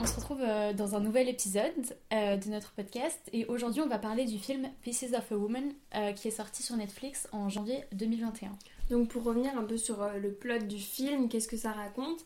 on 0.00 0.06
se 0.06 0.14
retrouve 0.14 0.40
euh, 0.40 0.72
dans 0.72 0.94
un 0.94 1.00
nouvel 1.00 1.28
épisode 1.28 1.72
euh, 2.12 2.36
de 2.36 2.48
notre 2.48 2.72
podcast 2.72 3.18
et 3.32 3.44
aujourd'hui 3.46 3.82
on 3.82 3.86
va 3.86 3.98
parler 3.98 4.24
du 4.24 4.38
film 4.38 4.68
Pieces 4.82 5.12
of 5.12 5.30
a 5.30 5.36
Woman 5.36 5.74
euh, 5.94 6.12
qui 6.12 6.28
est 6.28 6.32
sorti 6.32 6.62
sur 6.62 6.74
Netflix 6.76 7.28
en 7.32 7.50
janvier 7.50 7.84
2021. 7.92 8.50
Donc 8.88 9.08
pour 9.08 9.24
revenir 9.24 9.56
un 9.58 9.62
peu 9.62 9.76
sur 9.76 10.08
le 10.20 10.32
plot 10.32 10.60
du 10.60 10.78
film, 10.78 11.28
qu'est-ce 11.28 11.48
que 11.48 11.56
ça 11.56 11.72
raconte? 11.72 12.24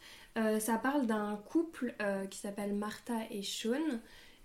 Ça 0.59 0.79
parle 0.79 1.06
d'un 1.06 1.37
couple 1.48 1.95
qui 2.30 2.38
s'appelle 2.38 2.74
Martha 2.74 3.14
et 3.30 3.42
Sean 3.42 4.00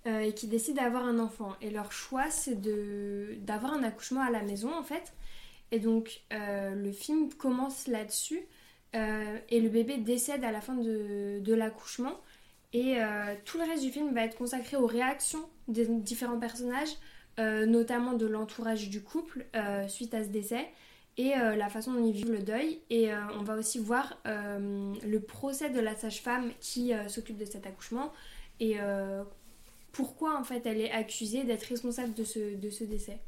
et 0.05 0.33
qui 0.33 0.47
décident 0.47 0.83
d'avoir 0.83 1.05
un 1.05 1.17
enfant. 1.17 1.55
Et 1.61 1.69
leur 1.69 1.93
choix 1.93 2.29
c'est 2.29 2.59
d'avoir 3.45 3.73
un 3.73 3.83
accouchement 3.83 4.21
à 4.21 4.29
la 4.29 4.43
maison 4.43 4.77
en 4.77 4.83
fait. 4.83 5.13
Et 5.71 5.79
donc 5.79 6.21
le 6.31 6.91
film 6.91 7.33
commence 7.33 7.87
là-dessus. 7.87 8.41
et 8.93 9.59
le 9.61 9.69
bébé 9.69 9.97
décède 9.97 10.43
à 10.43 10.51
la 10.51 10.59
fin 10.59 10.75
de, 10.75 11.39
de 11.39 11.53
l'accouchement. 11.53 12.19
Et 12.73 12.97
euh, 12.97 13.35
tout 13.45 13.57
le 13.57 13.63
reste 13.63 13.83
du 13.83 13.91
film 13.91 14.13
va 14.13 14.23
être 14.23 14.37
consacré 14.37 14.77
aux 14.77 14.85
réactions 14.85 15.43
des 15.67 15.87
différents 15.87 16.39
personnages, 16.39 16.93
euh, 17.39 17.65
notamment 17.65 18.13
de 18.13 18.27
l'entourage 18.27 18.89
du 18.89 19.01
couple 19.01 19.45
euh, 19.55 19.87
suite 19.87 20.13
à 20.13 20.23
ce 20.23 20.29
décès 20.29 20.67
et 21.17 21.31
la 21.31 21.67
façon 21.67 21.91
dont 21.91 22.05
ils 22.05 22.13
vivent 22.13 22.31
le 22.31 22.41
deuil. 22.41 22.79
Et 22.89 23.09
on 23.37 23.43
va 23.43 23.57
aussi 23.57 23.77
voir 23.77 24.21
le 24.23 25.17
procès 25.17 25.69
de 25.69 25.81
la 25.81 25.93
sage-femme 25.93 26.49
qui 26.61 26.93
s'occupe 27.09 27.35
de 27.35 27.43
cet 27.43 27.67
accouchement 27.67 28.13
et 28.61 28.77
pourquoi 29.91 30.39
en 30.39 30.45
fait 30.45 30.65
elle 30.65 30.79
est 30.79 30.91
accusée 30.91 31.43
d'être 31.43 31.63
responsable 31.63 32.13
de 32.13 32.23
ce, 32.23 32.55
de 32.55 32.69
ce 32.69 32.85
décès. 32.85 33.19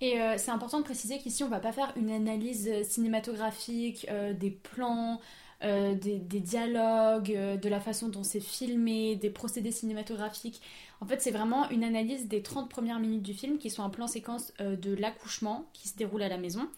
Et 0.00 0.16
c'est 0.36 0.50
important 0.50 0.78
de 0.78 0.84
préciser 0.84 1.18
qu'ici 1.18 1.44
on 1.44 1.48
va 1.48 1.60
pas 1.60 1.70
faire 1.70 1.92
une 1.94 2.10
analyse 2.10 2.68
cinématographique 2.82 4.08
des 4.40 4.50
plans, 4.50 5.20
euh, 5.64 5.94
des, 5.94 6.40
dialogues, 6.40 7.32
euh, 7.36 7.56
de 7.56 7.68
la 7.68 7.78
façon 7.78 8.08
dont 8.08 8.24
c'est 8.24 8.40
filmé, 8.40 9.14
des 9.14 9.30
procédés 9.30 9.70
cinématographiques. 9.70 10.60
En 11.00 11.06
fait, 11.06 11.22
c'est 11.22 11.30
vraiment 11.30 11.70
une 11.70 11.84
analyse 11.84 12.26
des 12.26 12.42
30 12.42 12.68
premières 12.68 12.98
minutes 12.98 13.22
du 13.22 13.32
film 13.32 13.58
qui 13.58 13.70
sont 13.70 13.84
un 13.84 13.88
plan 13.88 14.08
séquence 14.08 14.52
euh, 14.60 14.74
de 14.74 14.92
l'accouchement 14.92 15.66
qui 15.72 15.86
se 15.86 15.96
déroule 15.96 16.22
à 16.22 16.28
la 16.28 16.36
maison. 16.36 16.68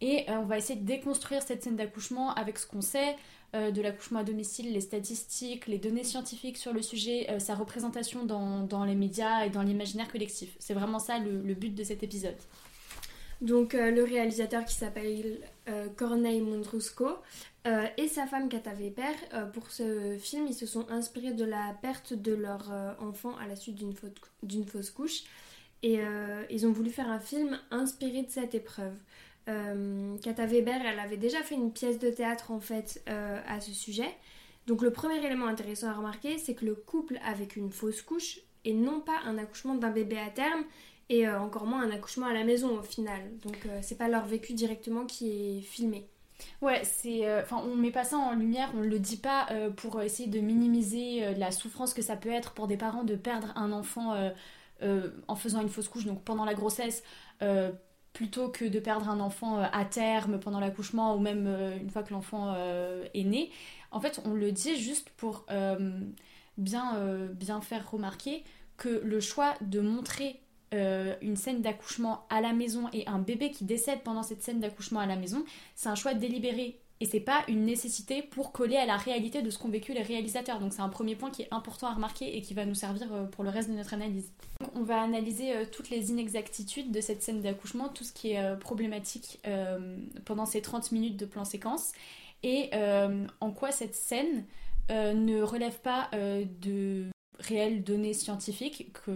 Et 0.00 0.24
on 0.26 0.42
va 0.42 0.58
essayer 0.58 0.80
de 0.80 0.84
déconstruire 0.84 1.40
cette 1.42 1.62
scène 1.62 1.76
d'accouchement 1.76 2.34
avec 2.34 2.58
ce 2.58 2.66
qu'on 2.66 2.80
sait 2.80 3.14
de 3.54 3.82
l'accouchement 3.82 4.20
à 4.20 4.24
domicile, 4.24 4.72
les 4.72 4.80
statistiques, 4.80 5.66
les 5.66 5.78
données 5.78 6.04
scientifiques 6.04 6.56
sur 6.56 6.72
le 6.72 6.80
sujet, 6.80 7.38
sa 7.38 7.54
représentation 7.54 8.24
dans, 8.24 8.84
les 8.84 8.94
médias 8.94 9.44
et 9.44 9.50
dans 9.50 9.62
l'imaginaire 9.62 10.10
collectif. 10.10 10.56
C'est 10.58 10.74
vraiment 10.74 10.98
ça 10.98 11.18
le, 11.18 11.54
but 11.54 11.74
de 11.74 11.84
cet 11.84 12.02
épisode. 12.02 12.36
Donc 13.42 13.74
le 13.74 14.02
réalisateur 14.04 14.64
qui 14.64 14.74
s'appelle 14.74 15.38
Corneille 15.96 16.40
Mondrusco 16.40 17.18
euh, 17.66 17.86
et 17.96 18.08
sa 18.08 18.26
femme 18.26 18.48
Kata 18.48 18.74
Weber, 18.74 19.14
euh, 19.34 19.46
pour 19.46 19.70
ce 19.70 20.16
film, 20.18 20.46
ils 20.48 20.54
se 20.54 20.66
sont 20.66 20.88
inspirés 20.90 21.32
de 21.32 21.44
la 21.44 21.76
perte 21.80 22.12
de 22.12 22.34
leur 22.34 22.72
euh, 22.72 22.92
enfant 22.98 23.36
à 23.36 23.46
la 23.46 23.54
suite 23.54 23.76
d'une 24.42 24.66
fausse 24.66 24.90
couche. 24.90 25.22
Et 25.84 25.98
ils 26.48 26.64
ont 26.64 26.70
voulu 26.70 26.90
faire 26.90 27.10
un 27.10 27.18
film 27.18 27.58
inspiré 27.72 28.22
de 28.22 28.30
cette 28.30 28.54
épreuve. 28.54 28.94
Kata 29.46 30.46
Weber, 30.46 30.80
elle 30.86 30.98
avait 30.98 31.16
déjà 31.16 31.42
fait 31.42 31.54
une 31.54 31.72
pièce 31.72 31.98
de 31.98 32.10
théâtre 32.10 32.50
en 32.50 32.60
fait 32.60 33.02
à 33.06 33.60
ce 33.60 33.72
sujet. 33.72 34.08
Donc 34.66 34.82
le 34.82 34.90
premier 34.92 35.24
élément 35.24 35.46
intéressant 35.46 35.88
à 35.88 35.92
remarquer, 35.92 36.38
c'est 36.38 36.54
que 36.54 36.64
le 36.64 36.74
couple 36.74 37.18
avec 37.26 37.56
une 37.56 37.70
fausse 37.72 38.02
couche 38.02 38.38
et 38.64 38.72
non 38.72 39.00
pas 39.00 39.18
un 39.26 39.38
accouchement 39.38 39.74
d'un 39.74 39.90
bébé 39.90 40.18
à 40.18 40.30
terme 40.30 40.64
et 41.08 41.28
encore 41.28 41.66
moins 41.66 41.82
un 41.82 41.90
accouchement 41.90 42.26
à 42.26 42.32
la 42.32 42.44
maison 42.44 42.78
au 42.78 42.82
final. 42.82 43.20
Donc 43.42 43.66
c'est 43.80 43.98
pas 43.98 44.08
leur 44.08 44.26
vécu 44.26 44.52
directement 44.52 45.06
qui 45.06 45.58
est 45.58 45.60
filmé. 45.62 46.08
Ouais, 46.60 46.82
c'est. 46.84 47.26
Euh, 47.26 47.42
enfin, 47.42 47.62
on 47.64 47.74
met 47.74 47.90
pas 47.90 48.04
ça 48.04 48.16
en 48.16 48.34
lumière, 48.34 48.70
on 48.76 48.80
le 48.80 48.98
dit 48.98 49.16
pas 49.16 49.46
euh, 49.50 49.70
pour 49.70 50.00
essayer 50.02 50.28
de 50.28 50.40
minimiser 50.40 51.24
euh, 51.24 51.34
la 51.34 51.50
souffrance 51.50 51.94
que 51.94 52.02
ça 52.02 52.16
peut 52.16 52.30
être 52.30 52.52
pour 52.52 52.66
des 52.66 52.76
parents 52.76 53.04
de 53.04 53.16
perdre 53.16 53.52
un 53.56 53.72
enfant 53.72 54.14
en 55.28 55.36
faisant 55.36 55.60
une 55.60 55.68
fausse 55.68 55.88
couche, 55.88 56.06
donc 56.06 56.24
pendant 56.24 56.44
la 56.44 56.54
grossesse, 56.54 57.04
plutôt 58.12 58.48
que 58.48 58.64
de 58.64 58.78
perdre 58.78 59.08
un 59.08 59.20
enfant 59.20 59.58
à 59.60 59.84
terme 59.84 60.38
pendant 60.38 60.60
l'accouchement 60.60 61.16
ou 61.16 61.18
même 61.18 61.46
une 61.80 61.90
fois 61.90 62.02
que 62.02 62.12
l'enfant 62.12 62.54
est 62.54 63.24
né. 63.24 63.50
En 63.90 64.00
fait, 64.00 64.20
on 64.26 64.34
le 64.34 64.52
dit 64.52 64.76
juste 64.76 65.08
pour 65.16 65.46
bien, 66.58 67.30
faire 67.62 67.90
remarquer 67.90 68.44
que 68.76 69.00
le 69.02 69.20
choix 69.20 69.54
de 69.62 69.80
montrer 69.80 70.42
euh, 70.74 71.14
une 71.20 71.36
scène 71.36 71.60
d'accouchement 71.60 72.24
à 72.30 72.40
la 72.40 72.54
maison 72.54 72.88
et 72.94 73.06
un 73.06 73.18
bébé 73.18 73.50
qui 73.50 73.64
décède 73.64 74.00
pendant 74.02 74.22
cette 74.22 74.42
scène 74.42 74.58
d'accouchement 74.58 75.00
à 75.00 75.06
la 75.06 75.16
maison, 75.16 75.44
c'est 75.74 75.90
un 75.90 75.94
choix 75.94 76.14
délibéré 76.14 76.80
et 77.02 77.04
c'est 77.04 77.18
pas 77.18 77.42
une 77.48 77.64
nécessité 77.64 78.22
pour 78.22 78.52
coller 78.52 78.76
à 78.76 78.86
la 78.86 78.96
réalité 78.96 79.42
de 79.42 79.50
ce 79.50 79.58
qu'ont 79.58 79.68
vécu 79.68 79.92
les 79.92 80.02
réalisateurs. 80.02 80.60
Donc 80.60 80.72
c'est 80.72 80.82
un 80.82 80.88
premier 80.88 81.16
point 81.16 81.32
qui 81.32 81.42
est 81.42 81.48
important 81.50 81.88
à 81.88 81.94
remarquer 81.94 82.36
et 82.36 82.42
qui 82.42 82.54
va 82.54 82.64
nous 82.64 82.76
servir 82.76 83.12
euh, 83.12 83.24
pour 83.24 83.42
le 83.42 83.50
reste 83.50 83.68
de 83.68 83.74
notre 83.74 83.92
analyse. 83.92 84.30
on 84.76 84.84
va 84.84 85.02
analyser 85.02 85.52
euh, 85.52 85.64
toutes 85.70 85.90
les 85.90 86.10
inexactitudes 86.10 86.92
de 86.92 87.00
cette 87.00 87.20
scène 87.20 87.40
d'accouchement, 87.40 87.88
tout 87.88 88.04
ce 88.04 88.12
qui 88.12 88.30
est 88.30 88.56
problématique 88.58 89.40
pendant 90.24 90.46
ces 90.46 90.62
30 90.62 90.92
minutes 90.92 91.16
de 91.16 91.26
plan 91.26 91.44
séquence 91.44 91.90
et 92.44 92.70
en 93.40 93.50
quoi 93.50 93.72
cette 93.72 93.94
scène 93.94 94.44
ne 94.90 95.42
relève 95.42 95.80
pas 95.80 96.08
de 96.12 97.10
réelles 97.42 97.82
données 97.82 98.14
scientifiques 98.14 98.92
que, 98.92 99.10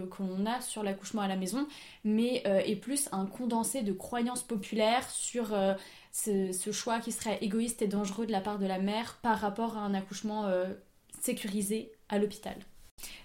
a 0.47 0.61
sur 0.61 0.83
l'accouchement 0.83 1.21
à 1.21 1.27
la 1.27 1.35
maison, 1.35 1.67
mais 2.03 2.43
euh, 2.45 2.59
est 2.59 2.75
plus 2.75 3.09
un 3.11 3.25
condensé 3.25 3.81
de 3.81 3.93
croyances 3.93 4.43
populaires 4.43 5.09
sur 5.09 5.53
euh, 5.53 5.73
ce, 6.23 6.71
choix 6.71 6.99
qui 6.99 7.11
serait 7.11 7.37
égoïste 7.41 7.81
et 7.81 7.87
dangereux 7.87 8.25
de 8.25 8.31
la 8.31 8.41
part 8.41 8.59
de 8.59 8.65
la 8.65 8.79
mère 8.79 9.19
par 9.21 9.39
rapport 9.39 9.77
à 9.77 9.81
un 9.81 9.93
accouchement 9.93 10.45
euh, 10.45 10.65
sécurisé 11.21 11.91
à 12.09 12.17
l'hôpital. 12.17 12.55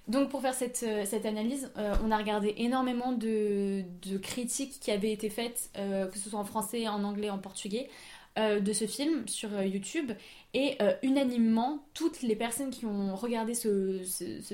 Donc 0.08 0.28
pour 0.28 0.42
faire 0.42 0.54
cette, 0.54 0.84
analyse, 1.24 1.70
on 2.04 2.10
a 2.10 2.18
regardé 2.18 2.54
énormément 2.58 3.12
de, 3.12 3.84
critiques 4.20 4.80
qui 4.80 4.90
avaient 4.90 5.12
été 5.12 5.30
faites, 5.30 5.70
que 5.74 6.18
ce 6.18 6.28
soit 6.28 6.38
en 6.38 6.44
français, 6.44 6.88
en 6.88 7.04
anglais, 7.04 7.30
en 7.30 7.38
portugais, 7.38 7.88
euh, 8.38 8.60
de 8.60 8.72
ce 8.72 8.86
film 8.86 9.28
sur 9.28 9.52
euh, 9.52 9.66
YouTube 9.66 10.10
et 10.54 10.76
euh, 10.80 10.94
unanimement 11.02 11.84
toutes 11.92 12.22
les 12.22 12.34
personnes 12.34 12.70
qui 12.70 12.86
ont 12.86 13.14
regardé 13.14 13.52
ce, 13.52 14.00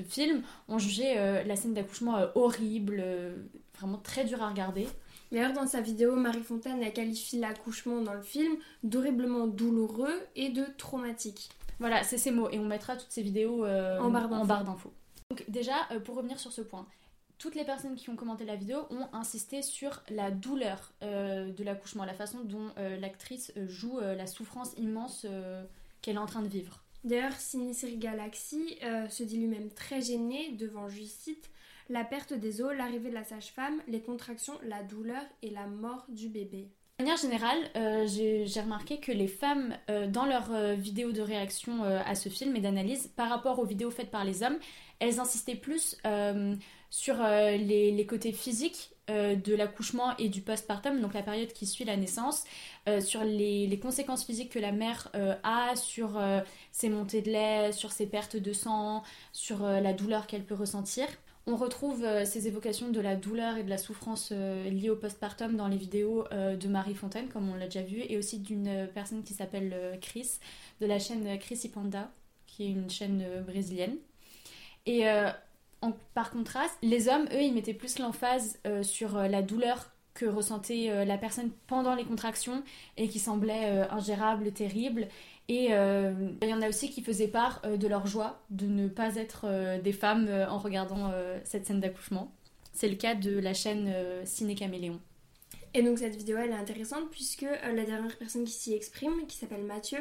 film 0.09 0.43
ont 0.67 0.81
jugé 0.81 1.15
la 1.15 1.55
scène 1.55 1.75
d'accouchement 1.75 2.19
horrible, 2.35 3.05
vraiment 3.79 3.99
très 3.99 4.25
dur 4.25 4.43
à 4.43 4.49
regarder. 4.49 4.89
D'ailleurs, 5.31 5.53
dans 5.53 5.67
sa 5.67 5.81
vidéo, 5.81 6.17
Marie 6.17 6.43
Fontaine 6.43 6.83
a 6.83 6.91
qualifié 6.91 7.39
l'accouchement 7.39 8.01
dans 8.01 8.15
le 8.15 8.23
film 8.23 8.57
d'horriblement 8.83 9.47
douloureux 9.47 10.15
et 10.37 10.49
de 10.49 10.65
traumatique. 10.77 11.51
Voilà, 11.79 12.03
c'est 12.03 12.19
ces 12.19 12.31
mots. 12.31 12.49
Et 12.51 12.59
on 12.59 12.65
mettra 12.65 12.97
toutes 12.97 13.11
ces 13.11 13.23
vidéos 13.23 13.67
en 13.67 14.11
barre 14.11 14.65
d'infos. 14.65 14.93
Donc 15.31 15.45
déjà, 15.49 15.75
pour 16.05 16.17
revenir 16.17 16.41
sur 16.41 16.53
ce 16.53 16.63
point, 16.63 16.87
toutes 17.39 17.55
les 17.55 17.65
personnes 17.65 17.95
qui 17.95 18.11
ont 18.11 18.17
commenté 18.17 18.45
la 18.45 18.57
vidéo 18.57 18.79
ont 18.91 19.09
insisté 19.13 19.63
sur 19.63 20.03
la 20.11 20.31
douleur 20.33 20.93
euh, 21.03 21.53
de 21.53 21.63
l'accouchement, 21.63 22.05
la 22.05 22.15
façon 22.15 22.41
dont 22.41 22.71
euh, 22.79 22.99
l'actrice 22.99 23.53
euh, 23.57 23.69
joue 23.69 24.01
la 24.01 24.27
souffrance 24.27 24.73
immense 24.77 25.25
qu'elle 26.03 26.17
est 26.17 26.19
en 26.19 26.27
train 26.27 26.43
de 26.43 26.49
vivre. 26.49 26.83
D'ailleurs, 27.05 27.35
Ciné 27.39 27.73
Galaxy 27.97 28.79
se 29.09 29.23
dit 29.23 29.39
lui-même 29.39 29.71
très 29.71 30.03
gêné 30.03 30.51
devant, 30.53 30.89
je 30.89 31.03
cite, 31.05 31.49
la 31.89 32.05
perte 32.05 32.35
des 32.35 32.61
os, 32.61 32.73
l'arrivée 32.77 33.11
de 33.11 33.15
la 33.15 33.25
sage-femme, 33.25 33.81
les 33.87 34.01
contractions, 34.01 34.55
la 34.63 34.83
douleur 34.83 35.23
et 35.43 35.51
la 35.51 35.67
mort 35.67 36.05
du 36.09 36.29
bébé. 36.29 36.69
De 36.99 37.05
manière 37.05 37.17
générale, 37.17 38.07
j'ai 38.09 38.61
remarqué 38.61 38.99
que 38.99 39.13
les 39.13 39.29
femmes, 39.29 39.77
dans 40.09 40.27
leurs 40.27 40.75
vidéos 40.75 41.13
de 41.13 41.21
réaction 41.21 41.85
à 41.85 42.17
ce 42.17 42.29
film 42.29 42.57
et 42.57 42.61
d'analyse, 42.61 43.07
par 43.15 43.29
rapport 43.29 43.61
aux 43.61 43.65
vidéos 43.65 43.93
faites 43.93 44.11
par 44.11 44.25
les 44.25 44.43
hommes, 44.43 44.59
elles 44.99 45.21
insistaient 45.21 45.55
plus 45.55 45.97
sur 46.91 47.17
euh, 47.21 47.57
les, 47.57 48.07
côtés 48.07 48.33
physiques 48.33 48.91
euh, 49.11 49.35
de 49.35 49.55
l'accouchement 49.55 50.17
et 50.17 50.29
du 50.29 50.41
postpartum, 50.41 51.01
donc 51.01 51.15
la 51.15 51.23
période 51.23 51.53
qui 51.53 51.67
suit 51.67 51.85
la 51.85 51.97
naissance, 51.97 52.45
euh, 52.89 53.01
sur 53.01 53.25
les, 53.25 53.79
conséquences 53.81 54.25
physiques 54.25 54.51
que 54.51 54.59
la 54.59 54.73
mère 54.73 55.11
a, 55.43 55.77
sur 55.77 56.21
ses 56.73 56.89
montées 56.89 57.23
de 57.23 57.31
lait, 57.31 57.73
sur 57.73 57.93
ses 57.93 58.07
pertes 58.07 58.37
de 58.37 58.53
sang, 58.53 59.03
sur 59.33 59.63
la 59.63 59.93
douleur 59.93 60.27
qu'elle 60.27 60.45
peut 60.45 60.55
ressentir. 60.55 61.07
On 61.51 61.57
retrouve 61.57 62.07
ces 62.25 62.47
évocations 62.47 62.91
de 62.91 63.01
la 63.01 63.17
douleur 63.17 63.57
et 63.57 63.65
de 63.65 63.71
la 63.71 63.79
souffrance 63.79 64.33
liées 64.33 64.91
au 64.91 64.97
postpartum 64.97 65.57
dans 65.57 65.67
les 65.67 65.79
vidéos 65.79 66.25
de 66.31 66.69
Marie 66.69 66.95
Fontaine, 66.95 67.29
comme 67.29 67.49
on 67.49 67.55
l'a 67.55 67.65
déjà 67.65 67.81
vu, 67.81 68.03
et 68.07 68.19
aussi 68.19 68.39
d'une 68.39 68.87
personne 68.93 69.23
qui 69.23 69.33
s'appelle 69.33 69.99
Chris, 70.03 70.41
de 70.83 70.87
la 70.87 70.99
chaîne 70.99 71.39
Chris 71.39 71.61
Ipanda, 71.65 72.11
qui 72.47 72.65
est 72.65 72.71
une 72.71 72.91
chaîne 72.91 73.25
brésilienne. 73.47 73.97
Et 74.85 75.07
par 76.15 76.31
contraste, 76.31 76.77
les 76.83 77.09
hommes, 77.09 77.27
eux, 77.33 77.43
ils 77.43 77.55
mettaient 77.55 77.75
plus 77.75 77.99
l'emphase 77.99 78.59
euh, 78.67 78.83
sur 78.83 79.17
euh, 79.17 79.29
la 79.29 79.43
douleur 79.43 79.91
que 80.15 80.27
ressentait 80.27 80.91
euh, 80.91 81.05
la 81.05 81.17
personne 81.17 81.51
pendant 81.69 81.95
les 81.95 82.05
contractions 82.05 82.63
et 82.97 83.09
qui 83.09 83.21
semblait 83.21 83.87
ingérable, 83.91 84.53
terrible. 84.53 85.09
Et 85.49 85.71
il 85.71 86.49
y 86.49 86.55
en 86.55 86.61
a 86.61 86.69
aussi 86.69 86.91
qui 86.91 87.03
faisaient 87.03 87.29
part 87.29 87.63
de 87.63 87.87
leur 87.89 88.07
joie 88.07 88.43
de 88.51 88.67
ne 88.67 88.87
pas 88.87 89.17
être 89.17 89.47
des 89.83 89.93
femmes 89.93 90.29
en 90.49 90.59
regardant 90.59 91.11
cette 91.45 91.67
scène 91.67 91.81
d'accouchement. 91.81 92.33
C'est 92.75 92.89
le 92.89 92.97
cas 92.97 93.15
de 93.15 93.39
la 93.39 93.55
chaîne 93.55 93.93
Ciné 94.25 94.55
Caméléon. 94.55 95.01
Et 95.75 95.83
donc 95.83 95.99
cette 95.99 96.17
vidéo 96.17 96.37
elle 96.39 96.51
est 96.51 96.55
intéressante 96.55 97.11
puisque 97.11 97.47
la 97.63 97.85
dernière 97.85 98.17
personne 98.19 98.45
qui 98.45 98.53
s'y 98.53 98.75
exprime, 98.75 99.27
qui 99.27 99.37
s'appelle 99.37 99.65
Mathieu, 99.65 99.99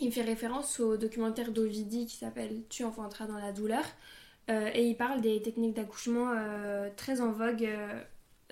il 0.00 0.12
fait 0.12 0.22
référence 0.22 0.80
au 0.80 0.96
documentaire 0.96 1.50
d'Ovidi 1.50 2.06
qui 2.06 2.16
s'appelle 2.16 2.62
Tu 2.68 2.84
enfanteras 2.84 3.26
dans 3.26 3.38
la 3.38 3.52
douleur, 3.52 3.84
et 4.48 4.86
il 4.86 4.96
parle 4.96 5.20
des 5.20 5.40
techniques 5.42 5.74
d'accouchement 5.74 6.34
très 6.96 7.20
en 7.20 7.32
vogue 7.32 7.68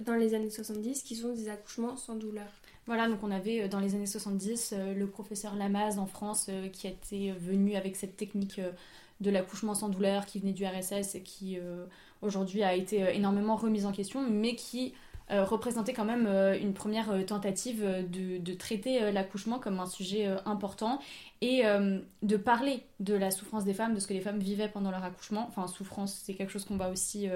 dans 0.03 0.15
les 0.15 0.35
années 0.35 0.51
70 0.51 1.03
qui 1.03 1.17
sont 1.17 1.35
des 1.35 1.49
accouchements 1.49 1.97
sans 1.97 2.15
douleur. 2.15 2.49
Voilà, 2.87 3.09
donc 3.09 3.19
on 3.23 3.31
avait 3.31 3.69
dans 3.69 3.81
les 3.81 3.95
années 3.95 4.07
70 4.07 4.75
le 4.97 5.07
professeur 5.07 5.57
Lamaze 5.57 5.99
en 5.99 6.07
France 6.07 6.51
qui 6.73 6.87
était 6.87 7.35
venu 7.39 7.75
avec 7.75 7.97
cette 7.97 8.17
technique 8.17 8.61
de 9.21 9.31
l'accouchement 9.31 9.75
sans 9.75 9.89
douleur 9.89 10.25
qui 10.25 10.39
venait 10.39 10.53
du 10.53 10.65
RSS 10.65 11.17
et 11.17 11.23
qui 11.23 11.59
aujourd'hui 12.23 12.63
a 12.63 12.75
été 12.75 13.01
énormément 13.17 13.57
remise 13.57 13.87
en 13.87 13.93
question, 13.93 14.25
mais 14.31 14.55
qui 14.55 14.95
euh, 15.33 15.45
représentait 15.45 15.93
quand 15.93 16.05
même 16.05 16.27
euh, 16.29 16.57
une 16.57 16.73
première 16.73 17.11
euh, 17.11 17.25
tentative 17.25 17.85
de, 18.09 18.55
traiter 18.55 19.11
l'accouchement 19.11 19.59
comme 19.59 19.81
un 19.81 19.87
sujet 19.87 20.27
important 20.47 21.01
et 21.43 21.63
de 22.23 22.37
parler 22.39 22.83
de 23.01 23.13
la 23.15 23.31
souffrance 23.31 23.65
des 23.65 23.75
femmes, 23.75 23.95
de 23.95 24.01
ce 24.01 24.07
que 24.07 24.15
les 24.15 24.21
femmes 24.21 24.39
vivaient 24.39 24.69
pendant 24.69 24.91
leur 24.91 25.05
accouchement. 25.05 25.45
Enfin, 25.49 25.67
souffrance, 25.67 26.23
c'est 26.25 26.33
quelque 26.33 26.51
chose 26.51 26.65
qu'on 26.65 26.79
va 26.79 26.89
aussi, 26.89 27.29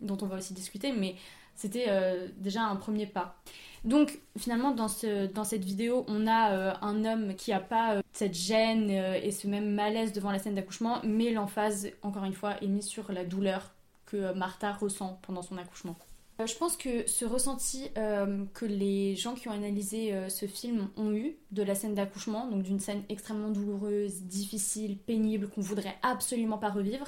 dont 0.00 0.16
on 0.22 0.26
va 0.26 0.36
aussi 0.36 0.54
discuter, 0.54 0.92
mais 0.92 1.16
c'était 1.54 1.88
déjà 2.36 2.62
un 2.62 2.76
premier 2.76 3.06
pas. 3.06 3.36
Donc 3.84 4.20
finalement 4.38 4.70
dans, 4.70 4.88
ce, 4.88 5.26
dans 5.26 5.44
cette 5.44 5.64
vidéo, 5.64 6.04
on 6.08 6.26
a 6.26 6.78
un 6.80 7.04
homme 7.04 7.34
qui 7.34 7.50
n'a 7.50 7.60
pas 7.60 8.00
cette 8.12 8.34
gêne 8.34 8.90
et 8.90 9.30
ce 9.30 9.46
même 9.46 9.74
malaise 9.74 10.12
devant 10.12 10.30
la 10.30 10.38
scène 10.38 10.54
d'accouchement, 10.54 11.00
mais 11.04 11.30
l'emphase, 11.30 11.88
encore 12.02 12.24
une 12.24 12.32
fois, 12.32 12.62
est 12.62 12.68
mise 12.68 12.86
sur 12.86 13.12
la 13.12 13.24
douleur 13.24 13.72
que 14.06 14.32
Martha 14.34 14.72
ressent 14.72 15.18
pendant 15.22 15.42
son 15.42 15.58
accouchement. 15.58 15.96
Euh, 16.40 16.46
je 16.46 16.56
pense 16.56 16.76
que 16.76 17.06
ce 17.06 17.24
ressenti 17.24 17.88
euh, 17.96 18.44
que 18.54 18.64
les 18.64 19.16
gens 19.16 19.34
qui 19.34 19.48
ont 19.48 19.52
analysé 19.52 20.12
euh, 20.12 20.28
ce 20.28 20.46
film 20.46 20.88
ont 20.96 21.12
eu 21.12 21.36
de 21.50 21.62
la 21.62 21.74
scène 21.74 21.94
d'accouchement, 21.94 22.48
donc 22.48 22.62
d'une 22.62 22.80
scène 22.80 23.02
extrêmement 23.08 23.50
douloureuse, 23.50 24.22
difficile, 24.22 24.96
pénible, 24.98 25.48
qu'on 25.48 25.60
voudrait 25.60 25.96
absolument 26.02 26.58
pas 26.58 26.70
revivre, 26.70 27.06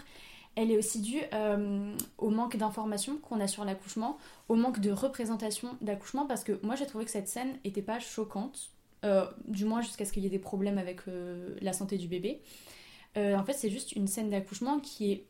elle 0.57 0.71
est 0.71 0.79
aussi 0.79 1.01
due 1.01 1.23
au 2.19 2.31
manque 2.31 2.57
d'informations 2.57 3.17
qu'on 3.19 3.41
a 3.41 3.49
sur 3.49 3.65
l'accouchement, 3.65 4.19
au 4.49 4.55
manque 4.55 4.81
de 4.81 4.91
représentation 4.91 5.77
d'accouchement, 5.81 6.27
parce 6.27 6.45
que 6.45 6.59
moi 6.63 6.77
j'ai 6.77 6.87
trouvé 6.87 7.05
que 7.05 7.11
cette 7.11 7.29
scène 7.29 7.59
n'était 7.65 7.83
pas 7.83 7.99
choquante, 7.99 8.71
du 9.47 9.65
moins 9.65 9.83
jusqu'à 9.83 10.05
ce 10.05 10.13
qu'il 10.13 10.23
y 10.23 10.27
ait 10.27 10.31
des 10.31 10.39
problèmes 10.39 10.79
avec 10.79 11.01
la 11.61 11.73
santé 11.73 11.99
du 11.99 12.09
bébé. 12.09 12.41
en 13.17 13.45
fait, 13.45 13.55
c'est 13.55 13.71
juste 13.71 13.93
une 13.93 14.07
scène 14.07 14.31
d'accouchement 14.31 14.81
qui 14.81 15.13
est 15.13 15.27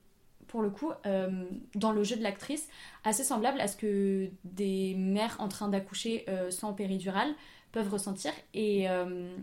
pour 0.55 0.63
le 0.63 0.71
coup, 0.71 0.93
euh, 1.07 1.45
dans 1.75 1.91
le 1.91 2.05
jeu 2.05 2.15
de 2.15 2.23
l'actrice, 2.23 2.69
assez 3.03 3.25
semblable 3.25 3.61
à 3.61 3.67
ce 3.67 3.77
que 3.77 4.31
des 4.45 4.95
mères 4.95 5.37
en 5.41 5.49
train 5.49 5.69
d'accoucher 5.69 6.25
euh, 6.29 6.51
sans 6.53 6.73
péridurale 6.73 7.35
peuvent 7.73 7.91
ressentir. 7.91 8.33
Et 8.53 8.89
euh, 8.89 9.35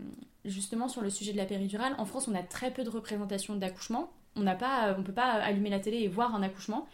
justement, 0.46 0.88
sur 0.88 1.02
le 1.02 1.10
sujet 1.10 1.32
de 1.32 1.36
la 1.36 1.44
péridurale, 1.44 1.94
en 1.98 2.06
France, 2.06 2.28
on 2.28 2.34
a 2.34 2.42
très 2.42 2.72
peu 2.72 2.82
de 2.82 2.88
représentation 2.88 3.56
d'accouchement. 3.56 4.10
On 4.36 4.42
n'a 4.42 4.54
peut 4.54 5.12
pas 5.12 5.32
allumer 5.32 5.70
la 5.70 5.80
télé 5.80 5.98
et 5.98 6.08
voir 6.08 6.34
un 6.34 6.42
accouchement. 6.42 6.86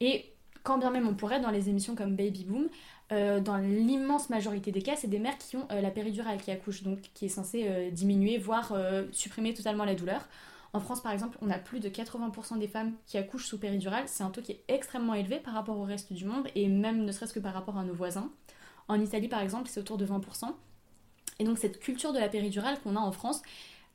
Et 0.00 0.26
quand 0.62 0.78
bien 0.78 0.90
même 0.90 1.08
on 1.08 1.14
pourrait, 1.14 1.40
dans 1.40 1.50
les 1.50 1.68
émissions 1.68 1.94
comme 1.94 2.16
Baby 2.16 2.44
Boom, 2.44 2.68
dans 3.10 3.58
l'immense 3.58 4.30
majorité 4.30 4.72
des 4.72 4.80
cas, 4.80 4.96
c'est 4.96 5.08
des 5.08 5.18
mères 5.18 5.36
qui 5.36 5.56
ont 5.56 5.66
la 5.70 5.90
péridurale 5.90 6.40
qui 6.40 6.50
accouchent, 6.50 6.82
donc 6.82 6.98
qui 7.12 7.26
est 7.26 7.28
censée 7.28 7.90
diminuer, 7.92 8.38
voire 8.38 8.72
supprimer 9.12 9.52
totalement 9.52 9.84
la 9.84 9.94
douleur. 9.94 10.26
En 10.74 10.80
France, 10.80 11.02
par 11.02 11.12
exemple, 11.12 11.36
on 11.42 11.50
a 11.50 11.58
plus 11.58 11.80
de 11.80 11.88
80% 11.88 12.58
des 12.58 12.68
femmes 12.68 12.94
qui 13.06 13.18
accouchent 13.18 13.46
sous 13.46 13.58
péridurale. 13.58 14.04
C'est 14.06 14.24
un 14.24 14.30
taux 14.30 14.40
qui 14.40 14.52
est 14.52 14.64
extrêmement 14.68 15.14
élevé 15.14 15.38
par 15.38 15.52
rapport 15.52 15.78
au 15.78 15.84
reste 15.84 16.12
du 16.12 16.24
monde 16.24 16.48
et 16.54 16.66
même 16.68 17.04
ne 17.04 17.12
serait-ce 17.12 17.34
que 17.34 17.40
par 17.40 17.52
rapport 17.52 17.76
à 17.76 17.84
nos 17.84 17.92
voisins. 17.92 18.30
En 18.88 19.00
Italie, 19.00 19.28
par 19.28 19.40
exemple, 19.40 19.68
c'est 19.68 19.80
autour 19.80 19.98
de 19.98 20.06
20%. 20.06 20.54
Et 21.38 21.44
donc 21.44 21.58
cette 21.58 21.78
culture 21.78 22.12
de 22.12 22.18
la 22.18 22.28
péridurale 22.28 22.80
qu'on 22.80 22.96
a 22.96 23.00
en 23.00 23.12
France, 23.12 23.42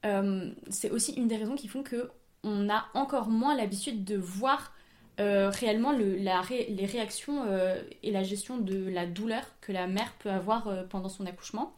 euh, 0.06 0.52
c'est 0.70 0.92
aussi 0.92 1.14
une 1.14 1.28
des 1.28 1.38
raisons 1.38 1.56
qui 1.56 1.68
font 1.68 1.82
que 1.82 2.12
on 2.44 2.69
a 2.69 2.86
encore 2.94 3.30
moins 3.30 3.56
l'habitude 3.56 4.04
de 4.04 4.18
voir 4.18 4.74
euh, 5.19 5.50
réellement 5.50 5.92
les 5.92 6.86
réactions 6.86 7.44
euh, 7.48 7.81
et 8.04 8.12
la 8.12 8.24
gestion 8.24 8.57
de 8.57 8.88
la 8.89 9.06
douleur 9.06 9.44
que 9.62 9.72
la 9.72 9.88
mère 9.88 10.13
peut 10.19 10.30
avoir 10.30 10.88
pendant 10.89 11.10
son 11.10 11.25
accouchement. 11.25 11.74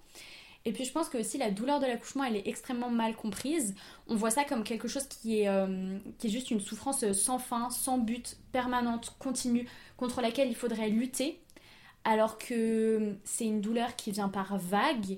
Et 0.66 0.72
puis 0.72 0.84
je 0.84 0.92
pense 0.92 1.10
que 1.10 1.18
aussi 1.18 1.38
la 1.38 1.52
douleur 1.52 1.80
de 1.80 1.86
l'accouchement, 1.86 2.24
elle 2.24 2.36
est 2.36 2.48
extrêmement 2.48 2.90
mal 2.90 3.16
comprise. 3.16 3.76
On 4.08 4.16
voit 4.16 4.30
ça 4.30 4.44
comme 4.44 4.64
quelque 4.64 4.88
chose 4.88 5.08
qui 5.08 5.42
est, 5.42 5.48
euh, 5.48 5.98
qui 6.18 6.28
est 6.28 6.30
juste 6.30 6.52
une 6.52 6.60
souffrance 6.60 7.10
sans 7.14 7.40
fin, 7.40 7.70
sans 7.70 7.98
but, 7.98 8.38
permanente, 8.52 9.16
continue, 9.20 9.68
contre 9.98 10.22
laquelle 10.22 10.50
il 10.50 10.56
faudrait 10.56 10.90
lutter, 10.90 11.40
alors 12.04 12.38
que 12.38 13.16
c'est 13.24 13.46
une 13.46 13.62
douleur 13.62 13.96
qui 13.96 14.12
vient 14.12 14.30
par 14.30 14.58
vagues 14.58 15.18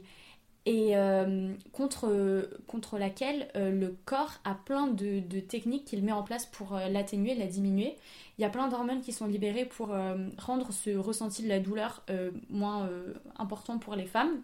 et 0.66 0.96
euh, 0.96 1.54
contre, 1.72 2.50
contre 2.68 2.98
laquelle 2.98 3.50
euh, 3.56 3.72
le 3.72 3.96
corps 4.06 4.34
a 4.44 4.54
plein 4.54 4.88
de, 4.88 5.22
techniques 5.40 5.86
qu'il 5.86 6.04
met 6.04 6.12
en 6.12 6.24
place 6.24 6.46
pour 6.46 6.74
l'atténuer, 6.74 7.36
la 7.36 7.48
diminuer. 7.48 7.96
Il 8.38 8.42
y 8.42 8.46
a 8.46 8.50
plein 8.50 8.68
d'hormones 8.68 9.02
qui 9.02 9.12
sont 9.12 9.28
libérées 9.28 9.66
pour 9.66 9.90
rendre 10.38 10.72
ce 10.72 10.96
ressenti 10.96 11.44
de 11.44 11.50
la 11.50 11.60
douleur 11.60 12.04
moins 12.50 12.90
important 13.38 13.78
pour 13.78 13.96
les 13.96 14.06
femmes. 14.06 14.42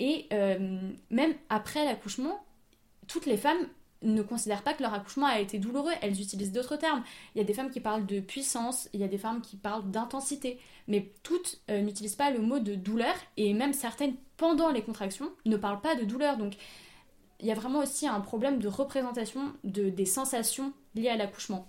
Et 0.00 0.26
euh, 0.32 0.80
même 1.10 1.34
après 1.50 1.84
l'accouchement, 1.84 2.42
toutes 3.06 3.26
les 3.26 3.36
femmes 3.36 3.68
ne 4.02 4.22
considèrent 4.22 4.62
pas 4.62 4.72
que 4.72 4.82
leur 4.82 4.94
accouchement 4.94 5.26
a 5.26 5.40
été 5.40 5.58
douloureux, 5.58 5.92
elles 6.00 6.22
utilisent 6.22 6.52
d'autres 6.52 6.76
termes. 6.76 7.04
Il 7.34 7.38
y 7.38 7.40
a 7.42 7.44
des 7.44 7.52
femmes 7.52 7.70
qui 7.70 7.80
parlent 7.80 8.06
de 8.06 8.18
puissance, 8.18 8.88
il 8.94 9.00
y 9.00 9.04
a 9.04 9.08
des 9.08 9.18
femmes 9.18 9.42
qui 9.42 9.56
parlent 9.56 9.90
d'intensité, 9.90 10.58
mais 10.88 11.12
toutes 11.22 11.60
euh, 11.70 11.82
n'utilisent 11.82 12.16
pas 12.16 12.30
le 12.30 12.38
mot 12.38 12.60
de 12.60 12.74
douleur, 12.74 13.14
et 13.36 13.52
même 13.52 13.74
certaines, 13.74 14.14
pendant 14.40 14.70
les 14.70 14.80
contractions, 14.80 15.30
ne 15.44 15.58
parlent 15.58 15.82
pas 15.82 15.94
de 15.94 16.04
douleur. 16.04 16.38
Donc 16.38 16.54
il 17.40 17.46
y 17.46 17.52
a 17.52 17.54
vraiment 17.54 17.80
aussi 17.80 18.08
un 18.08 18.20
problème 18.20 18.58
de 18.58 18.68
représentation 18.68 19.52
de, 19.64 19.90
des 19.90 20.06
sensations 20.06 20.72
liées 20.94 21.10
à 21.10 21.16
l'accouchement. 21.16 21.68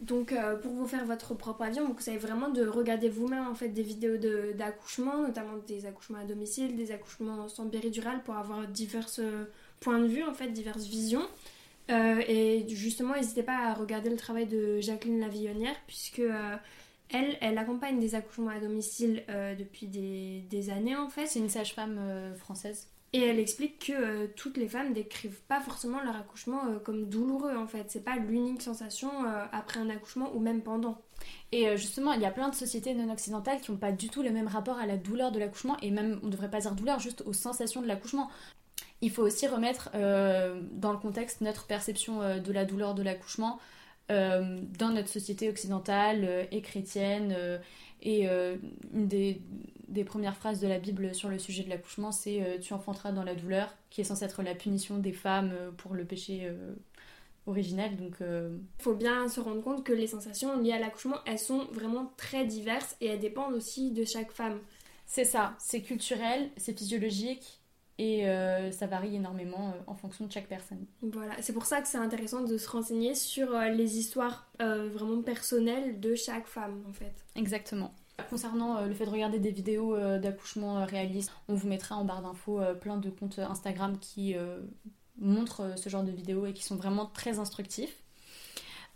Donc 0.00 0.32
euh, 0.32 0.56
pour 0.56 0.72
vous 0.72 0.86
faire 0.86 1.04
votre 1.04 1.34
propre 1.34 1.62
avis, 1.62 1.80
vous 1.80 1.92
conseille 1.92 2.16
vraiment 2.16 2.48
de 2.48 2.66
regarder 2.66 3.10
vous-même 3.10 3.46
en 3.46 3.54
fait 3.54 3.68
des 3.68 3.82
vidéos 3.82 4.16
d'accouchement, 4.54 5.20
notamment 5.20 5.58
des 5.66 5.84
accouchements 5.84 6.18
à 6.18 6.24
domicile, 6.24 6.76
des 6.76 6.92
accouchements 6.92 7.46
sans 7.46 7.68
péridurale 7.68 8.22
pour 8.22 8.36
avoir 8.36 8.66
divers 8.66 9.08
euh, 9.18 9.44
points 9.80 9.98
de 9.98 10.06
vue 10.06 10.24
en 10.24 10.32
fait, 10.32 10.48
diverses 10.48 10.86
visions. 10.86 11.26
Euh, 11.90 12.22
et 12.26 12.64
justement, 12.68 13.14
n'hésitez 13.14 13.42
pas 13.42 13.66
à 13.66 13.74
regarder 13.74 14.08
le 14.08 14.16
travail 14.16 14.46
de 14.46 14.80
Jacqueline 14.80 15.20
Lavillonnière 15.20 15.76
puisque 15.86 16.22
elle, 17.10 17.38
elle 17.40 17.58
accompagne 17.58 18.00
des 18.00 18.14
accouchements 18.14 18.50
à 18.50 18.60
domicile 18.60 19.24
depuis 19.58 19.86
des, 19.86 20.44
des, 20.50 20.70
années 20.70 20.96
en 20.96 21.08
fait. 21.08 21.26
C'est 21.26 21.38
une 21.38 21.48
sage-femme 21.48 22.34
française. 22.36 22.88
Et 23.14 23.22
elle 23.22 23.38
explique 23.38 23.86
que 23.86 23.92
euh, 23.92 24.26
toutes 24.36 24.58
les 24.58 24.68
femmes 24.68 24.92
décrivent 24.92 25.40
pas 25.48 25.60
forcément 25.60 26.02
leur 26.02 26.14
accouchement 26.14 26.66
euh, 26.66 26.78
comme 26.78 27.08
douloureux 27.08 27.56
en 27.56 27.66
fait. 27.66 27.86
C'est 27.88 28.04
pas 28.04 28.16
l'unique 28.16 28.60
sensation 28.60 29.10
euh, 29.24 29.44
après 29.50 29.80
un 29.80 29.88
accouchement 29.88 30.30
ou 30.34 30.40
même 30.40 30.60
pendant. 30.60 31.00
Et 31.50 31.76
justement, 31.76 32.12
il 32.12 32.20
y 32.20 32.26
a 32.26 32.30
plein 32.30 32.48
de 32.48 32.54
sociétés 32.54 32.94
non 32.94 33.12
occidentales 33.12 33.60
qui 33.60 33.72
n'ont 33.72 33.78
pas 33.78 33.90
du 33.90 34.08
tout 34.08 34.22
le 34.22 34.30
même 34.30 34.46
rapport 34.46 34.78
à 34.78 34.86
la 34.86 34.96
douleur 34.96 35.32
de 35.32 35.40
l'accouchement 35.40 35.76
et 35.82 35.90
même, 35.90 36.20
on 36.22 36.28
devrait 36.28 36.50
pas 36.50 36.60
dire 36.60 36.72
douleur, 36.72 37.00
juste 37.00 37.22
aux 37.26 37.32
sensations 37.32 37.82
de 37.82 37.88
l'accouchement. 37.88 38.30
Il 39.00 39.10
faut 39.10 39.22
aussi 39.22 39.48
remettre 39.48 39.90
dans 39.92 40.92
le 40.92 40.98
contexte 40.98 41.40
notre 41.40 41.66
perception 41.66 42.38
de 42.38 42.52
la 42.52 42.64
douleur 42.64 42.94
de 42.94 43.02
l'accouchement 43.02 43.58
dans 44.08 44.90
notre 44.92 45.08
société 45.08 45.48
occidentale 45.48 46.48
et 46.50 46.62
chrétienne. 46.62 47.36
et 48.02 48.26
une 48.26 49.08
des 49.08 49.42
des 49.88 50.04
premières 50.04 50.36
phrases 50.36 50.60
de 50.60 50.68
la 50.68 50.78
Bible 50.78 51.14
sur 51.14 51.28
le 51.28 51.38
sujet 51.38 51.64
de 51.64 51.70
l'accouchement, 51.70 52.12
c'est 52.12 52.42
euh, 52.42 52.58
Tu 52.58 52.72
enfanteras 52.74 53.12
dans 53.12 53.24
la 53.24 53.34
douleur, 53.34 53.74
qui 53.90 54.02
est 54.02 54.04
censée 54.04 54.24
être 54.24 54.42
la 54.42 54.54
punition 54.54 54.98
des 54.98 55.12
femmes 55.12 55.50
euh, 55.52 55.70
pour 55.70 55.94
le 55.94 56.04
péché 56.04 56.42
euh, 56.44 56.74
originel. 57.46 57.96
Donc, 57.96 58.16
il 58.20 58.82
faut 58.82 58.94
bien 58.94 59.28
se 59.28 59.40
rendre 59.40 59.62
compte 59.62 59.84
que 59.84 59.92
les 59.92 60.06
sensations 60.06 60.60
liées 60.60 60.72
à 60.72 60.78
l'accouchement, 60.78 61.16
elles 61.26 61.38
sont 61.38 61.64
vraiment 61.72 62.12
très 62.18 62.44
diverses 62.44 62.96
et 63.00 63.06
elles 63.06 63.20
dépendent 63.20 63.54
aussi 63.54 63.90
de 63.90 64.04
chaque 64.04 64.30
femme. 64.32 64.58
C'est 65.06 65.24
ça, 65.24 65.54
c'est 65.58 65.80
culturel, 65.80 66.50
c'est 66.58 66.76
physiologique 66.76 67.57
et 67.98 68.24
ça 68.70 68.86
varie 68.86 69.16
énormément 69.16 69.74
en 69.86 69.94
fonction 69.94 70.26
de 70.26 70.32
chaque 70.32 70.46
personne. 70.48 70.86
Voilà, 71.02 71.34
c'est 71.40 71.52
pour 71.52 71.66
ça 71.66 71.80
que 71.80 71.88
c'est 71.88 71.98
intéressant 71.98 72.42
de 72.42 72.56
se 72.56 72.68
renseigner 72.68 73.14
sur 73.14 73.58
les 73.58 73.98
histoires 73.98 74.50
vraiment 74.58 75.22
personnelles 75.22 76.00
de 76.00 76.14
chaque 76.14 76.46
femme 76.46 76.84
en 76.88 76.92
fait. 76.92 77.14
Exactement. 77.34 77.92
Concernant 78.30 78.78
euh, 78.78 78.86
le 78.86 78.94
fait 78.94 79.06
de 79.06 79.10
regarder 79.10 79.38
des 79.38 79.50
vidéos 79.50 79.94
euh, 79.94 80.18
d'accouchement 80.18 80.78
euh, 80.78 80.84
réalistes, 80.84 81.32
on 81.48 81.54
vous 81.54 81.68
mettra 81.68 81.96
en 81.96 82.04
barre 82.04 82.22
d'infos 82.22 82.60
plein 82.80 82.96
de 82.96 83.10
comptes 83.10 83.38
Instagram 83.38 83.96
qui 84.00 84.34
montrent 85.18 85.74
ce 85.76 85.88
genre 85.88 86.04
de 86.04 86.12
vidéos 86.12 86.46
et 86.46 86.52
qui 86.52 86.62
sont 86.62 86.76
vraiment 86.76 87.06
très 87.06 87.38
instructifs. 87.38 88.02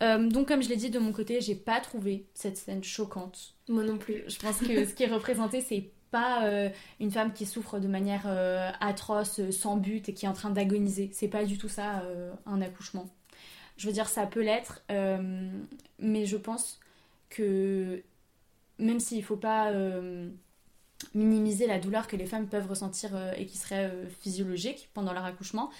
donc 0.00 0.48
comme 0.48 0.62
je 0.62 0.68
l'ai 0.68 0.76
dit 0.76 0.90
de 0.90 0.98
mon 0.98 1.12
côté, 1.12 1.40
j'ai 1.40 1.54
pas 1.54 1.80
trouvé 1.80 2.26
cette 2.34 2.56
scène 2.56 2.82
choquante. 2.82 3.54
Moi 3.68 3.84
non 3.84 3.98
plus. 3.98 4.24
Je 4.28 4.38
pense 4.38 4.58
que 4.58 4.84
ce 4.84 4.94
qui 4.94 5.04
est 5.04 5.12
représenté, 5.12 5.60
c'est 5.60 5.90
pas 6.12 6.70
une 7.00 7.10
femme 7.10 7.32
qui 7.32 7.46
souffre 7.46 7.80
de 7.80 7.88
manière 7.88 8.26
atroce, 8.80 9.40
sans 9.50 9.76
but 9.76 10.08
et 10.08 10.14
qui 10.14 10.26
est 10.26 10.28
en 10.28 10.32
train 10.32 10.50
d'agoniser. 10.50 11.10
C'est 11.12 11.28
pas 11.28 11.44
du 11.44 11.58
tout 11.58 11.68
ça 11.68 12.04
un 12.46 12.62
accouchement. 12.62 13.08
Je 13.76 13.88
veux 13.88 13.92
dire, 13.92 14.08
ça 14.08 14.26
peut 14.26 14.42
l'être, 14.42 14.84
mais 15.98 16.26
je 16.26 16.36
pense 16.36 16.78
que 17.30 18.02
même 18.78 19.00
s'il 19.00 19.18
ne 19.18 19.22
faut 19.22 19.36
pas 19.36 19.70
euh, 19.70 20.28
minimiser 21.14 21.66
la 21.66 21.78
douleur 21.78 22.06
que 22.06 22.16
les 22.16 22.26
femmes 22.26 22.48
peuvent 22.48 22.68
ressentir 22.68 23.14
euh, 23.14 23.32
et 23.36 23.46
qui 23.46 23.56
serait 23.56 23.90
euh, 23.90 24.08
physiologique 24.20 24.90
pendant 24.94 25.12
leur 25.12 25.24
accouchement, 25.24 25.70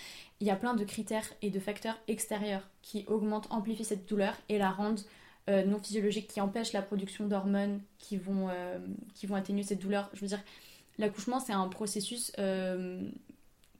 il 0.41 0.47
y 0.47 0.51
a 0.51 0.57
plein 0.57 0.75
de 0.75 0.85
critères 0.85 1.29
et 1.43 1.51
de 1.51 1.61
facteurs 1.61 1.99
extérieurs 2.09 2.69
qui 2.81 3.05
augmentent, 3.09 3.49
amplifient 3.51 3.85
cette 3.85 4.09
douleur 4.09 4.35
et 4.49 4.59
la 4.59 4.71
rendent 4.71 5.03
non 5.49 5.79
physiologiques 5.81 6.29
qui 6.29 6.41
empêchent 6.41 6.73
la 6.73 6.83
production 6.83 7.27
d'hormones 7.27 7.81
qui, 7.99 8.17
vont 8.17 8.49
qui 9.15 9.27
vont 9.27 9.35
atténuer 9.35 9.65
cette 9.65 9.81
douleur. 9.81 10.09
Je 10.15 10.21
veux 10.21 10.29
dire, 10.29 10.43
l'accouchement, 10.99 11.41
c'est 11.41 11.53
un 11.53 11.69
processus 11.69 12.33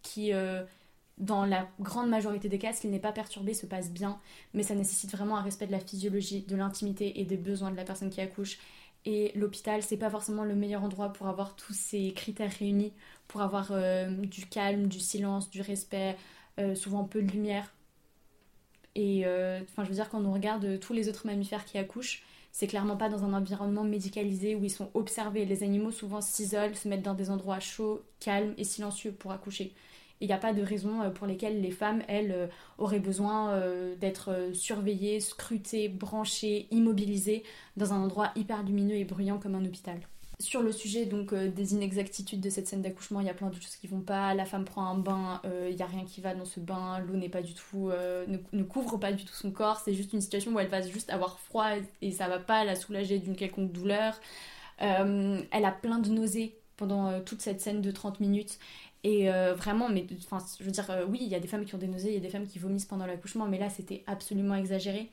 qui 0.03 0.33
dans 1.19 1.45
la 1.45 1.69
grande 1.81 2.09
majorité 2.09 2.49
des 2.49 2.59
cas, 2.59 2.73
s'il 2.73 2.91
n'est 2.91 2.99
pas 2.99 3.13
perturbé, 3.13 3.55
se 3.55 3.67
passe 3.67 3.91
bien, 3.91 4.19
mais 4.55 4.63
ça 4.63 4.75
nécessite 4.75 5.13
vraiment 5.13 5.37
un 5.37 5.43
respect 5.43 5.67
de 5.67 5.73
la 5.73 5.81
physiologie, 5.81 6.43
de 6.43 6.57
l'intimité 6.57 7.21
et 7.21 7.25
des 7.25 7.37
besoins 7.37 7.71
de 7.71 7.77
la 7.77 7.85
personne 7.85 8.11
qui 8.11 8.21
accouche. 8.21 8.59
Et 9.05 9.33
l'hôpital, 9.35 9.83
c'est 9.83 9.97
pas 9.97 10.11
forcément 10.11 10.45
le 10.45 10.55
meilleur 10.55 10.83
endroit 10.83 11.13
pour 11.13 11.29
avoir 11.29 11.57
tous 11.57 11.75
ces 11.75 12.13
critères 12.13 12.53
réunis, 12.59 12.93
pour 13.29 13.43
avoir 13.43 13.69
euh, 13.71 14.11
du 14.11 14.47
calme, 14.47 14.87
du 14.87 15.01
silence, 15.01 15.51
du 15.51 15.61
respect, 15.61 16.17
euh, 16.59 16.75
souvent 16.75 17.05
peu 17.05 17.23
de 17.23 17.31
lumière. 17.31 17.73
Et 18.95 19.23
euh, 19.27 19.61
enfin, 19.63 19.85
je 19.85 19.89
veux 19.89 19.95
dire, 19.95 20.09
quand 20.11 20.25
on 20.25 20.33
regarde 20.33 20.79
tous 20.81 20.93
les 20.93 21.09
autres 21.09 21.27
mammifères 21.27 21.65
qui 21.65 21.79
accouchent, 21.79 22.23
c'est 22.51 22.67
clairement 22.67 22.97
pas 22.97 23.09
dans 23.09 23.25
un 23.25 23.33
environnement 23.33 23.85
médicalisé 23.85 24.55
où 24.55 24.65
ils 24.65 24.71
sont 24.71 24.91
observés. 24.95 25.45
Les 25.45 25.63
animaux 25.63 25.91
souvent 25.91 26.21
s'isolent, 26.21 26.75
se 26.75 26.89
mettent 26.89 27.03
dans 27.03 27.15
des 27.15 27.31
endroits 27.31 27.61
chauds, 27.61 28.03
calmes 28.21 28.55
et 28.59 28.65
silencieux 28.65 29.13
pour 29.13 29.33
accoucher 29.33 29.73
il 30.21 30.29
n'y 30.29 30.35
a 30.35 30.39
pas 30.39 30.53
de 30.53 30.63
raison 30.63 31.03
euh, 31.03 31.11
pour 31.11 31.27
lesquelles 31.27 31.61
les 31.61 31.73
femmes, 31.73 32.03
elles, 32.07 32.31
euh, 32.31 32.47
auraient 32.79 33.01
besoin 33.01 33.61
d'être 33.99 34.51
surveillées, 34.53 35.19
scrutées, 35.19 35.89
branchées, 35.89 36.69
immobilisées 36.71 37.43
dans 37.77 37.93
un 37.93 38.05
endroit 38.05 38.31
hyper 38.37 38.63
lumineux 38.63 38.95
et 38.95 39.05
bruyant 39.05 39.39
comme 39.39 39.57
un 39.57 39.65
hôpital. 39.65 39.99
Sur 40.43 40.63
le 40.63 40.73
sujet 40.73 41.07
donc 41.07 41.33
des 41.35 41.75
inexactitudes 41.75 42.41
de 42.41 42.51
cette 42.51 42.67
scène 42.67 42.83
d'accouchement, 42.83 43.21
il 43.21 43.27
y 43.27 43.31
a 43.31 43.35
plein 43.35 43.49
de 43.49 43.55
choses 43.55 43.77
qui 43.77 43.87
vont 43.87 44.01
pas. 44.01 44.35
La 44.35 44.45
femme 44.45 44.65
prend 44.65 44.85
un 44.85 44.99
bain, 44.99 45.41
il 45.45 45.77
n'y 45.77 45.83
a 45.83 45.87
rien 45.87 46.05
qui 46.05 46.21
va 46.21 46.35
dans 46.35 46.45
ce 46.45 46.59
bain, 46.59 46.99
l'eau 46.99 47.15
n'est 47.15 47.29
pas 47.29 47.43
du 47.43 47.55
tout, 47.55 47.91
ne, 48.27 48.63
couvre 48.65 48.99
pas 48.99 49.13
du 49.13 49.25
tout 49.25 49.35
son 49.35 49.53
corps. 49.53 49.81
C'est 49.85 49.95
juste 49.95 50.13
une 50.13 50.21
situation 50.21 50.53
où 50.53 50.59
elle 50.59 50.69
va 50.69 50.83
juste 50.83 51.11
avoir 51.11 51.39
froid 51.39 51.69
et 52.01 52.11
ça 52.11 52.29
va 52.29 52.39
pas 52.39 52.65
la 52.65 52.75
soulager 52.75 53.19
d'une 53.19 53.37
quelconque 53.37 53.73
douleur. 53.73 54.21
elle 54.79 55.65
a 55.65 55.73
plein 55.73 56.01
de 56.01 56.11
nausées 56.11 56.57
pendant 56.77 57.21
toute 57.21 57.41
cette 57.41 57.61
scène 57.61 57.81
de 57.81 57.91
30 57.93 58.19
minutes 58.19 58.59
et 59.05 59.31
euh, 59.31 59.55
vraiment, 59.55 59.89
mais 59.89 60.07
enfin, 60.19 60.45
je 60.59 60.65
veux 60.65 60.71
dire, 60.71 60.89
euh, 60.91 61.05
oui, 61.09 61.19
il 61.23 61.29
y 61.29 61.35
a 61.35 61.41
des 61.41 61.49
femmes 61.49 61.65
qui 61.65 61.75
ont 61.75 61.79
des 61.79 61.89
nausées, 61.89 62.11
il 62.11 62.15
y 62.15 62.19
a 62.19 62.21
des 62.21 62.29
femmes 62.29 62.47
qui 62.47 62.59
vomissent 62.59 62.85
pendant 62.85 63.07
l'accouchement, 63.07 63.47
mais 63.49 63.59
là, 63.59 63.69
c'était 63.69 64.05
absolument 64.07 64.55
exagéré. 64.55 65.11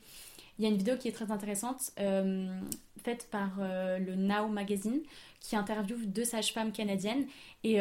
Il 0.58 0.64
y 0.64 0.66
a 0.66 0.70
une 0.70 0.76
vidéo 0.76 0.96
qui 0.96 1.08
est 1.08 1.12
très 1.12 1.30
intéressante, 1.32 1.90
euh, 1.98 2.60
faite 3.00 3.28
par 3.30 3.50
le 3.58 4.14
Now 4.14 4.48
Magazine, 4.48 5.00
qui 5.40 5.56
interviewe 5.56 6.06
deux 6.06 6.24
sages-femmes 6.24 6.72
canadiennes. 6.72 7.24
Et 7.64 7.78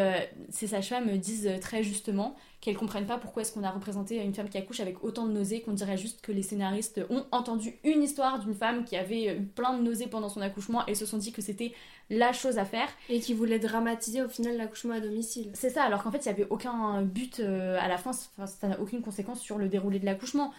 ces 0.49 0.67
sages-femmes 0.67 1.17
disent 1.17 1.51
très 1.61 1.83
justement 1.83 2.35
qu'elles 2.61 2.77
comprennent 2.77 3.05
pas 3.05 3.17
pourquoi 3.17 3.41
est-ce 3.41 3.53
qu'on 3.53 3.63
a 3.63 3.71
représenté 3.71 4.17
une 4.21 4.33
femme 4.33 4.49
qui 4.49 4.57
accouche 4.57 4.79
avec 4.79 5.03
autant 5.03 5.25
de 5.27 5.31
nausées, 5.31 5.61
qu'on 5.61 5.73
dirait 5.73 5.97
juste 5.97 6.21
que 6.21 6.31
les 6.31 6.43
scénaristes 6.43 7.01
ont 7.09 7.25
entendu 7.31 7.75
une 7.83 8.03
histoire 8.03 8.39
d'une 8.39 8.53
femme 8.53 8.83
qui 8.83 8.97
avait 8.97 9.37
eu 9.37 9.43
plein 9.43 9.77
de 9.77 9.83
nausées 9.83 10.07
pendant 10.07 10.29
son 10.29 10.41
accouchement 10.41 10.85
et 10.85 10.95
se 10.95 11.05
sont 11.05 11.17
dit 11.17 11.31
que 11.31 11.41
c'était 11.41 11.73
la 12.09 12.33
chose 12.33 12.57
à 12.57 12.65
faire. 12.65 12.89
Et 13.09 13.19
qui 13.19 13.33
voulait 13.33 13.59
dramatiser 13.59 14.21
au 14.21 14.29
final 14.29 14.57
l'accouchement 14.57 14.93
à 14.93 14.99
domicile. 14.99 15.51
C'est 15.53 15.69
ça, 15.69 15.83
alors 15.83 16.03
qu'en 16.03 16.11
fait, 16.11 16.25
il 16.25 16.27
n'y 16.27 16.33
avait 16.33 16.47
aucun 16.49 17.01
but 17.03 17.39
euh, 17.39 17.77
à 17.79 17.87
la 17.87 17.97
fin, 17.97 18.11
ça 18.13 18.67
n'a 18.67 18.79
aucune 18.79 19.01
conséquence 19.01 19.39
sur 19.39 19.57
le 19.57 19.69
déroulé 19.69 19.99
de 19.99 20.05
l'accouchement. 20.05 20.53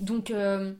Donc, 0.00 0.30
euh, 0.30 0.72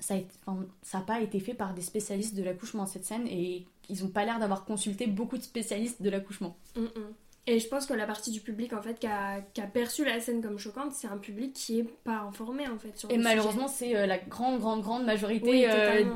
ça 0.00 0.16
n'a 0.16 1.00
pas 1.00 1.20
été 1.20 1.40
fait 1.40 1.54
par 1.54 1.74
des 1.74 1.82
spécialistes 1.82 2.34
de 2.34 2.42
l'accouchement, 2.42 2.86
cette 2.86 3.04
scène, 3.04 3.26
et 3.26 3.66
ils 3.88 4.02
n'ont 4.02 4.10
pas 4.10 4.24
l'air 4.24 4.38
d'avoir 4.38 4.64
consulté 4.64 5.06
beaucoup 5.06 5.38
de 5.38 5.42
spécialistes 5.42 6.02
de 6.02 6.10
l'accouchement. 6.10 6.56
Mm, 6.76 6.82
mm. 6.82 7.14
Et 7.46 7.60
je 7.60 7.68
pense 7.68 7.84
que 7.84 7.92
la 7.92 8.06
partie 8.06 8.30
du 8.30 8.40
public 8.40 8.72
en 8.72 8.80
fait 8.80 8.98
qui 8.98 9.06
a, 9.06 9.42
qui 9.52 9.60
a 9.60 9.66
perçu 9.66 10.02
la 10.02 10.18
scène 10.18 10.42
comme 10.42 10.58
choquante, 10.58 10.92
c'est 10.92 11.08
un 11.08 11.18
public 11.18 11.52
qui 11.52 11.80
est 11.80 11.84
pas 12.02 12.20
informé 12.20 12.66
en 12.66 12.78
fait 12.78 12.96
sur 12.96 13.10
Et 13.10 13.18
malheureusement, 13.18 13.68
c'est 13.68 13.94
euh, 13.94 14.06
la 14.06 14.16
grande 14.16 14.60
grande 14.60 14.80
grande 14.80 15.04
majorité 15.04 15.68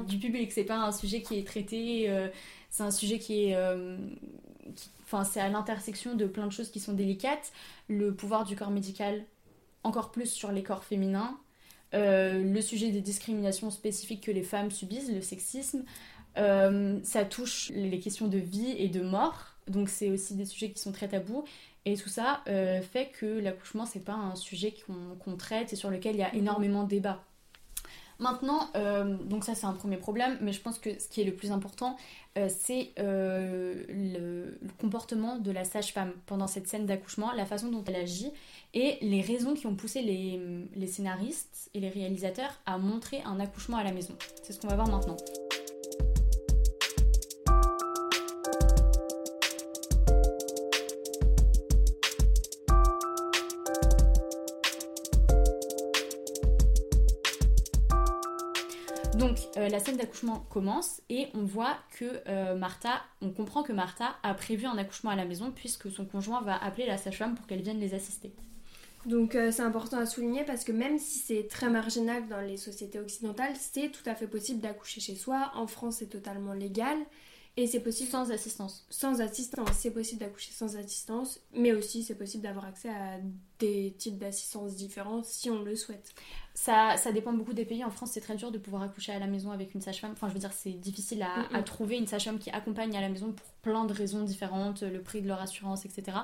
du 0.06 0.18
public. 0.18 0.50
C'est 0.52 0.64
pas 0.64 0.78
un 0.78 0.90
sujet 0.90 1.20
qui 1.20 1.38
est 1.38 1.46
traité 1.46 2.08
c'est 2.70 2.82
un 2.82 2.90
sujet 2.90 3.18
qui 3.18 3.46
est. 3.46 3.56
Euh, 3.56 3.96
enfin, 5.04 5.24
c'est 5.24 5.40
à 5.40 5.48
l'intersection 5.48 6.14
de 6.14 6.26
plein 6.26 6.46
de 6.46 6.52
choses 6.52 6.70
qui 6.70 6.80
sont 6.80 6.92
délicates. 6.92 7.52
Le 7.88 8.14
pouvoir 8.14 8.44
du 8.44 8.56
corps 8.56 8.70
médical, 8.70 9.24
encore 9.82 10.10
plus 10.10 10.30
sur 10.30 10.52
les 10.52 10.62
corps 10.62 10.84
féminins. 10.84 11.38
Euh, 11.94 12.42
le 12.42 12.60
sujet 12.60 12.90
des 12.90 13.00
discriminations 13.00 13.70
spécifiques 13.70 14.24
que 14.24 14.30
les 14.30 14.42
femmes 14.42 14.70
subissent, 14.70 15.10
le 15.10 15.22
sexisme. 15.22 15.84
Euh, 16.36 16.98
ça 17.02 17.24
touche 17.24 17.70
les 17.74 17.98
questions 17.98 18.28
de 18.28 18.38
vie 18.38 18.74
et 18.78 18.88
de 18.88 19.00
mort. 19.00 19.54
Donc, 19.66 19.88
c'est 19.88 20.10
aussi 20.10 20.34
des 20.34 20.44
sujets 20.44 20.70
qui 20.70 20.80
sont 20.80 20.92
très 20.92 21.08
tabous. 21.08 21.44
Et 21.84 21.96
tout 21.96 22.08
ça 22.10 22.42
fait 22.46 23.10
que 23.18 23.24
l'accouchement, 23.24 23.86
c'est 23.86 24.04
pas 24.04 24.14
un 24.14 24.36
sujet 24.36 24.74
qu'on 25.24 25.36
traite 25.36 25.72
et 25.72 25.76
sur 25.76 25.90
lequel 25.90 26.16
il 26.16 26.18
y 26.18 26.22
a 26.22 26.34
énormément 26.34 26.84
de 26.84 26.88
débats. 26.88 27.24
Maintenant, 28.20 28.68
euh, 28.74 29.16
donc 29.16 29.44
ça 29.44 29.54
c'est 29.54 29.66
un 29.66 29.72
premier 29.72 29.96
problème, 29.96 30.38
mais 30.40 30.52
je 30.52 30.60
pense 30.60 30.80
que 30.80 30.98
ce 30.98 31.06
qui 31.08 31.20
est 31.20 31.24
le 31.24 31.34
plus 31.34 31.52
important, 31.52 31.96
euh, 32.36 32.48
c'est 32.48 32.90
euh, 32.98 33.84
le, 33.88 34.58
comportement 34.80 35.38
de 35.38 35.52
la 35.52 35.62
sage-femme 35.62 36.12
pendant 36.26 36.48
cette 36.48 36.66
scène 36.66 36.84
d'accouchement, 36.84 37.32
la 37.32 37.46
façon 37.46 37.70
dont 37.70 37.84
elle 37.86 37.94
agit 37.94 38.32
et 38.74 38.98
les 39.02 39.20
raisons 39.20 39.54
qui 39.54 39.68
ont 39.68 39.76
poussé 39.76 40.02
les, 40.02 40.40
les 40.74 40.86
scénaristes 40.88 41.70
et 41.74 41.80
les 41.80 41.90
réalisateurs 41.90 42.60
à 42.66 42.76
montrer 42.76 43.22
un 43.22 43.38
accouchement 43.38 43.76
à 43.76 43.84
la 43.84 43.92
maison. 43.92 44.16
C'est 44.42 44.52
ce 44.52 44.60
qu'on 44.60 44.68
va 44.68 44.74
voir 44.74 44.88
maintenant. 44.88 45.16
Euh, 59.68 59.72
la 59.72 59.80
scène 59.80 59.96
d'accouchement 59.96 60.46
commence 60.50 61.00
et 61.08 61.28
on 61.34 61.44
voit 61.44 61.76
que 61.98 62.22
euh, 62.28 62.56
Martha, 62.56 63.02
on 63.20 63.30
comprend 63.30 63.62
que 63.62 63.72
Martha 63.72 64.16
a 64.22 64.34
prévu 64.34 64.66
un 64.66 64.76
accouchement 64.78 65.10
à 65.10 65.16
la 65.16 65.24
maison 65.24 65.52
puisque 65.54 65.90
son 65.90 66.04
conjoint 66.04 66.42
va 66.42 66.56
appeler 66.62 66.86
la 66.86 66.98
sage-femme 66.98 67.34
pour 67.34 67.46
qu'elle 67.46 67.62
vienne 67.62 67.80
les 67.80 67.94
assister. 67.94 68.32
Donc 69.06 69.34
euh, 69.34 69.50
c'est 69.52 69.62
important 69.62 69.98
à 69.98 70.06
souligner 70.06 70.44
parce 70.44 70.64
que 70.64 70.72
même 70.72 70.98
si 70.98 71.18
c'est 71.18 71.46
très 71.48 71.70
marginal 71.70 72.26
dans 72.28 72.40
les 72.40 72.56
sociétés 72.56 72.98
occidentales, 72.98 73.54
c'est 73.56 73.90
tout 73.90 74.02
à 74.06 74.14
fait 74.14 74.26
possible 74.26 74.60
d'accoucher 74.60 75.00
chez 75.00 75.14
soi. 75.14 75.52
En 75.54 75.66
France, 75.66 75.96
c'est 75.98 76.08
totalement 76.08 76.52
légal. 76.52 76.98
Et 77.58 77.66
c'est 77.66 77.80
possible 77.80 78.08
sans 78.08 78.30
assistance. 78.30 78.86
Sans 78.88 79.20
assistance, 79.20 79.70
c'est 79.72 79.90
possible 79.90 80.20
d'accoucher 80.20 80.52
sans 80.52 80.76
assistance, 80.76 81.40
mais 81.52 81.72
aussi 81.72 82.04
c'est 82.04 82.14
possible 82.14 82.44
d'avoir 82.44 82.64
accès 82.66 82.88
à 82.88 83.18
des 83.58 83.96
types 83.98 84.16
d'assistance 84.16 84.76
différents 84.76 85.24
si 85.24 85.50
on 85.50 85.64
le 85.64 85.74
souhaite. 85.74 86.14
Ça, 86.54 86.96
ça, 86.96 87.10
dépend 87.10 87.32
beaucoup 87.32 87.54
des 87.54 87.64
pays. 87.64 87.84
En 87.84 87.90
France, 87.90 88.12
c'est 88.12 88.20
très 88.20 88.36
dur 88.36 88.52
de 88.52 88.58
pouvoir 88.58 88.82
accoucher 88.82 89.10
à 89.10 89.18
la 89.18 89.26
maison 89.26 89.50
avec 89.50 89.74
une 89.74 89.80
sage-femme. 89.80 90.12
Enfin, 90.12 90.28
je 90.28 90.34
veux 90.34 90.38
dire, 90.38 90.52
c'est 90.52 90.70
difficile 90.70 91.20
à, 91.22 91.52
à, 91.52 91.64
trouver 91.64 91.96
une 91.96 92.06
sage-femme 92.06 92.38
qui 92.38 92.50
accompagne 92.50 92.96
à 92.96 93.00
la 93.00 93.08
maison 93.08 93.32
pour 93.32 93.48
plein 93.62 93.86
de 93.86 93.92
raisons 93.92 94.22
différentes, 94.22 94.82
le 94.82 95.02
prix 95.02 95.20
de 95.20 95.26
leur 95.26 95.40
assurance, 95.40 95.84
etc. 95.84 96.16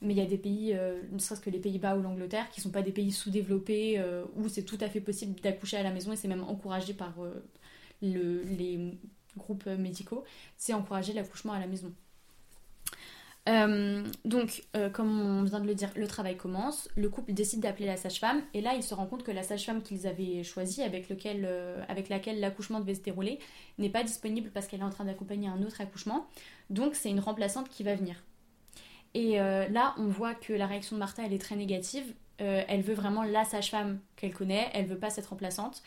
Mais 0.00 0.14
il 0.14 0.16
y 0.16 0.22
a 0.22 0.26
des 0.26 0.38
pays, 0.38 0.72
euh, 0.72 1.02
ne 1.12 1.18
serait-ce 1.18 1.42
que 1.42 1.50
les 1.50 1.60
Pays-Bas 1.60 1.98
ou 1.98 2.02
l'Angleterre, 2.02 2.48
qui 2.48 2.62
sont 2.62 2.70
pas 2.70 2.82
des 2.82 2.92
pays 2.92 3.12
sous-développés 3.12 3.98
euh, 3.98 4.24
où 4.36 4.48
c'est 4.48 4.64
tout 4.64 4.78
à 4.80 4.88
fait 4.88 5.02
possible 5.02 5.38
d'accoucher 5.42 5.76
à 5.76 5.82
la 5.82 5.90
maison 5.90 6.12
et 6.12 6.16
c'est 6.16 6.28
même 6.28 6.44
encouragé 6.44 6.94
par 6.94 7.12
euh, 7.22 7.44
le, 8.00 8.42
les 8.44 8.98
groupes 9.38 9.66
médicaux, 9.66 10.24
c'est 10.56 10.74
encourager 10.74 11.12
l'accouchement 11.14 11.52
à 11.52 11.58
la 11.58 11.66
maison. 11.66 11.92
Euh, 13.48 14.04
donc, 14.24 14.64
euh, 14.76 14.90
comme 14.90 15.20
on 15.20 15.42
vient 15.42 15.60
de 15.60 15.66
le 15.66 15.74
dire, 15.74 15.90
le 15.96 16.06
travail 16.06 16.36
commence, 16.36 16.88
le 16.96 17.08
couple 17.08 17.32
décide 17.32 17.60
d'appeler 17.60 17.86
la 17.86 17.96
sage-femme, 17.96 18.42
et 18.52 18.60
là, 18.60 18.74
ils 18.74 18.82
se 18.82 18.94
rendent 18.94 19.08
compte 19.08 19.22
que 19.22 19.30
la 19.30 19.42
sage-femme 19.42 19.82
qu'ils 19.82 20.06
avaient 20.06 20.42
choisie, 20.44 20.82
avec, 20.82 21.08
lequel, 21.08 21.44
euh, 21.46 21.82
avec 21.88 22.10
laquelle 22.10 22.40
l'accouchement 22.40 22.80
devait 22.80 22.94
se 22.94 23.00
dérouler, 23.00 23.38
n'est 23.78 23.88
pas 23.88 24.02
disponible 24.02 24.50
parce 24.52 24.66
qu'elle 24.66 24.80
est 24.80 24.84
en 24.84 24.90
train 24.90 25.04
d'accompagner 25.04 25.48
un 25.48 25.62
autre 25.62 25.80
accouchement. 25.80 26.26
Donc, 26.68 26.94
c'est 26.94 27.10
une 27.10 27.20
remplaçante 27.20 27.70
qui 27.70 27.82
va 27.84 27.94
venir. 27.94 28.22
Et 29.14 29.38
là, 29.38 29.94
on 29.96 30.06
voit 30.06 30.34
que 30.34 30.52
la 30.52 30.66
réaction 30.66 30.94
de 30.94 31.00
Martha, 31.00 31.24
elle 31.24 31.32
est 31.32 31.40
très 31.40 31.56
négative. 31.56 32.04
elle 32.36 32.82
veut 32.82 32.94
vraiment 32.94 33.24
la 33.24 33.44
sage-femme 33.44 33.98
qu'elle 34.16 34.34
connaît, 34.34 34.70
elle 34.74 34.84
veut 34.86 34.98
pas 34.98 35.10
cette 35.10 35.26
remplaçante. 35.26 35.82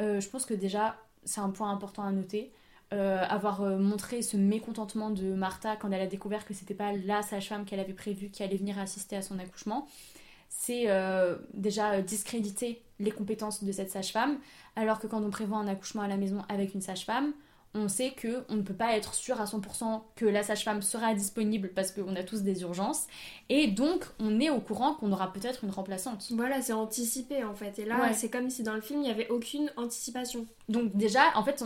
je 0.00 0.26
pense 0.28 0.46
que 0.46 0.54
déjà, 0.54 0.96
c'est 1.24 1.40
un 1.40 1.50
point 1.50 1.70
important 1.70 2.02
à 2.02 2.10
noter. 2.10 2.50
Euh, 2.92 3.24
avoir 3.28 3.62
euh, 3.62 3.78
montré 3.78 4.22
ce 4.22 4.36
mécontentement 4.36 5.10
de 5.10 5.34
Martha 5.34 5.74
quand 5.74 5.90
elle 5.90 6.00
a 6.00 6.06
découvert 6.06 6.46
que 6.46 6.54
c'était 6.54 6.72
pas 6.72 6.92
la 6.92 7.20
sage-femme 7.22 7.64
qu'elle 7.64 7.80
avait 7.80 7.92
prévue 7.92 8.30
qui 8.30 8.44
allait 8.44 8.56
venir 8.56 8.78
assister 8.78 9.16
à 9.16 9.22
son 9.22 9.40
accouchement, 9.40 9.88
c'est 10.48 10.84
euh, 10.86 11.36
déjà 11.52 12.00
discréditer 12.00 12.80
les 13.00 13.10
compétences 13.10 13.64
de 13.64 13.72
cette 13.72 13.90
sage-femme, 13.90 14.38
alors 14.76 15.00
que 15.00 15.08
quand 15.08 15.20
on 15.20 15.30
prévoit 15.30 15.58
un 15.58 15.66
accouchement 15.66 16.02
à 16.02 16.06
la 16.06 16.16
maison 16.16 16.44
avec 16.48 16.74
une 16.74 16.80
sage-femme, 16.80 17.32
on 17.74 17.88
sait 17.88 18.10
que 18.10 18.44
on 18.48 18.56
ne 18.56 18.62
peut 18.62 18.74
pas 18.74 18.96
être 18.96 19.14
sûr 19.14 19.40
à 19.40 19.44
100% 19.44 20.02
que 20.16 20.24
la 20.24 20.42
sage-femme 20.42 20.82
sera 20.82 21.14
disponible 21.14 21.70
parce 21.74 21.92
qu'on 21.92 22.16
a 22.16 22.22
tous 22.22 22.42
des 22.42 22.62
urgences 22.62 23.06
et 23.48 23.66
donc 23.68 24.04
on 24.18 24.40
est 24.40 24.50
au 24.50 24.60
courant 24.60 24.94
qu'on 24.94 25.12
aura 25.12 25.32
peut-être 25.32 25.64
une 25.64 25.70
remplaçante. 25.70 26.28
Voilà, 26.32 26.62
c'est 26.62 26.72
anticipé 26.72 27.44
en 27.44 27.54
fait. 27.54 27.78
Et 27.78 27.84
là, 27.84 28.12
c'est 28.12 28.30
comme 28.30 28.50
si 28.50 28.62
dans 28.62 28.74
le 28.74 28.80
film 28.80 29.00
il 29.00 29.04
n'y 29.04 29.10
avait 29.10 29.28
aucune 29.28 29.70
anticipation. 29.76 30.46
Donc 30.68 30.96
déjà, 30.96 31.36
en 31.36 31.44
fait, 31.44 31.62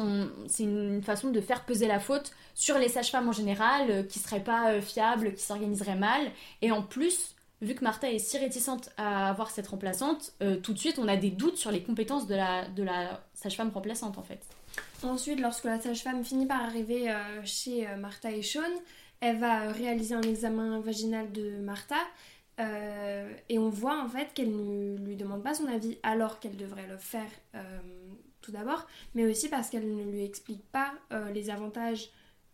c'est 0.48 0.64
une 0.64 1.02
façon 1.02 1.30
de 1.30 1.40
faire 1.40 1.64
peser 1.64 1.86
la 1.86 2.00
faute 2.00 2.32
sur 2.54 2.78
les 2.78 2.88
sages-femmes 2.88 3.28
en 3.28 3.32
général 3.32 3.90
euh, 3.90 4.02
qui 4.02 4.18
seraient 4.18 4.42
pas 4.42 4.72
euh, 4.72 4.80
fiables, 4.80 5.34
qui 5.34 5.42
s'organiseraient 5.42 5.96
mal 5.96 6.30
et 6.60 6.72
en 6.72 6.82
plus 6.82 7.34
vu 7.62 7.74
que 7.74 7.84
Martha 7.84 8.10
est 8.10 8.18
si 8.18 8.38
réticente 8.38 8.90
à 8.96 9.28
avoir 9.28 9.50
cette 9.50 9.68
remplaçante, 9.68 10.32
euh, 10.42 10.56
tout 10.56 10.72
de 10.72 10.78
suite 10.78 10.98
on 10.98 11.08
a 11.08 11.16
des 11.16 11.30
doutes 11.30 11.56
sur 11.56 11.70
les 11.70 11.82
compétences 11.82 12.26
de 12.26 12.34
la, 12.34 12.66
de 12.68 12.82
la 12.82 13.20
sage-femme 13.34 13.70
remplaçante 13.72 14.18
en 14.18 14.22
fait. 14.22 14.40
Ensuite, 15.02 15.40
lorsque 15.40 15.64
la 15.64 15.80
sage-femme 15.80 16.24
finit 16.24 16.46
par 16.46 16.62
arriver 16.62 17.14
chez 17.44 17.86
Martha 17.96 18.30
et 18.30 18.42
Sean, 18.42 18.60
elle 19.20 19.38
va 19.38 19.70
réaliser 19.72 20.14
un 20.14 20.22
examen 20.22 20.80
vaginal 20.80 21.32
de 21.32 21.58
Martha. 21.58 21.96
et 22.58 23.58
on 23.58 23.70
voit 23.70 23.98
en 24.02 24.08
fait 24.08 24.34
qu'elle 24.34 24.54
ne 24.54 24.98
lui 24.98 25.16
demande 25.16 25.42
pas 25.42 25.54
son 25.54 25.66
avis 25.66 25.98
alors 26.02 26.38
qu'elle 26.38 26.56
devrait 26.56 26.86
le 26.86 26.98
faire 26.98 27.30
tout 28.42 28.52
d'abord, 28.52 28.86
mais 29.14 29.24
aussi 29.24 29.48
parce 29.48 29.70
qu'elle 29.70 29.94
ne 29.94 30.04
lui 30.04 30.22
explique 30.22 30.62
pas 30.70 30.92
les 31.32 31.48
avantages 31.48 32.10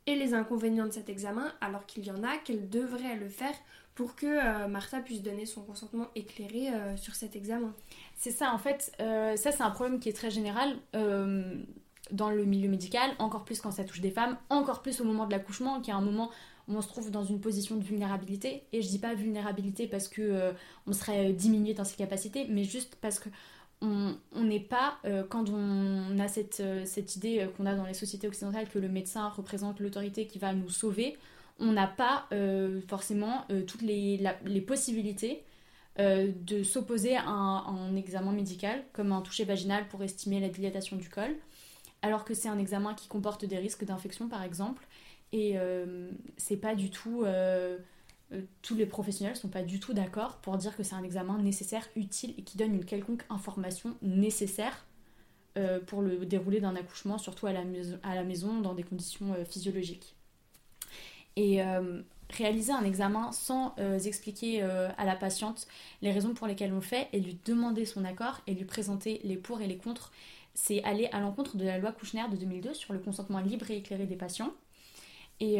et 0.06 0.14
les 0.14 0.34
inconvénients 0.34 0.86
de 0.86 0.92
cet 0.92 1.08
examen, 1.08 1.52
alors 1.60 1.84
qu'il 1.86 2.04
y 2.04 2.10
en 2.10 2.22
a 2.22 2.36
qu'elle 2.38 2.68
devrait 2.68 3.16
le 3.16 3.28
faire 3.28 3.54
pour 3.94 4.14
que 4.14 4.26
euh, 4.26 4.68
Martha 4.68 5.00
puisse 5.00 5.22
donner 5.22 5.46
son 5.46 5.62
consentement 5.62 6.08
éclairé 6.14 6.68
euh, 6.68 6.96
sur 6.96 7.14
cet 7.14 7.34
examen. 7.34 7.74
C'est 8.14 8.30
ça, 8.30 8.52
en 8.52 8.58
fait, 8.58 8.92
euh, 9.00 9.36
ça 9.36 9.50
c'est 9.52 9.62
un 9.62 9.70
problème 9.70 9.98
qui 9.98 10.08
est 10.08 10.16
très 10.16 10.30
général 10.30 10.76
dans 12.10 12.30
le 12.30 12.44
milieu 12.44 12.68
médical, 12.68 13.10
encore 13.18 13.44
plus 13.44 13.60
quand 13.60 13.70
ça 13.70 13.84
touche 13.84 14.00
des 14.00 14.10
femmes, 14.10 14.36
encore 14.50 14.82
plus 14.82 15.00
au 15.00 15.04
moment 15.04 15.26
de 15.26 15.32
l'accouchement, 15.32 15.80
qui 15.80 15.90
est 15.90 15.94
un 15.94 16.00
moment 16.00 16.30
où 16.68 16.74
on 16.74 16.80
se 16.80 16.88
trouve 16.88 17.10
dans 17.10 17.24
une 17.24 17.40
position 17.40 17.76
de 17.76 17.84
vulnérabilité. 17.84 18.64
Et 18.72 18.82
je 18.82 18.88
dis 18.88 18.98
pas 18.98 19.14
vulnérabilité 19.14 19.86
parce 19.86 20.08
que 20.08 20.52
on 20.86 20.92
serait 20.92 21.32
diminué 21.32 21.74
dans 21.74 21.84
ses 21.84 21.96
capacités, 21.96 22.46
mais 22.48 22.64
juste 22.64 22.96
parce 23.00 23.18
que 23.20 23.28
on 23.82 24.16
n'est 24.34 24.58
pas, 24.58 24.98
quand 25.28 25.48
on 25.50 26.18
a 26.18 26.28
cette, 26.28 26.62
cette 26.84 27.14
idée 27.16 27.46
qu'on 27.56 27.66
a 27.66 27.74
dans 27.74 27.86
les 27.86 27.94
sociétés 27.94 28.26
occidentales 28.26 28.68
que 28.68 28.78
le 28.78 28.88
médecin 28.88 29.28
représente 29.28 29.78
l'autorité 29.80 30.26
qui 30.26 30.38
va 30.38 30.54
nous 30.54 30.70
sauver, 30.70 31.16
on 31.58 31.72
n'a 31.72 31.86
pas 31.86 32.26
euh, 32.32 32.80
forcément 32.88 33.44
euh, 33.50 33.62
toutes 33.62 33.82
les, 33.82 34.18
possibilités 34.66 35.42
euh, 35.98 36.30
de 36.42 36.62
s'opposer 36.62 37.16
à, 37.16 37.28
un 37.28 37.96
examen 37.96 38.32
médical, 38.32 38.84
comme 38.92 39.12
un 39.12 39.22
toucher 39.22 39.44
vaginal 39.44 39.88
pour 39.88 40.02
estimer 40.02 40.40
la 40.40 40.48
dilatation 40.48 40.96
du 40.96 41.08
col, 41.08 41.34
alors 42.06 42.24
que 42.24 42.34
c'est 42.34 42.48
un 42.48 42.58
examen 42.58 42.94
qui 42.94 43.08
comporte 43.08 43.44
des 43.44 43.58
risques 43.58 43.84
d'infection 43.84 44.28
par 44.28 44.42
exemple, 44.42 44.86
et 45.32 45.56
c'est 46.36 46.56
pas 46.56 46.74
du 46.74 46.90
tout. 46.90 47.24
tous 48.62 48.74
les 48.74 48.86
professionnels 48.86 49.36
sont 49.36 49.48
pas 49.48 49.62
du 49.62 49.80
tout 49.80 49.92
d'accord 49.92 50.36
pour 50.36 50.56
dire 50.56 50.76
que 50.76 50.82
c'est 50.82 50.94
un 50.94 51.02
examen 51.02 51.38
nécessaire, 51.38 51.86
utile 51.96 52.34
et 52.38 52.42
qui 52.42 52.56
donne 52.56 52.74
une 52.74 52.84
quelconque 52.84 53.24
information 53.28 53.96
nécessaire 54.02 54.86
pour 55.86 56.00
le 56.00 56.24
déroulé 56.24 56.60
d'un 56.60 56.76
accouchement, 56.76 57.18
surtout 57.18 57.46
à 57.46 57.52
la, 57.52 57.64
maison, 58.24 58.60
dans 58.60 58.74
des 58.74 58.84
conditions 58.84 59.34
physiologiques. 59.44 60.14
Et 61.36 61.62
euh, 61.62 62.00
réaliser 62.30 62.72
un 62.72 62.84
examen 62.84 63.30
sans 63.32 63.74
euh, 63.78 63.98
expliquer 63.98 64.62
euh, 64.62 64.88
à 64.98 65.04
la 65.04 65.14
patiente 65.14 65.66
les 66.02 66.10
raisons 66.10 66.34
pour 66.34 66.46
lesquelles 66.46 66.72
on 66.72 66.76
le 66.76 66.80
fait 66.80 67.08
et 67.12 67.20
lui 67.20 67.38
demander 67.44 67.84
son 67.84 68.04
accord 68.04 68.40
et 68.46 68.54
lui 68.54 68.64
présenter 68.64 69.20
les 69.22 69.36
pour 69.36 69.60
et 69.60 69.66
les 69.66 69.76
contre, 69.76 70.10
c'est 70.56 70.82
aller 70.82 71.08
à 71.12 71.20
l'encontre 71.20 71.56
de 71.56 71.64
la 71.64 71.78
loi 71.78 71.92
Kouchner 71.92 72.24
de 72.28 72.36
2002 72.36 72.74
sur 72.74 72.92
le 72.92 72.98
consentement 72.98 73.38
libre 73.38 73.70
et 73.70 73.76
éclairé 73.76 74.06
des 74.06 74.16
patients. 74.16 74.52
Et 75.38 75.58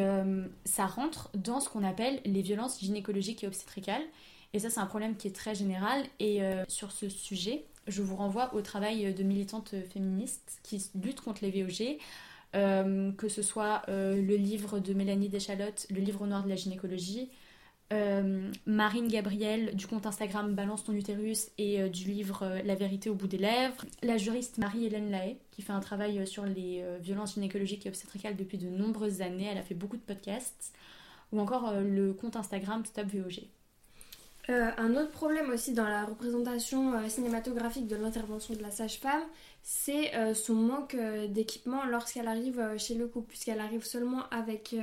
ça 0.64 0.86
rentre 0.86 1.30
dans 1.34 1.60
ce 1.60 1.68
qu'on 1.68 1.84
appelle 1.84 2.22
les 2.24 2.40
violences 2.40 2.80
gynécologiques 2.80 3.44
et 3.44 3.46
obstétricales. 3.46 4.00
Et 4.54 4.58
ça, 4.58 4.70
c'est 4.70 4.80
un 4.80 4.86
problème 4.86 5.16
qui 5.16 5.28
est 5.28 5.36
très 5.36 5.54
général. 5.54 6.02
Et 6.18 6.40
sur 6.66 6.92
ce 6.92 7.10
sujet, 7.10 7.66
je 7.86 8.00
vous 8.00 8.16
renvoie 8.16 8.54
au 8.54 8.62
travail 8.62 9.12
de 9.12 9.22
militantes 9.22 9.74
féministes 9.92 10.60
qui 10.62 10.82
luttent 10.94 11.20
contre 11.20 11.44
les 11.44 11.50
VOG 11.50 11.98
euh, 12.56 13.12
que 13.12 13.28
ce 13.28 13.42
soit 13.42 13.82
euh, 13.88 14.14
le 14.14 14.36
livre 14.36 14.78
de 14.78 14.94
Mélanie 14.94 15.28
Deschalottes, 15.28 15.86
le 15.90 16.00
livre 16.00 16.26
noir 16.26 16.42
de 16.42 16.48
la 16.48 16.56
gynécologie, 16.56 17.28
euh, 17.92 18.50
Marine 18.66 19.08
Gabriel 19.08 19.74
du 19.76 19.86
compte 19.86 20.06
Instagram 20.06 20.54
Balance 20.54 20.84
ton 20.84 20.92
utérus 20.92 21.50
et 21.58 21.88
du 21.88 22.10
livre 22.10 22.60
La 22.64 22.74
vérité 22.74 23.10
au 23.10 23.14
bout 23.14 23.28
des 23.28 23.38
lèvres, 23.38 23.84
la 24.02 24.18
juriste 24.18 24.58
Marie-Hélène 24.58 25.10
Lahaye 25.10 25.38
qui 25.50 25.62
fait 25.62 25.72
un 25.72 25.80
travail 25.80 26.26
sur 26.26 26.44
les 26.44 26.84
violences 27.00 27.34
gynécologiques 27.34 27.86
et 27.86 27.88
obstétricales 27.88 28.36
depuis 28.36 28.58
de 28.58 28.68
nombreuses 28.68 29.22
années, 29.22 29.48
elle 29.50 29.58
a 29.58 29.62
fait 29.62 29.74
beaucoup 29.74 29.96
de 29.96 30.02
podcasts, 30.02 30.72
ou 31.32 31.40
encore 31.40 31.72
le 31.80 32.12
compte 32.12 32.36
Instagram 32.36 32.84
Stop 32.84 33.06
VOG. 33.06 33.46
Un 34.48 34.94
autre 34.96 35.10
problème 35.10 35.50
aussi 35.50 35.72
dans 35.72 35.88
la 35.88 36.04
représentation 36.04 37.08
cinématographique 37.08 37.86
de 37.86 37.96
l'intervention 37.96 38.54
de 38.54 38.62
la 38.62 38.70
sage-femme, 38.70 39.22
c'est 39.68 40.14
euh, 40.14 40.32
son 40.32 40.54
manque 40.54 40.94
euh, 40.94 41.26
d'équipement 41.26 41.84
lorsqu'elle 41.86 42.28
arrive 42.28 42.60
euh, 42.60 42.78
chez 42.78 42.94
le 42.94 43.08
couple, 43.08 43.30
puisqu'elle 43.30 43.58
arrive 43.58 43.84
seulement 43.84 44.22
avec 44.30 44.76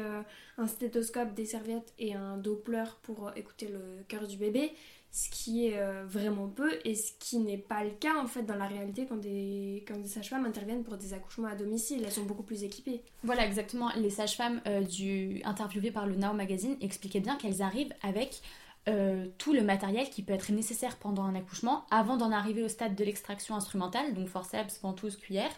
un 0.58 0.68
stéthoscope, 0.68 1.34
des 1.34 1.46
serviettes 1.46 1.94
et 2.00 2.14
un 2.14 2.36
Doppler 2.36 2.84
pour 3.02 3.32
écouter 3.38 3.70
le 3.70 4.04
cœur 4.10 4.28
du 4.28 4.36
bébé, 4.36 4.74
ce 5.10 5.30
qui 5.30 5.68
est 5.68 5.80
vraiment 6.06 6.48
peu 6.48 6.72
et 6.84 6.96
ce 6.96 7.12
qui 7.20 7.38
n'est 7.38 7.58
pas 7.58 7.84
le 7.84 7.92
cas 7.92 8.16
en 8.18 8.28
fait 8.28 8.44
dans 8.44 8.56
la 8.56 8.66
réalité 8.66 9.06
quand 9.08 9.18
des, 9.18 9.86
quand 9.88 9.98
des 9.98 10.08
sages-femmes 10.08 10.46
interviennent 10.46 10.84
pour 10.84 10.98
des 10.98 11.14
accouchements 11.14 11.48
à 11.48 11.56
domicile, 11.56 12.02
elles 12.04 12.12
sont 12.12 12.24
beaucoup 12.24 12.44
plus 12.44 12.64
équipées. 12.64 13.02
Voilà 13.24 13.46
exactement, 13.46 13.90
les 13.96 14.10
sages-femmes 14.10 14.60
du... 14.90 15.42
interviewées 15.46 15.92
par 15.92 16.08
le 16.08 16.16
Now 16.16 16.34
Magazine 16.34 16.76
expliquaient 16.82 17.20
bien 17.20 17.38
qu'elles 17.38 17.62
arrivent 17.62 17.94
avec 18.02 18.42
euh, 18.90 19.28
tout 19.38 19.54
le 19.54 19.62
matériel 19.62 20.10
qui 20.10 20.24
peut 20.24 20.34
être 20.34 20.52
nécessaire 20.52 20.98
pendant 20.98 21.24
un 21.24 21.36
accouchement 21.36 21.86
avant 21.90 22.18
d'en 22.18 22.32
arriver 22.32 22.64
au 22.64 22.68
stade 22.68 22.96
de 22.96 23.04
l'extraction 23.04 23.56
instrumentale, 23.56 24.14
donc 24.14 24.28
forceps, 24.28 24.80
ventouse, 24.82 25.16
cuillère, 25.18 25.52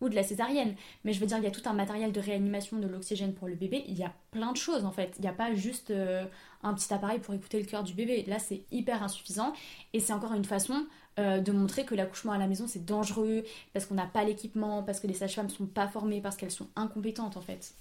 ou 0.00 0.08
de 0.08 0.14
la 0.14 0.22
césarienne. 0.22 0.74
Mais 1.04 1.12
je 1.12 1.20
veux 1.20 1.26
dire, 1.26 1.38
il 1.38 1.44
y 1.44 1.48
a 1.48 1.50
tout 1.50 1.66
un 1.66 1.72
matériel 1.72 2.12
de 2.12 2.20
réanimation 2.20 2.78
de 2.78 2.86
l'oxygène 2.86 3.34
pour 3.34 3.48
le 3.48 3.54
bébé, 3.54 3.84
il 3.88 3.98
y 3.98 4.04
a 4.04 4.12
plein 4.30 4.52
de 4.52 4.56
choses 4.56 4.84
en 4.84 4.92
fait. 4.92 5.14
Il 5.18 5.22
n'y 5.22 5.28
a 5.28 5.32
pas 5.32 5.54
juste 5.54 5.90
euh, 5.90 6.24
un 6.62 6.74
petit 6.74 6.92
appareil 6.92 7.18
pour 7.18 7.34
écouter 7.34 7.58
le 7.58 7.66
cœur 7.66 7.82
du 7.82 7.94
bébé. 7.94 8.24
Là, 8.26 8.38
c'est 8.38 8.62
hyper 8.70 9.02
insuffisant 9.02 9.52
et 9.92 10.00
c'est 10.00 10.12
encore 10.12 10.34
une 10.34 10.44
façon 10.44 10.86
euh, 11.18 11.40
de 11.40 11.52
montrer 11.52 11.84
que 11.84 11.94
l'accouchement 11.94 12.32
à 12.32 12.38
la 12.38 12.46
maison 12.46 12.66
c'est 12.68 12.84
dangereux 12.84 13.44
parce 13.72 13.86
qu'on 13.86 13.94
n'a 13.94 14.06
pas 14.06 14.22
l'équipement, 14.24 14.82
parce 14.84 15.00
que 15.00 15.06
les 15.06 15.14
sages-femmes 15.14 15.46
ne 15.46 15.50
sont 15.50 15.66
pas 15.66 15.88
formées, 15.88 16.20
parce 16.20 16.36
qu'elles 16.36 16.52
sont 16.52 16.68
incompétentes 16.76 17.36
en 17.36 17.42
fait. 17.42 17.74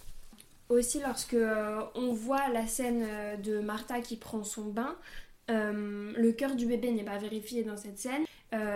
Aussi, 0.69 0.99
lorsque 0.99 1.33
euh, 1.33 1.81
on 1.95 2.11
voit 2.11 2.49
la 2.49 2.67
scène 2.67 3.05
euh, 3.07 3.37
de 3.37 3.59
Martha 3.59 4.01
qui 4.01 4.17
prend 4.17 4.43
son 4.43 4.65
bain, 4.65 4.95
euh, 5.49 6.11
le 6.17 6.31
cœur 6.33 6.55
du 6.55 6.65
bébé 6.65 6.91
n'est 6.91 7.05
pas 7.05 7.17
vérifié 7.17 7.63
dans 7.63 7.77
cette 7.77 7.97
scène 7.97 8.23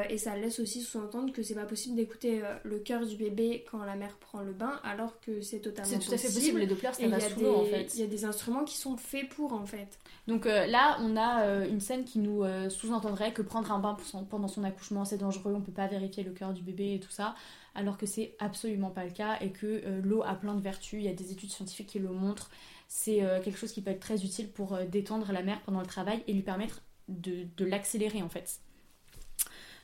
et 0.10 0.18
ça 0.18 0.36
laisse 0.36 0.60
aussi 0.60 0.82
sous-entendre 0.82 1.32
que 1.32 1.44
c'est 1.44 1.56
pas 1.56 1.64
possible 1.64 1.96
d'écouter 1.96 2.42
le 2.64 2.80
cœur 2.80 3.06
du 3.06 3.16
bébé 3.16 3.64
quand 3.72 3.82
la 3.86 3.96
mère 3.96 4.18
prend 4.18 4.42
le 4.42 4.52
bain 4.52 4.80
alors 4.84 5.18
que 5.22 5.40
c'est 5.40 5.60
totalement 5.60 5.90
possible. 5.90 6.02
C'est 6.02 6.10
tout 6.10 6.14
à 6.14 6.18
fait 6.18 6.34
possible, 6.34 6.60
les 6.60 6.68
Dopplers 6.68 6.94
ça 6.94 7.08
va 7.08 7.20
sous 7.22 7.46
en 7.46 7.64
fait. 7.64 7.94
Il 7.96 8.02
y 8.02 8.04
a 8.04 8.08
des 8.08 8.26
instruments 8.26 8.66
qui 8.66 8.76
sont 8.78 8.98
faits 8.98 9.30
pour 9.30 9.54
en 9.54 9.66
fait. 9.66 9.98
Donc 10.28 10.44
là, 10.44 10.98
on 11.00 11.16
a 11.16 11.66
une 11.66 11.80
scène 11.80 12.04
qui 12.04 12.20
nous 12.20 12.44
sous-entendrait 12.70 13.32
que 13.32 13.42
prendre 13.42 13.72
un 13.72 13.80
bain 13.80 13.96
pendant 14.30 14.50
son 14.50 14.66
accouchement 14.66 15.06
c'est 15.06 15.18
dangereux, 15.18 15.54
on 15.56 15.62
peut 15.62 15.72
pas 15.72 15.88
vérifier 15.88 16.24
le 16.24 16.32
cœur 16.32 16.52
du 16.52 16.62
bébé 16.62 16.96
et 16.96 17.00
tout 17.00 17.12
ça 17.12 17.36
alors 17.76 17.98
que 17.98 18.06
c'est 18.06 18.36
absolument 18.40 18.90
pas 18.90 19.06
le 19.06 19.12
cas 19.12 19.38
et 19.40 19.52
que 19.52 19.66
euh, 19.66 20.02
l'eau 20.04 20.24
a 20.24 20.36
plein 20.36 20.56
de 20.56 20.62
vertus, 20.62 21.00
il 21.00 21.04
y 21.04 21.08
a 21.08 21.14
des 21.14 21.32
études 21.32 21.52
scientifiques 21.52 21.88
qui 21.88 22.00
le 22.00 22.10
montrent, 22.10 22.50
c'est 22.88 23.24
euh, 23.24 23.42
quelque 23.42 23.58
chose 23.58 23.72
qui 23.72 23.82
peut 23.82 23.92
être 23.92 24.02
très 24.02 24.26
utile 24.26 24.50
pour 24.50 24.74
euh, 24.74 24.86
détendre 24.86 25.32
la 25.32 25.42
mère 25.42 25.62
pendant 25.62 25.80
le 25.80 25.86
travail 25.86 26.24
et 26.28 26.34
lui 26.34 26.42
permettre 26.42 26.82
de, 27.08 27.48
l'accélérer 27.60 28.22
en 28.22 28.30
fait. 28.30 28.60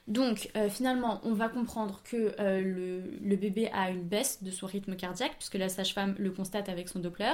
Donc 0.08 0.50
finalement, 0.70 1.20
on 1.24 1.34
va 1.34 1.50
comprendre 1.50 2.02
que 2.06 2.34
le, 2.40 3.36
bébé 3.36 3.70
a 3.74 3.90
une 3.90 4.04
baisse 4.04 4.42
de 4.42 4.52
son 4.52 4.66
rythme 4.66 4.96
cardiaque, 4.96 5.34
puisque 5.34 5.56
la 5.56 5.68
sage-femme 5.68 6.16
le 6.18 6.32
constate 6.32 6.70
avec 6.70 6.88
son 6.88 7.00
Doppler. 7.00 7.34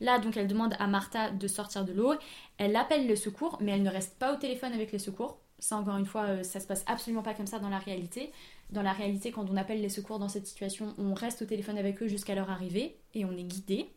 Là, 0.00 0.18
donc, 0.18 0.36
elle 0.36 0.48
demande 0.48 0.74
à 0.80 0.88
Martha 0.88 1.30
de 1.30 1.46
sortir 1.46 1.84
de 1.84 1.92
l'eau. 1.92 2.14
Elle 2.58 2.74
appelle 2.74 3.06
les 3.06 3.14
secours, 3.14 3.58
mais 3.60 3.70
elle 3.70 3.84
ne 3.84 3.90
reste 3.90 4.18
pas 4.18 4.34
au 4.34 4.36
téléphone 4.36 4.72
avec 4.72 4.90
les 4.90 4.98
secours. 4.98 5.38
Ça, 5.60 5.76
encore 5.76 5.98
une 5.98 6.06
fois, 6.06 6.42
ça 6.42 6.58
se 6.58 6.66
passe 6.66 6.82
absolument 6.88 7.22
pas 7.22 7.34
comme 7.34 7.46
ça 7.46 7.60
dans 7.60 7.68
la 7.68 7.78
réalité 7.78 8.32
dans 8.72 8.82
la 8.82 8.92
réalité, 8.92 9.32
quand 9.32 9.50
on 9.50 9.56
appelle 9.56 9.80
les 9.80 9.88
secours 9.88 10.18
dans 10.18 10.28
cette 10.28 10.46
situation, 10.46 10.94
on 10.98 11.14
reste 11.14 11.42
au 11.42 11.44
téléphone 11.44 11.78
avec 11.78 12.02
eux 12.02 12.08
jusqu'à 12.08 12.34
leur 12.34 12.50
arrivée 12.50 12.96
et 13.14 13.24
on 13.24 13.32
est 13.32 13.44
guidé. 13.44 13.90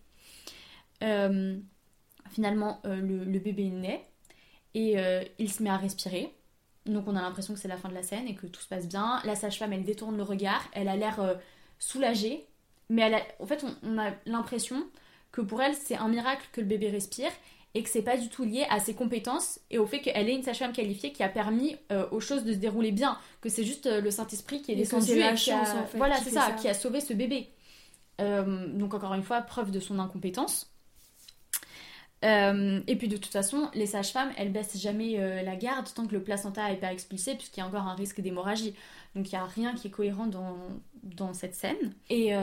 Euh, 1.03 1.57
finalement, 2.31 2.79
euh, 2.85 2.95
le, 2.95 3.39
bébé 3.39 3.69
naît 3.69 4.07
et 4.73 4.97
euh, 4.97 5.23
il 5.37 5.51
se 5.51 5.61
met 5.61 5.69
à 5.69 5.77
respirer. 5.77 6.33
Donc 6.85 7.07
on 7.07 7.15
a 7.15 7.21
l'impression 7.21 7.53
que 7.53 7.59
c'est 7.59 7.67
la 7.67 7.77
fin 7.77 7.89
de 7.89 7.93
la 7.93 8.03
scène 8.03 8.27
et 8.27 8.35
que 8.35 8.47
tout 8.47 8.61
se 8.61 8.67
passe 8.67 8.87
bien. 8.87 9.21
La 9.25 9.35
sage-femme, 9.35 9.73
elle 9.73 9.83
détourne 9.83 10.17
le 10.17 10.23
regard, 10.23 10.67
elle 10.73 10.87
a 10.87 10.95
l'air 10.95 11.39
soulagée, 11.79 12.45
mais 12.89 13.23
en 13.39 13.45
fait, 13.45 13.63
on 13.83 13.97
a 13.97 14.11
l'impression 14.25 14.83
que 15.31 15.41
pour 15.41 15.61
elle, 15.61 15.75
c'est 15.75 15.95
un 15.95 16.09
miracle 16.09 16.45
que 16.51 16.61
le 16.61 16.67
bébé 16.67 16.89
respire 16.89 17.31
et 17.75 17.83
que 17.83 17.89
c'est 17.89 18.03
pas 18.03 18.17
du 18.17 18.29
tout 18.29 18.43
lié 18.43 18.65
à 18.69 18.79
ses 18.79 18.93
compétences 18.93 19.59
et 19.71 19.79
au 19.79 19.85
fait 19.85 19.99
qu'elle 19.99 20.29
est 20.29 20.35
une 20.35 20.43
sage-femme 20.43 20.73
qualifiée 20.73 21.11
qui 21.11 21.23
a 21.23 21.29
permis 21.29 21.75
euh, 21.91 22.07
aux 22.11 22.19
choses 22.19 22.43
de 22.43 22.53
se 22.53 22.57
dérouler 22.57 22.91
bien, 22.91 23.17
que 23.41 23.49
c'est 23.49 23.63
juste 23.63 23.87
euh, 23.87 23.99
le 23.99 24.11
Saint-Esprit 24.11 24.61
qui 24.61 24.71
est 24.71 24.75
descendu 24.75 25.11
et, 25.13 25.33
qui 25.35 25.51
a, 25.51 25.87
voilà, 25.95 26.17
c'est 26.17 26.29
ça, 26.29 26.51
qui 26.51 26.67
a 26.67 26.73
sauvé 26.73 27.01
ce 27.01 27.13
bébé. 27.13 27.49
Euh, 28.21 28.67
donc 28.67 28.93
encore 28.93 29.13
une 29.15 29.23
fois, 29.23 29.41
preuve 29.41 29.71
de 29.71 29.79
son 29.79 29.97
incompétence. 29.97 30.69
et 32.21 32.95
puis 32.97 33.07
de 33.07 33.17
toute 33.17 33.33
façon, 33.33 33.69
les 33.73 33.87
sages-femmes, 33.87 34.31
elles 34.37 34.51
baissent 34.51 34.79
jamais 34.79 35.43
la 35.43 35.55
garde 35.55 35.91
tant 35.93 36.05
que 36.05 36.13
le 36.13 36.21
placenta 36.21 36.69
n'est 36.69 36.77
pas 36.77 36.93
expulsé, 36.93 37.33
puisqu'il 37.33 37.61
y 37.61 37.63
a 37.63 37.67
encore 37.67 37.87
un 37.87 37.95
risque 37.95 38.21
d'hémorragie. 38.21 38.75
Donc 39.15 39.31
il 39.31 39.35
n'y 39.35 39.41
a 39.41 39.45
rien 39.45 39.73
qui 39.73 39.87
est 39.87 39.91
cohérent 39.91 40.27
dans, 40.27 40.57
dans 41.01 41.33
cette 41.33 41.55
scène. 41.55 41.93
Et, 42.11 42.33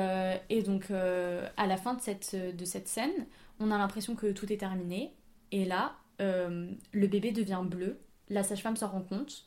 et 0.50 0.62
donc 0.62 0.90
à 0.90 1.66
la 1.66 1.76
fin 1.76 1.94
de 1.94 2.00
cette, 2.00 2.34
de 2.34 2.64
cette 2.64 2.88
scène, 2.88 3.12
on 3.60 3.70
a 3.70 3.78
l'impression 3.78 4.16
que 4.16 4.32
tout 4.32 4.52
est 4.52 4.56
terminé. 4.56 5.12
Et 5.52 5.64
là, 5.64 5.96
euh, 6.20 6.70
le 6.92 7.06
bébé 7.06 7.32
devient 7.32 7.62
bleu, 7.64 7.98
la 8.28 8.42
sage-femme 8.42 8.76
s'en 8.76 8.88
rend 8.88 9.02
compte, 9.02 9.44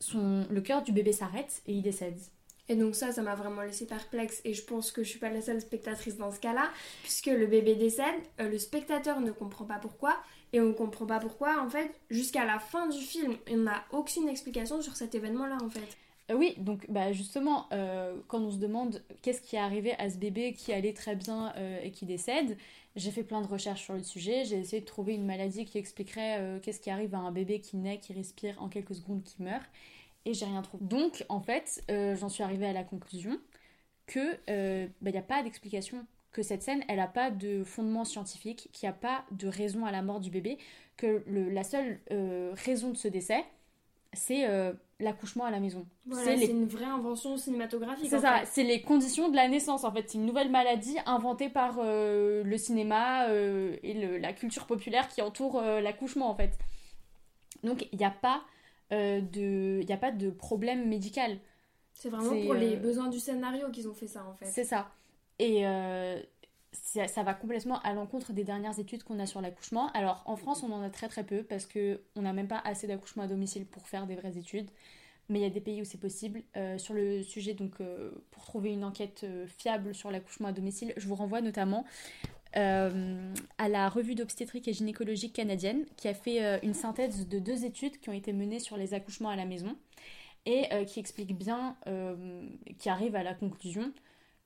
son, 0.00 0.46
le 0.50 0.60
cœur 0.60 0.82
du 0.82 0.92
bébé 0.92 1.12
s'arrête 1.12 1.62
et 1.66 1.74
il 1.74 1.82
décède. 1.82 2.18
Et 2.68 2.76
donc 2.76 2.94
ça, 2.94 3.10
ça 3.10 3.22
m'a 3.22 3.34
vraiment 3.34 3.62
laissé 3.62 3.84
perplexe 3.84 4.40
et 4.44 4.54
je 4.54 4.62
pense 4.62 4.92
que 4.92 5.02
je 5.02 5.08
suis 5.08 5.18
pas 5.18 5.28
la 5.28 5.40
seule 5.40 5.60
spectatrice 5.60 6.16
dans 6.16 6.30
ce 6.30 6.38
cas-là, 6.38 6.70
puisque 7.02 7.26
le 7.26 7.46
bébé 7.46 7.74
décède, 7.74 8.14
euh, 8.40 8.48
le 8.48 8.58
spectateur 8.58 9.20
ne 9.20 9.32
comprend 9.32 9.64
pas 9.64 9.78
pourquoi 9.78 10.16
et 10.52 10.60
on 10.60 10.72
comprend 10.72 11.06
pas 11.06 11.18
pourquoi 11.18 11.60
en 11.60 11.68
fait 11.68 11.90
jusqu'à 12.10 12.44
la 12.44 12.60
fin 12.60 12.86
du 12.88 13.00
film, 13.00 13.36
on 13.50 13.56
n'a 13.56 13.84
aucune 13.90 14.28
explication 14.28 14.82
sur 14.82 14.94
cet 14.94 15.16
événement-là 15.16 15.58
en 15.62 15.68
fait. 15.68 15.96
Euh, 16.30 16.34
oui, 16.34 16.54
donc 16.58 16.86
bah, 16.90 17.12
justement, 17.12 17.66
euh, 17.72 18.16
quand 18.28 18.40
on 18.40 18.50
se 18.50 18.58
demande 18.58 19.02
qu'est-ce 19.22 19.42
qui 19.42 19.56
est 19.56 19.60
arrivé 19.60 19.92
à 19.98 20.10
ce 20.10 20.16
bébé 20.16 20.52
qui 20.52 20.72
allait 20.72 20.92
très 20.92 21.16
bien 21.16 21.52
et 21.82 21.90
qui 21.90 22.06
décède, 22.06 22.56
j'ai 22.96 23.10
fait 23.10 23.24
plein 23.24 23.40
de 23.40 23.46
recherches 23.46 23.82
sur 23.82 23.94
le 23.94 24.02
sujet, 24.02 24.44
j'ai 24.44 24.58
essayé 24.58 24.80
de 24.80 24.86
trouver 24.86 25.14
une 25.14 25.26
maladie 25.26 25.64
qui 25.64 25.78
expliquerait 25.78 26.60
qu'est-ce 26.62 26.80
qui 26.80 26.90
arrive 26.90 27.14
à 27.14 27.18
un 27.18 27.32
bébé 27.32 27.60
qui 27.60 27.76
naît, 27.76 27.98
qui 27.98 28.12
respire 28.12 28.60
en 28.62 28.68
quelques 28.68 28.94
secondes, 28.94 29.22
qui 29.22 29.42
meurt 29.42 29.64
et 30.24 30.34
j'ai 30.34 30.44
rien 30.46 30.62
trouvé. 30.62 30.84
Donc, 30.84 31.24
en 31.28 31.40
fait, 31.40 31.82
euh, 31.90 32.16
j'en 32.16 32.28
suis 32.28 32.42
arrivée 32.42 32.66
à 32.66 32.72
la 32.72 32.84
conclusion 32.84 33.40
que 34.06 34.34
il 34.34 34.38
euh, 34.50 34.88
n'y 35.02 35.16
a 35.16 35.22
pas 35.22 35.42
d'explication, 35.42 36.06
que 36.32 36.42
cette 36.42 36.62
scène, 36.62 36.84
elle 36.88 36.98
n'a 36.98 37.08
pas 37.08 37.30
de 37.30 37.64
fondement 37.64 38.04
scientifique, 38.04 38.68
qu'il 38.72 38.88
n'y 38.88 38.94
a 38.94 38.96
pas 38.96 39.24
de 39.30 39.48
raison 39.48 39.84
à 39.86 39.92
la 39.92 40.02
mort 40.02 40.20
du 40.20 40.30
bébé, 40.30 40.58
que 40.96 41.24
la 41.26 41.64
seule 41.64 42.00
euh, 42.10 42.52
raison 42.64 42.90
de 42.90 42.96
ce 42.96 43.08
décès, 43.08 43.44
c'est 44.12 44.46
l'accouchement 45.00 45.44
à 45.44 45.50
la 45.50 45.60
maison. 45.60 45.86
c'est 46.12 46.46
une 46.46 46.66
vraie 46.66 46.84
invention 46.84 47.36
cinématographique. 47.36 48.08
C'est 48.08 48.20
ça, 48.20 48.42
c'est 48.44 48.64
les 48.64 48.82
conditions 48.82 49.28
de 49.28 49.36
la 49.36 49.48
naissance 49.48 49.84
en 49.84 49.92
fait. 49.92 50.04
C'est 50.08 50.18
une 50.18 50.26
nouvelle 50.26 50.50
maladie 50.50 50.96
inventée 51.06 51.48
par 51.48 51.80
le 51.82 52.56
cinéma 52.56 53.28
et 53.32 54.18
la 54.18 54.32
culture 54.32 54.66
populaire 54.66 55.08
qui 55.08 55.22
entoure 55.22 55.60
l'accouchement 55.60 56.30
en 56.30 56.34
fait. 56.34 56.58
Donc 57.62 57.86
il 57.92 57.98
n'y 57.98 58.04
a 58.04 58.10
pas 58.10 58.42
euh, 58.92 59.82
a 59.88 59.96
pas 59.96 60.10
de 60.10 60.30
problème 60.30 60.88
médical. 60.88 61.38
C'est 61.94 62.08
vraiment 62.08 62.30
pour 62.44 62.54
les 62.54 62.74
euh, 62.74 62.80
besoins 62.80 63.08
du 63.08 63.18
scénario 63.18 63.70
qu'ils 63.70 63.88
ont 63.88 63.94
fait 63.94 64.06
ça 64.06 64.24
en 64.24 64.34
fait. 64.34 64.46
C'est 64.46 64.64
ça. 64.64 64.90
Et 65.38 65.64
euh, 66.96 67.06
ça, 67.06 67.22
va 67.22 67.34
complètement 67.34 67.80
à 67.80 67.92
l'encontre 67.92 68.32
des 68.32 68.44
dernières 68.44 68.78
études 68.78 69.02
qu'on 69.02 69.18
a 69.18 69.26
sur 69.26 69.40
l'accouchement. 69.40 69.90
Alors 69.92 70.22
en 70.26 70.36
France, 70.36 70.62
on 70.62 70.72
en 70.72 70.82
a 70.82 70.90
très 70.90 71.08
très 71.08 71.24
peu 71.24 71.42
parce 71.42 71.66
qu'on 71.66 72.22
n'a 72.22 72.32
même 72.32 72.48
pas 72.48 72.60
assez 72.64 72.86
d'accouchement 72.86 73.24
à 73.24 73.26
domicile 73.26 73.66
pour 73.66 73.88
faire 73.88 74.06
des 74.06 74.16
vraies 74.16 74.36
études. 74.38 74.70
Mais 75.28 75.38
il 75.38 75.42
y 75.42 75.46
a 75.46 75.50
des 75.50 75.60
pays 75.60 75.80
où 75.80 75.84
c'est 75.84 76.00
possible. 76.00 76.42
sur 76.78 76.92
le 76.92 77.22
sujet, 77.22 77.54
donc 77.54 77.76
pour 78.32 78.44
trouver 78.44 78.72
une 78.72 78.82
enquête 78.82 79.24
fiable 79.46 79.94
sur 79.94 80.10
l'accouchement 80.10 80.48
à 80.48 80.52
domicile, 80.52 80.92
je 80.96 81.06
vous 81.06 81.14
renvoie 81.14 81.40
notamment 81.40 81.84
euh, 82.56 83.32
à 83.58 83.68
la 83.68 83.88
revue 83.88 84.16
d'obstétrique 84.16 84.66
et 84.66 84.72
gynécologique 84.72 85.32
canadienne 85.32 85.84
qui 85.96 86.08
a 86.08 86.14
fait 86.14 86.44
euh, 86.44 86.58
une 86.64 86.74
synthèse 86.74 87.28
de 87.28 87.38
deux 87.38 87.64
études 87.64 88.00
qui 88.00 88.10
ont 88.10 88.12
été 88.12 88.32
menées 88.32 88.58
sur 88.58 88.76
les 88.76 88.92
accouchements 88.92 89.28
à 89.28 89.36
la 89.36 89.44
maison 89.44 89.76
et 90.46 90.64
euh, 90.72 90.84
qui 90.84 90.98
explique 90.98 91.36
bien, 91.36 91.76
qui 92.78 92.88
arrive 92.88 93.14
à 93.14 93.22
la 93.22 93.34
conclusion 93.34 93.92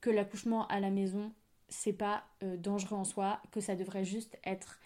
que 0.01 0.11
l'accouchement 0.11 0.67
à 0.67 0.79
la 0.79 0.91
maison 0.91 1.31
c'est 1.75 1.93
pas 1.93 2.23
dangereux 2.41 2.97
en 2.97 3.03
soi, 3.03 3.41
que 3.51 3.59
ça 3.59 3.75
devrait 3.75 4.05
juste 4.05 4.37
être 4.43 4.79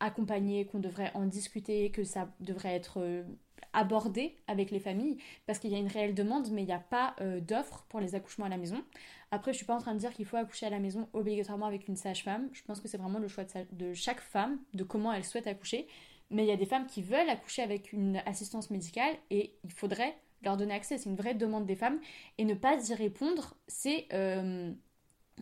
accompagné, 0.00 0.66
qu'on 0.66 0.78
devrait 0.78 1.10
en 1.14 1.24
discuter, 1.24 1.90
que 1.90 2.04
ça 2.04 2.28
devrait 2.40 2.74
être 2.74 3.24
abordé 3.72 4.36
avec 4.46 4.70
les 4.70 4.80
familles 4.80 5.16
parce 5.46 5.58
qu'il 5.58 5.70
y 5.70 5.74
a 5.74 5.78
une 5.78 5.86
réelle 5.86 6.14
demande 6.14 6.50
mais 6.50 6.62
il 6.62 6.66
n'y 6.66 6.72
a 6.72 6.78
pas 6.78 7.16
d'offre 7.40 7.86
pour 7.88 8.00
les 8.00 8.14
accouchements 8.14 8.44
à 8.46 8.50
la 8.50 8.58
maison. 8.58 8.84
Après, 9.30 9.52
je 9.52 9.56
suis 9.56 9.66
pas 9.66 9.74
en 9.74 9.80
train 9.80 9.94
de 9.94 9.98
dire 9.98 10.14
qu'il 10.14 10.24
faut 10.24 10.36
accoucher 10.36 10.66
à 10.66 10.70
la 10.70 10.78
maison 10.78 11.08
obligatoirement 11.12 11.66
avec 11.66 11.88
une 11.88 11.96
sage-femme. 11.96 12.48
Je 12.52 12.62
pense 12.62 12.80
que 12.80 12.88
c'est 12.88 12.98
vraiment 12.98 13.18
le 13.18 13.28
choix 13.28 13.44
de, 13.72 13.92
chaque 13.92 14.20
femme, 14.20 14.58
de 14.74 14.84
comment 14.84 15.12
elle 15.12 15.24
souhaite 15.24 15.46
accoucher. 15.46 15.88
Mais 16.30 16.44
il 16.44 16.48
y 16.48 16.52
a 16.52 16.56
des 16.56 16.66
femmes 16.66 16.86
qui 16.86 17.02
veulent 17.02 17.28
accoucher 17.28 17.62
avec 17.62 17.92
une 17.92 18.22
assistance 18.26 18.70
médicale 18.70 19.14
et 19.30 19.54
il 19.64 19.72
faudrait 19.72 20.16
leur 20.42 20.56
donner 20.56 20.74
accès. 20.74 20.98
C'est 20.98 21.08
une 21.08 21.16
vraie 21.16 21.34
demande 21.34 21.66
des 21.66 21.76
femmes. 21.76 21.98
Et 22.38 22.44
ne 22.44 22.54
pas 22.54 22.76
y 22.88 22.94
répondre, 22.94 23.56
c'est 23.66 24.06
euh, 24.12 24.72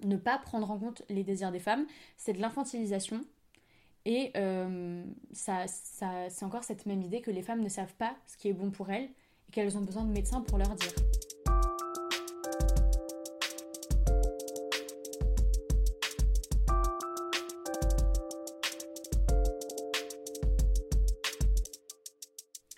ne 0.02 0.16
pas 0.16 0.38
prendre 0.38 0.70
en 0.70 0.78
compte 0.78 1.02
les 1.08 1.24
désirs 1.24 1.52
des 1.52 1.60
femmes. 1.60 1.86
C'est 2.16 2.32
de 2.32 2.40
l'infantilisation. 2.40 3.20
Et 4.06 4.32
euh, 4.36 5.02
c'est 5.32 6.42
encore 6.42 6.64
cette 6.64 6.84
même 6.84 7.02
idée 7.02 7.22
que 7.22 7.30
les 7.30 7.42
femmes 7.42 7.62
ne 7.62 7.68
savent 7.70 7.94
pas 7.94 8.14
ce 8.26 8.36
qui 8.36 8.48
est 8.48 8.52
bon 8.52 8.70
pour 8.70 8.90
elles 8.90 9.08
et 9.48 9.52
qu'elles 9.52 9.78
ont 9.78 9.80
besoin 9.80 10.04
de 10.04 10.12
médecins 10.12 10.42
pour 10.42 10.58
leur 10.58 10.74
dire. 10.74 10.92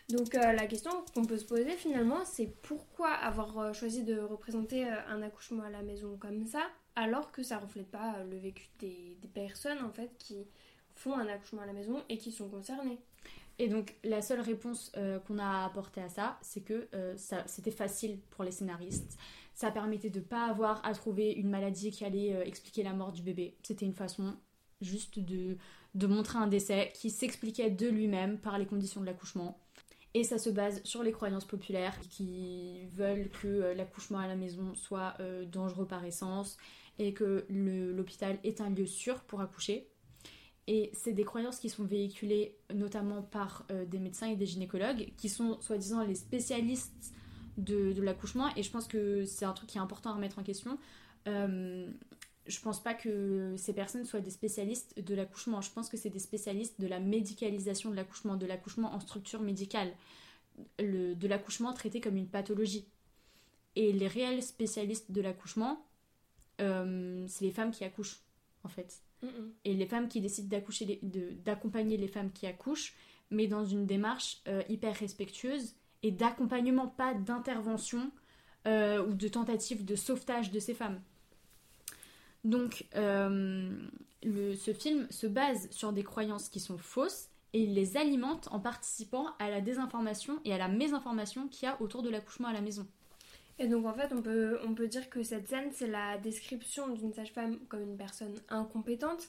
Donc 0.09 0.37
euh, 0.37 0.53
la 0.53 0.67
question 0.67 0.93
qu'on 1.13 1.25
peut 1.25 1.37
se 1.37 1.45
poser 1.45 1.73
finalement, 1.73 2.25
c'est 2.25 2.47
pourquoi 2.63 3.11
avoir 3.11 3.59
euh, 3.59 3.73
choisi 3.73 4.05
de 4.05 4.19
représenter 4.19 4.85
un 4.89 5.21
accouchement 5.23 5.65
à 5.65 5.71
la 5.71 5.83
maison 5.83 6.17
comme 6.17 6.47
ça, 6.47 6.63
alors 6.97 7.31
que 7.31 7.43
ça 7.43 7.59
reflète 7.59 7.91
pas 7.91 8.23
le 8.25 8.37
vécu 8.39 8.69
des, 8.79 9.17
personnes 9.35 9.83
en 9.85 9.91
fait 9.91 10.11
qui 10.19 10.47
font 10.95 11.15
un 11.15 11.27
accouchement 11.27 11.63
à 11.63 11.67
la 11.67 11.73
maison 11.73 12.03
et 12.09 12.19
qui 12.19 12.33
sont 12.33 12.49
concernées. 12.49 12.99
Et 13.59 13.69
donc 13.69 13.95
la 14.03 14.23
seule 14.23 14.41
réponse 14.41 14.93
qu'on 15.27 15.39
a 15.39 15.65
apportée 15.65 16.01
à 16.03 16.09
ça, 16.09 16.39
c'est 16.43 16.63
que 16.63 16.89
c'était 17.47 17.71
facile 17.71 18.19
pour 18.31 18.45
les 18.45 18.51
scénaristes. 18.51 19.19
Ça 19.55 19.71
permettait 19.71 20.11
de 20.11 20.21
pas 20.21 20.47
avoir 20.47 20.85
à 20.85 20.93
trouver 20.95 21.33
une 21.33 21.51
maladie 21.51 21.91
qui 21.91 22.05
allait 22.05 22.47
expliquer 22.47 22.83
la 22.83 22.93
mort 22.93 23.13
du 23.13 23.23
bébé. 23.23 23.57
C'était 23.63 23.87
une 23.87 23.95
façon 23.95 24.37
juste 24.81 25.19
de, 25.19 25.57
de 25.95 26.07
montrer 26.07 26.39
un 26.39 26.47
décès 26.47 26.93
qui 26.95 27.11
s'expliquait 27.11 27.71
de 27.71 27.89
lui-même 27.89 28.39
par 28.39 28.59
les 28.59 28.67
conditions 28.67 29.01
de 29.01 29.07
l'accouchement 29.07 29.59
et 30.17 30.25
ça 30.25 30.39
se 30.39 30.49
base 30.49 30.83
sur 30.83 31.03
les 31.03 31.13
croyances 31.13 31.45
populaires 31.45 31.95
qui 32.09 32.87
veulent 32.95 33.29
que 33.29 33.47
euh, 33.49 33.75
l'accouchement 33.75 34.19
à 34.19 34.27
la 34.27 34.35
maison 34.35 34.75
soit 34.75 35.13
euh, 35.21 35.45
dangereux 35.45 35.87
par 35.87 36.03
essence 36.07 36.57
et 36.99 37.13
que 37.13 37.47
l'hôpital 37.49 38.39
est 38.45 38.61
un 38.61 38.71
lieu 38.71 38.87
sûr 38.87 39.21
pour 39.25 39.41
accoucher. 39.41 39.89
Et 40.69 40.91
c'est 40.95 41.13
des 41.13 41.25
croyances 41.25 41.61
qui 41.61 41.69
sont 41.69 41.85
véhiculées 41.85 42.57
notamment 42.75 43.23
par 43.23 43.65
euh, 43.71 43.85
des 43.85 44.01
médecins 44.01 44.29
et 44.29 44.35
des 44.35 44.47
gynécologues 44.47 45.13
qui 45.17 45.29
sont 45.29 45.61
soi-disant 45.61 46.05
les 46.05 46.17
spécialistes 46.17 47.15
de, 47.57 48.01
l'accouchement. 48.03 48.49
Et 48.57 48.63
je 48.63 48.71
pense 48.71 48.89
que 48.89 49.25
c'est 49.25 49.45
un 49.45 49.53
truc 49.53 49.69
qui 49.69 49.79
est 49.79 49.81
important 49.81 50.11
à 50.11 50.15
remettre 50.15 50.39
en 50.39 50.43
question 50.43 50.79
je 52.47 52.61
pense 52.61 52.83
pas 52.83 52.95
que 52.95 53.55
ces 53.57 53.73
personnes 53.73 54.05
soient 54.05 54.21
des 54.21 54.31
spécialistes 54.31 55.01
de 55.01 55.15
l'accouchement. 55.15 55.61
Je 55.61 55.71
pense 55.71 55.89
que 55.89 55.97
c'est 55.97 56.11
des 56.11 56.19
spécialistes 56.19 56.81
de 56.81 56.87
la 56.87 57.01
médicalisation 57.01 57.91
de 57.91 57.97
l'accouchement, 57.97 58.37
de 58.37 58.47
l'accouchement 58.47 58.95
en 58.95 59.01
structure 59.01 59.41
médicale, 59.41 59.93
de 60.79 61.27
l'accouchement 61.27 61.73
traité 61.73 62.01
comme 62.01 62.17
une 62.17 62.29
pathologie. 62.29 62.87
Et 63.75 63.93
les 63.93 64.09
réels 64.09 64.43
spécialistes 64.43 65.11
de 65.11 65.21
l'accouchement, 65.21 65.73
euh, 65.75 65.86
c'est 66.59 67.45
les 67.45 67.51
femmes 67.51 67.71
qui 67.71 67.85
accouchent, 67.85 68.21
en 68.65 68.69
fait. 68.69 69.03
Et 69.65 69.75
les 69.75 69.87
femmes 69.87 70.09
qui 70.09 70.21
décident 70.21 70.49
d'accoucher, 70.49 71.01
d'accompagner 71.45 71.97
les 71.97 72.09
femmes 72.09 72.31
qui 72.31 72.47
accouchent, 72.47 72.95
mais 73.31 73.47
dans 73.47 73.65
une 73.65 73.87
démarche 73.87 74.41
euh, 74.47 74.63
hyper 74.69 74.95
respectueuse 74.95 75.75
et 76.03 76.13
d'accompagnement, 76.13 76.87
pas 76.87 77.15
d'intervention 77.15 78.11
euh, 78.67 79.05
ou 79.05 79.15
de 79.15 79.29
tentative 79.29 79.85
de 79.85 79.97
sauvetage 79.97 80.51
de 80.53 80.61
ces 80.61 80.75
femmes. 80.75 81.01
Donc, 82.45 82.87
euh, 82.95 83.77
ce 84.23 84.73
film 84.73 85.09
se 85.11 85.27
base 85.27 85.69
sur 85.71 85.93
des 85.93 86.05
croyances 86.05 86.49
qui 86.49 86.61
sont 86.61 86.79
fausses 86.79 87.29
et 87.53 87.63
il 87.63 87.75
les 87.75 87.97
alimente 87.97 88.49
en 88.53 88.61
participant 88.61 89.29
à 89.39 89.51
la 89.51 89.61
désinformation 89.61 90.41
et 90.45 90.53
à 90.53 90.59
la 90.59 90.69
mésinformation 90.69 91.49
qu'il 91.49 91.67
y 91.67 91.69
a 91.69 91.81
autour 91.81 92.03
de 92.03 92.11
l'accouchement 92.11 92.49
à 92.49 92.53
la 92.53 92.61
maison. 92.61 92.87
Et 93.59 93.69
donc 93.69 93.87
en 93.87 93.95
fait, 93.95 94.13
on 94.13 94.23
peut, 94.23 94.59
on 94.67 94.75
peut 94.75 94.87
dire 94.87 95.09
que 95.09 95.23
cette 95.23 95.49
scène, 95.49 95.71
c'est 95.73 95.87
la 95.87 96.19
description 96.19 96.89
d'une 96.89 97.13
sage-femme 97.13 97.59
comme 97.69 97.83
une 97.83 97.97
personne 97.97 98.35
incompétente. 98.49 99.29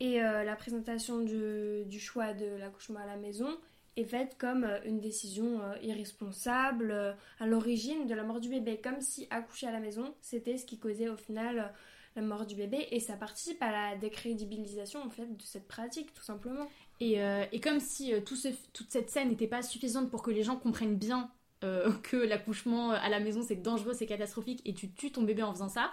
Et 0.00 0.22
euh, 0.22 0.44
la 0.44 0.56
présentation 0.56 1.20
du, 1.20 1.84
du 1.86 2.00
choix 2.00 2.32
de 2.32 2.46
l'accouchement 2.56 3.00
à 3.00 3.06
la 3.06 3.16
maison 3.16 3.48
est 3.96 4.04
faite 4.04 4.36
comme 4.38 4.64
euh, 4.64 4.78
une 4.84 5.00
décision 5.00 5.60
irresponsable 5.82 7.16
à 7.38 7.46
l'origine 7.46 8.06
de 8.06 8.14
la 8.14 8.24
mort 8.24 8.40
du 8.40 8.48
bébé, 8.48 8.80
comme 8.82 9.00
si 9.00 9.26
accoucher 9.30 9.66
à 9.66 9.72
la 9.72 9.80
maison, 9.80 10.14
c'était 10.20 10.56
ce 10.56 10.66
qui 10.66 10.78
causait 10.78 11.08
au 11.08 11.16
final 11.16 11.72
la 12.16 12.22
mort 12.22 12.46
du 12.46 12.54
bébé. 12.54 12.86
Et 12.90 13.00
ça 13.00 13.14
participe 13.14 13.62
à 13.62 13.70
la 13.70 13.96
décrédibilisation 13.96 15.02
en 15.02 15.10
fait 15.10 15.36
de 15.36 15.42
cette 15.42 15.68
pratique 15.68 16.12
tout 16.14 16.22
simplement. 16.22 16.66
Et, 17.00 17.22
euh, 17.22 17.44
et 17.52 17.60
comme 17.60 17.80
si 17.80 18.12
euh, 18.12 18.20
tout 18.20 18.36
ce, 18.36 18.48
toute 18.72 18.90
cette 18.90 19.10
scène 19.10 19.28
n'était 19.28 19.46
pas 19.46 19.62
suffisante 19.62 20.10
pour 20.10 20.22
que 20.22 20.30
les 20.30 20.42
gens 20.42 20.56
comprennent 20.56 20.96
bien 20.96 21.30
euh, 21.64 21.92
que 22.02 22.16
l'accouchement 22.16 22.90
à 22.90 23.08
la 23.08 23.20
maison 23.20 23.42
c'est 23.42 23.56
dangereux, 23.56 23.94
c'est 23.94 24.06
catastrophique 24.06 24.62
et 24.64 24.74
tu 24.74 24.90
tues 24.90 25.12
ton 25.12 25.22
bébé 25.22 25.42
en 25.42 25.52
faisant 25.52 25.68
ça. 25.68 25.92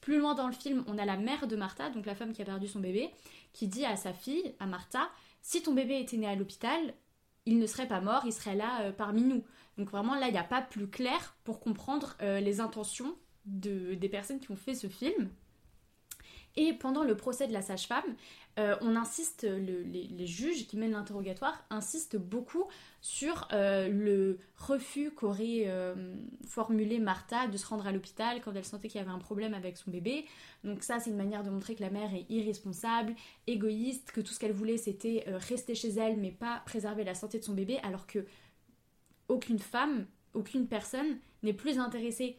Plus 0.00 0.18
loin 0.18 0.34
dans 0.34 0.46
le 0.46 0.54
film, 0.54 0.82
on 0.86 0.96
a 0.96 1.04
la 1.04 1.16
mère 1.16 1.46
de 1.46 1.56
Martha, 1.56 1.90
donc 1.90 2.06
la 2.06 2.14
femme 2.14 2.32
qui 2.32 2.40
a 2.40 2.44
perdu 2.46 2.66
son 2.66 2.80
bébé, 2.80 3.10
qui 3.52 3.68
dit 3.68 3.84
à 3.84 3.96
sa 3.96 4.14
fille, 4.14 4.54
à 4.58 4.64
Martha, 4.64 5.10
si 5.42 5.62
ton 5.62 5.74
bébé 5.74 6.00
était 6.00 6.16
né 6.16 6.26
à 6.26 6.34
l'hôpital, 6.34 6.94
il 7.44 7.58
ne 7.58 7.66
serait 7.66 7.86
pas 7.88 8.00
mort, 8.00 8.22
il 8.24 8.32
serait 8.32 8.54
là 8.54 8.92
parmi 8.92 9.22
nous. 9.22 9.44
Donc 9.76 9.90
vraiment 9.90 10.14
là, 10.14 10.28
il 10.28 10.32
n'y 10.32 10.38
a 10.38 10.44
pas 10.44 10.62
plus 10.62 10.88
clair 10.88 11.36
pour 11.44 11.60
comprendre 11.60 12.16
les 12.20 12.60
intentions 12.60 13.14
de, 13.44 13.94
des 13.94 14.08
personnes 14.08 14.40
qui 14.40 14.50
ont 14.50 14.56
fait 14.56 14.74
ce 14.74 14.86
film. 14.86 15.28
Et 16.56 16.72
pendant 16.72 17.04
le 17.04 17.16
procès 17.16 17.46
de 17.46 17.52
la 17.52 17.62
sage-femme, 17.62 18.16
euh, 18.60 18.76
on 18.82 18.94
insiste, 18.94 19.44
les, 19.44 20.26
juges 20.26 20.66
qui 20.66 20.76
mènent 20.76 20.92
l'interrogatoire 20.92 21.64
insistent 21.70 22.18
beaucoup 22.18 22.64
sur 23.00 23.48
euh, 23.52 23.88
le 23.88 24.38
refus 24.56 25.12
qu'aurait 25.12 25.64
euh, 25.66 26.14
formulé 26.46 26.98
Martha 26.98 27.48
de 27.48 27.56
se 27.56 27.66
rendre 27.66 27.86
à 27.86 27.92
l'hôpital 27.92 28.42
quand 28.42 28.52
elle 28.54 28.64
sentait 28.64 28.88
qu'il 28.88 29.00
y 29.00 29.02
avait 29.02 29.12
un 29.12 29.18
problème 29.18 29.54
avec 29.54 29.78
son 29.78 29.90
bébé. 29.90 30.26
Donc 30.62 30.82
ça, 30.82 31.00
c'est 31.00 31.08
une 31.08 31.16
manière 31.16 31.42
de 31.42 31.48
montrer 31.48 31.74
que 31.74 31.80
la 31.80 31.88
mère 31.88 32.14
est 32.14 32.26
irresponsable, 32.28 33.14
égoïste, 33.46 34.12
que 34.12 34.20
tout 34.20 34.32
ce 34.32 34.38
qu'elle 34.38 34.52
voulait, 34.52 34.76
c'était 34.76 35.24
rester 35.26 35.74
chez 35.74 35.90
elle, 35.90 36.18
mais 36.18 36.30
pas 36.30 36.62
préserver 36.66 37.02
la 37.02 37.14
santé 37.14 37.38
de 37.38 37.44
son 37.44 37.54
bébé, 37.54 37.78
alors 37.82 38.06
que 38.06 38.26
aucune 39.28 39.58
femme, 39.58 40.06
aucune 40.34 40.66
personne 40.66 41.18
n'est 41.42 41.54
plus 41.54 41.78
intéressée 41.78 42.36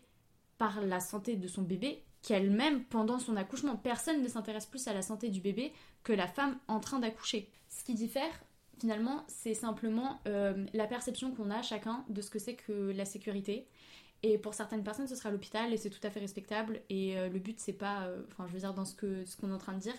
par 0.59 0.81
la 0.81 0.99
santé 0.99 1.35
de 1.35 1.47
son 1.47 1.63
bébé 1.63 2.03
qu'elle-même 2.21 2.83
pendant 2.85 3.19
son 3.19 3.35
accouchement. 3.35 3.75
Personne 3.75 4.21
ne 4.21 4.27
s'intéresse 4.27 4.65
plus 4.65 4.87
à 4.87 4.93
la 4.93 5.01
santé 5.01 5.29
du 5.29 5.41
bébé 5.41 5.73
que 6.03 6.13
la 6.13 6.27
femme 6.27 6.57
en 6.67 6.79
train 6.79 6.99
d'accoucher. 6.99 7.49
Ce 7.69 7.83
qui 7.83 7.93
diffère, 7.93 8.31
finalement, 8.79 9.23
c'est 9.27 9.53
simplement 9.53 10.19
euh, 10.27 10.65
la 10.73 10.87
perception 10.87 11.33
qu'on 11.33 11.49
a 11.49 11.61
chacun 11.61 12.03
de 12.09 12.21
ce 12.21 12.29
que 12.29 12.39
c'est 12.39 12.55
que 12.55 12.91
la 12.91 13.05
sécurité. 13.05 13.67
Et 14.23 14.37
pour 14.37 14.53
certaines 14.53 14.83
personnes, 14.83 15.07
ce 15.07 15.15
sera 15.15 15.31
l'hôpital 15.31 15.73
et 15.73 15.77
c'est 15.77 15.89
tout 15.89 16.05
à 16.05 16.11
fait 16.11 16.19
respectable. 16.19 16.81
Et 16.89 17.17
euh, 17.17 17.29
le 17.29 17.39
but, 17.39 17.59
c'est 17.59 17.73
pas, 17.73 18.03
euh, 18.03 18.21
enfin, 18.31 18.45
je 18.47 18.53
veux 18.53 18.59
dire, 18.59 18.73
dans 18.73 18.85
ce 18.85 18.93
que 18.93 19.25
ce 19.25 19.35
qu'on 19.35 19.49
est 19.49 19.53
en 19.53 19.59
train 19.59 19.73
de 19.73 19.79
dire, 19.79 19.95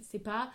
c'est 0.00 0.18
pas 0.18 0.50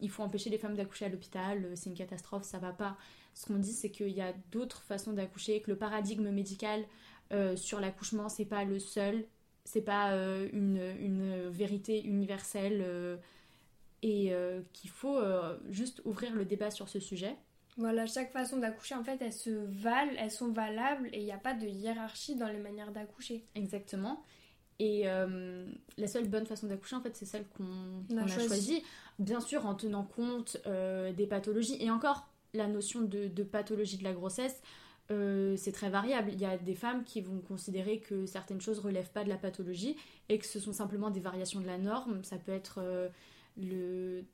il 0.00 0.10
faut 0.10 0.24
empêcher 0.24 0.50
les 0.50 0.58
femmes 0.58 0.74
d'accoucher 0.74 1.04
à 1.04 1.08
l'hôpital, 1.08 1.70
c'est 1.76 1.90
une 1.90 1.96
catastrophe, 1.96 2.42
ça 2.42 2.58
va 2.58 2.72
pas. 2.72 2.96
Ce 3.34 3.46
qu'on 3.46 3.58
dit, 3.58 3.72
c'est 3.72 3.90
qu'il 3.90 4.08
y 4.08 4.20
a 4.20 4.32
d'autres 4.50 4.82
façons 4.82 5.12
d'accoucher, 5.12 5.60
que 5.60 5.70
le 5.70 5.76
paradigme 5.76 6.30
médical 6.30 6.84
sur 7.54 7.78
l'accouchement, 7.78 8.28
c'est 8.28 8.46
pas 8.46 8.64
le 8.64 8.80
seul, 8.80 9.24
c'est 9.68 9.82
pas 9.82 10.12
une, 10.52 10.80
une, 11.00 11.48
vérité 11.48 12.02
universelle 12.02 13.18
et 14.02 14.32
euh, 14.32 14.60
qu'il 14.72 14.90
faut 14.90 15.18
euh, 15.18 15.56
juste 15.70 16.00
ouvrir 16.04 16.34
le 16.34 16.44
débat 16.44 16.70
sur 16.70 16.88
ce 16.88 17.00
sujet. 17.00 17.36
Voilà, 17.76 18.06
chaque 18.06 18.32
façon 18.32 18.58
d'accoucher, 18.58 18.94
en 18.94 19.04
fait, 19.04 19.20
elles 19.20 19.32
se 19.32 19.50
valent, 19.50 20.12
elles 20.18 20.30
sont 20.30 20.50
valables 20.50 21.08
et 21.12 21.18
il 21.18 21.24
n'y 21.24 21.32
a 21.32 21.38
pas 21.38 21.54
de 21.54 21.66
hiérarchie 21.66 22.36
dans 22.36 22.48
les 22.48 22.58
manières 22.58 22.92
d'accoucher. 22.92 23.44
Exactement. 23.54 24.24
Et 24.80 25.02
euh, 25.06 25.66
la 25.96 26.06
seule 26.06 26.28
bonne 26.28 26.46
façon 26.46 26.66
d'accoucher, 26.66 26.96
en 26.96 27.00
fait, 27.00 27.14
c'est 27.16 27.24
celle 27.24 27.46
qu'on 27.48 28.16
a, 28.16 28.26
choisie. 28.26 28.82
Bien 29.18 29.40
sûr, 29.40 29.66
en 29.66 29.74
tenant 29.74 30.04
compte 30.04 30.56
des 30.64 31.26
pathologies. 31.26 31.76
Et 31.80 31.90
encore, 31.90 32.28
la 32.54 32.66
notion 32.66 33.02
de, 33.02 33.28
de 33.28 33.42
pathologie 33.42 33.98
de 33.98 34.04
la 34.04 34.12
grossesse, 34.12 34.60
c'est 35.10 35.72
très 35.72 35.90
variable. 35.90 36.30
Il 36.32 36.40
y 36.40 36.44
a 36.44 36.56
des 36.58 36.74
femmes 36.74 37.04
qui 37.04 37.20
vont 37.20 37.40
considérer 37.40 38.00
que 38.00 38.26
certaines 38.26 38.60
choses 38.60 38.78
relèvent 38.78 39.10
pas 39.10 39.24
de 39.24 39.28
la 39.28 39.38
pathologie 39.38 39.96
et 40.28 40.38
que 40.38 40.46
ce 40.46 40.60
sont 40.60 40.72
simplement 40.72 41.10
des 41.10 41.20
variations 41.20 41.60
de 41.60 41.66
la 41.66 41.78
norme. 41.78 42.22
Ça 42.24 42.36
peut 42.36 42.52
être 42.52 42.82
le, 43.56 44.24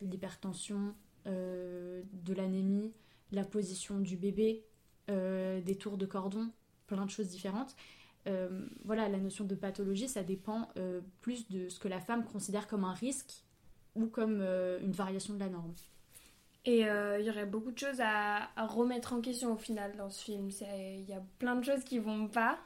l'hypertension, 0.00 0.94
euh, 1.26 2.02
de 2.12 2.34
l'anémie, 2.34 2.92
la 3.32 3.44
position 3.44 3.98
du 3.98 4.16
bébé, 4.18 4.66
euh, 5.10 5.62
des 5.62 5.76
tours 5.76 5.96
de 5.96 6.04
cordon, 6.04 6.50
plein 6.86 7.06
de 7.06 7.10
choses 7.10 7.28
différentes. 7.28 7.74
Euh, 8.26 8.66
voilà, 8.84 9.08
la 9.08 9.16
notion 9.16 9.46
de 9.46 9.54
pathologie, 9.54 10.06
ça 10.06 10.22
dépend 10.22 10.68
plus 11.22 11.48
de 11.48 11.68
ce 11.70 11.78
que 11.78 11.88
la 11.88 12.00
femme 12.00 12.24
considère 12.24 12.66
comme 12.66 12.84
un 12.84 12.92
risque 12.92 13.44
ou 13.94 14.06
comme 14.06 14.42
une 14.42 14.92
variation 14.92 15.34
de 15.34 15.38
la 15.38 15.48
norme. 15.48 15.72
Et 16.66 16.80
il 16.80 17.24
y 17.24 17.30
aurait 17.30 17.46
beaucoup 17.46 17.72
de 17.72 17.78
choses 17.78 18.00
à, 18.00 18.48
remettre 18.66 19.12
en 19.12 19.20
question 19.20 19.52
au 19.52 19.56
final 19.56 19.96
dans 19.96 20.08
ce 20.08 20.24
film. 20.24 20.48
Il 20.60 21.04
y 21.08 21.12
a 21.12 21.22
plein 21.38 21.56
de 21.56 21.64
choses 21.64 21.84
qui 21.84 21.98
vont 21.98 22.26
pas. 22.26 22.58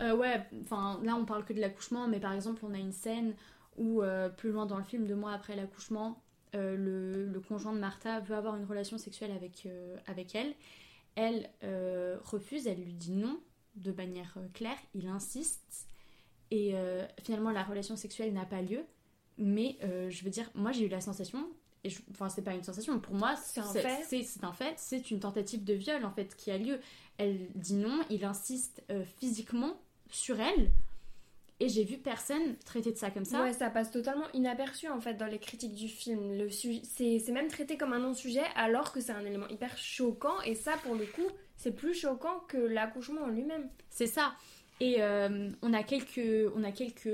ouais, 0.00 0.40
enfin 0.62 1.00
là 1.02 1.16
on 1.16 1.24
parle 1.24 1.44
que 1.44 1.52
de 1.52 1.60
l'accouchement, 1.60 2.06
mais 2.06 2.20
par 2.20 2.32
exemple 2.32 2.64
on 2.64 2.72
a 2.74 2.78
une 2.78 2.92
scène 2.92 3.34
où 3.80 4.02
euh, 4.02 4.28
plus 4.28 4.50
loin 4.50 4.66
dans 4.66 4.76
le 4.76 4.84
film, 4.84 5.06
deux 5.06 5.16
mois 5.16 5.32
après 5.32 5.56
l'accouchement, 5.56 6.22
euh, 6.54 6.76
le, 6.76 7.40
conjoint 7.40 7.72
de 7.72 7.78
Martha 7.78 8.20
veut 8.20 8.34
avoir 8.34 8.56
une 8.56 8.64
relation 8.64 8.98
sexuelle 8.98 9.30
avec, 9.32 9.64
euh, 9.66 9.96
avec 10.06 10.34
elle. 10.34 10.54
Elle 11.16 11.50
refuse, 12.24 12.66
elle 12.66 12.82
lui 12.82 12.94
dit 12.94 13.12
non 13.12 13.40
de 13.74 13.92
manière 13.92 14.36
claire, 14.54 14.76
il 14.94 15.08
insiste 15.08 15.88
et 16.50 16.74
finalement 17.22 17.50
la 17.50 17.62
relation 17.62 17.96
sexuelle 17.96 18.32
n'a 18.32 18.46
pas 18.46 18.62
lieu. 18.62 18.84
Mais 19.36 19.76
je 20.08 20.24
veux 20.24 20.30
dire, 20.30 20.48
moi 20.54 20.72
j'ai 20.72 20.86
eu 20.86 20.88
la 20.88 21.00
sensation, 21.00 21.46
et 21.84 21.90
enfin 22.10 22.28
c'est 22.28 22.42
pas 22.42 22.54
une 22.54 22.62
sensation, 22.62 22.98
pour 23.00 23.14
moi 23.14 23.36
c'est 23.36 23.60
un 23.60 23.72
fait, 23.72 24.04
c'est 24.08 24.44
un 24.44 24.52
fait, 24.52 24.74
c'est 24.76 25.10
une 25.10 25.20
tentative 25.20 25.64
de 25.64 25.74
viol 25.74 26.04
en 26.04 26.10
fait 26.10 26.34
qui 26.36 26.50
a 26.50 26.58
lieu. 26.58 26.80
Elle 27.18 27.48
dit 27.54 27.74
non, 27.74 28.00
il 28.10 28.24
insiste 28.24 28.82
physiquement 29.18 29.74
sur 30.10 30.40
elle 30.40 30.70
et 31.60 31.68
j'ai 31.68 31.84
vu 31.84 31.98
personne 31.98 32.56
traiter 32.64 32.90
de 32.90 32.96
ça 32.96 33.10
comme 33.10 33.26
ça. 33.26 33.42
Ouais, 33.42 33.52
ça 33.52 33.68
passe 33.68 33.90
totalement 33.90 34.24
inaperçu 34.32 34.88
en 34.88 34.98
fait 34.98 35.14
dans 35.14 35.26
les 35.26 35.38
critiques 35.38 35.74
du 35.74 35.88
film. 35.88 36.32
Le 36.32 36.48
c'est 36.50 37.30
même 37.30 37.48
traité 37.48 37.76
comme 37.76 37.92
un 37.92 37.98
non-sujet 37.98 38.44
alors 38.56 38.92
que 38.92 39.00
c'est 39.00 39.12
un 39.12 39.24
élément 39.24 39.46
hyper 39.48 39.76
choquant. 39.76 40.40
Et 40.46 40.54
ça, 40.54 40.78
pour 40.82 40.94
le 40.94 41.04
coup, 41.04 41.28
c'est 41.56 41.72
plus 41.72 41.92
choquant 41.92 42.40
que 42.48 42.56
l'accouchement 42.56 43.24
en 43.24 43.28
lui-même. 43.28 43.68
C'est 43.90 44.06
ça. 44.06 44.32
Et 44.80 45.02
euh, 45.02 45.50
on 45.60 45.74
a 45.74 45.82
quelques, 45.82 46.50
on 46.56 46.64
a 46.64 46.72
quelques, 46.72 47.10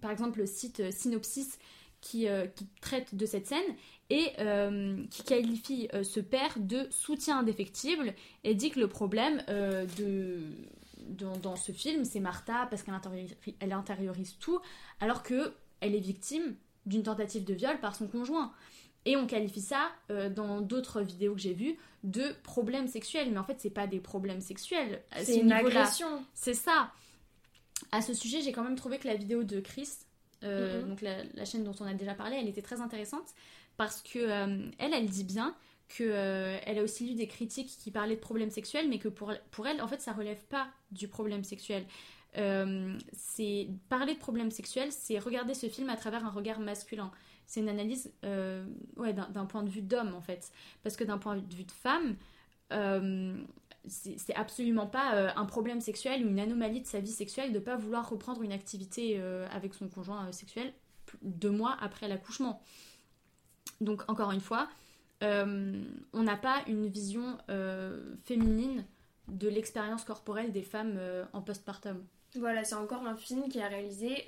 par 0.00 0.10
exemple, 0.10 0.38
le 0.38 0.46
site 0.46 0.90
Synopsis 0.90 1.58
qui, 2.00 2.28
euh, 2.28 2.46
qui 2.46 2.66
traite 2.80 3.14
de 3.14 3.26
cette 3.26 3.46
scène 3.46 3.76
et 4.08 4.28
euh, 4.38 5.04
qui 5.10 5.22
qualifie 5.22 5.88
ce 6.02 6.20
père 6.20 6.54
de 6.58 6.88
soutien 6.90 7.38
indéfectible 7.38 8.14
et 8.44 8.54
dit 8.54 8.70
que 8.70 8.80
le 8.80 8.88
problème 8.88 9.42
de 9.46 10.40
dans, 11.08 11.56
ce 11.56 11.72
film, 11.72 12.04
c'est 12.04 12.20
Martha 12.20 12.66
parce 12.70 12.82
qu'elle 12.82 12.94
intériorise, 12.94 13.36
elle 13.60 13.72
intériorise 13.72 14.36
tout, 14.38 14.60
alors 15.00 15.22
que 15.22 15.54
elle 15.80 15.94
est 15.94 16.00
victime 16.00 16.56
d'une 16.86 17.02
tentative 17.02 17.44
de 17.44 17.54
viol 17.54 17.78
par 17.80 17.94
son 17.94 18.06
conjoint. 18.06 18.52
Et 19.06 19.16
on 19.16 19.26
qualifie 19.26 19.62
ça, 19.62 19.90
euh, 20.10 20.28
dans 20.28 20.60
d'autres 20.60 21.00
vidéos 21.00 21.34
que 21.34 21.40
j'ai 21.40 21.54
vues, 21.54 21.78
de 22.04 22.34
problèmes 22.42 22.86
sexuels. 22.86 23.30
Mais 23.30 23.38
en 23.38 23.44
fait, 23.44 23.56
c'est 23.58 23.70
pas 23.70 23.86
des 23.86 24.00
problèmes 24.00 24.42
sexuels. 24.42 25.02
C'est 25.22 25.38
une 25.38 25.52
agression. 25.52 26.22
C'est 26.34 26.54
ça. 26.54 26.92
À 27.92 28.02
ce 28.02 28.12
sujet, 28.12 28.42
j'ai 28.42 28.52
quand 28.52 28.62
même 28.62 28.76
trouvé 28.76 28.98
que 28.98 29.08
la 29.08 29.16
vidéo 29.16 29.42
de 29.42 29.60
Chris, 29.60 29.88
euh, 30.44 30.82
donc 30.82 31.02
la, 31.02 31.44
chaîne 31.44 31.64
dont 31.64 31.74
on 31.80 31.84
a 31.84 31.94
déjà 31.94 32.14
parlé, 32.14 32.36
elle 32.40 32.48
était 32.48 32.62
très 32.62 32.80
intéressante 32.80 33.34
parce 33.76 34.02
que 34.02 34.18
euh, 34.18 34.70
elle, 34.78 34.94
elle 34.94 35.08
dit 35.08 35.24
bien 35.24 35.54
qu'elle 35.88 36.10
euh, 36.12 36.58
a 36.66 36.82
aussi 36.82 37.08
lu 37.08 37.14
des 37.14 37.26
critiques 37.26 37.70
qui 37.78 37.90
parlaient 37.90 38.16
de 38.16 38.20
problèmes 38.20 38.50
sexuels, 38.50 38.88
mais 38.88 38.98
que 38.98 39.08
pour, 39.08 39.32
pour 39.50 39.66
elle, 39.66 39.80
en 39.80 39.88
fait, 39.88 40.00
ça 40.00 40.12
relève 40.12 40.42
pas 40.44 40.68
du 40.92 41.08
problème 41.08 41.44
sexuel. 41.44 41.84
C'est 43.12 43.68
parler 43.88 44.14
de 44.14 44.18
problèmes 44.18 44.52
sexuels, 44.52 44.92
c'est 44.92 45.18
regarder 45.18 45.54
ce 45.54 45.68
film 45.68 45.88
à 45.88 45.96
travers 45.96 46.24
un 46.24 46.30
regard 46.30 46.60
masculin. 46.60 47.10
C'est 47.46 47.58
une 47.58 47.68
analyse 47.68 48.12
euh, 48.24 48.64
ouais, 48.96 49.12
d'un 49.12 49.46
point 49.46 49.64
de 49.64 49.68
vue 49.68 49.82
d'homme, 49.82 50.14
en 50.14 50.20
fait. 50.20 50.52
Parce 50.84 50.96
que 50.96 51.02
d'un 51.02 51.18
point 51.18 51.36
de 51.36 51.54
vue 51.54 51.64
de 51.64 51.72
femme, 51.72 52.14
c'est 53.86 54.34
absolument 54.34 54.86
pas 54.86 55.32
un 55.34 55.44
problème 55.46 55.80
sexuel 55.80 56.24
ou 56.24 56.28
une 56.28 56.40
anomalie 56.40 56.82
de 56.82 56.86
sa 56.86 57.00
vie 57.00 57.10
sexuelle 57.10 57.52
de 57.52 57.58
pas 57.58 57.76
vouloir 57.76 58.08
reprendre 58.08 58.42
une 58.42 58.52
activité 58.52 59.20
avec 59.50 59.74
son 59.74 59.88
conjoint 59.88 60.30
sexuel 60.32 60.72
deux 61.22 61.50
mois 61.50 61.76
après 61.80 62.08
l'accouchement. 62.08 62.62
Donc, 63.80 64.08
encore 64.08 64.32
une 64.32 64.40
fois, 64.40 64.68
euh, 65.22 65.82
on 66.12 66.22
n'a 66.22 66.36
pas 66.36 66.62
une 66.66 66.86
vision 66.88 67.38
euh, 67.48 68.14
féminine 68.24 68.84
de 69.28 69.48
l'expérience 69.48 70.04
corporelle 70.04 70.52
des 70.52 70.62
femmes 70.62 70.96
euh, 70.98 71.24
en 71.32 71.40
postpartum. 71.40 72.04
Voilà, 72.36 72.64
c'est 72.64 72.74
encore 72.74 73.06
un 73.06 73.16
film 73.16 73.48
qui 73.48 73.58
est 73.58 73.66
réalisé 73.66 74.24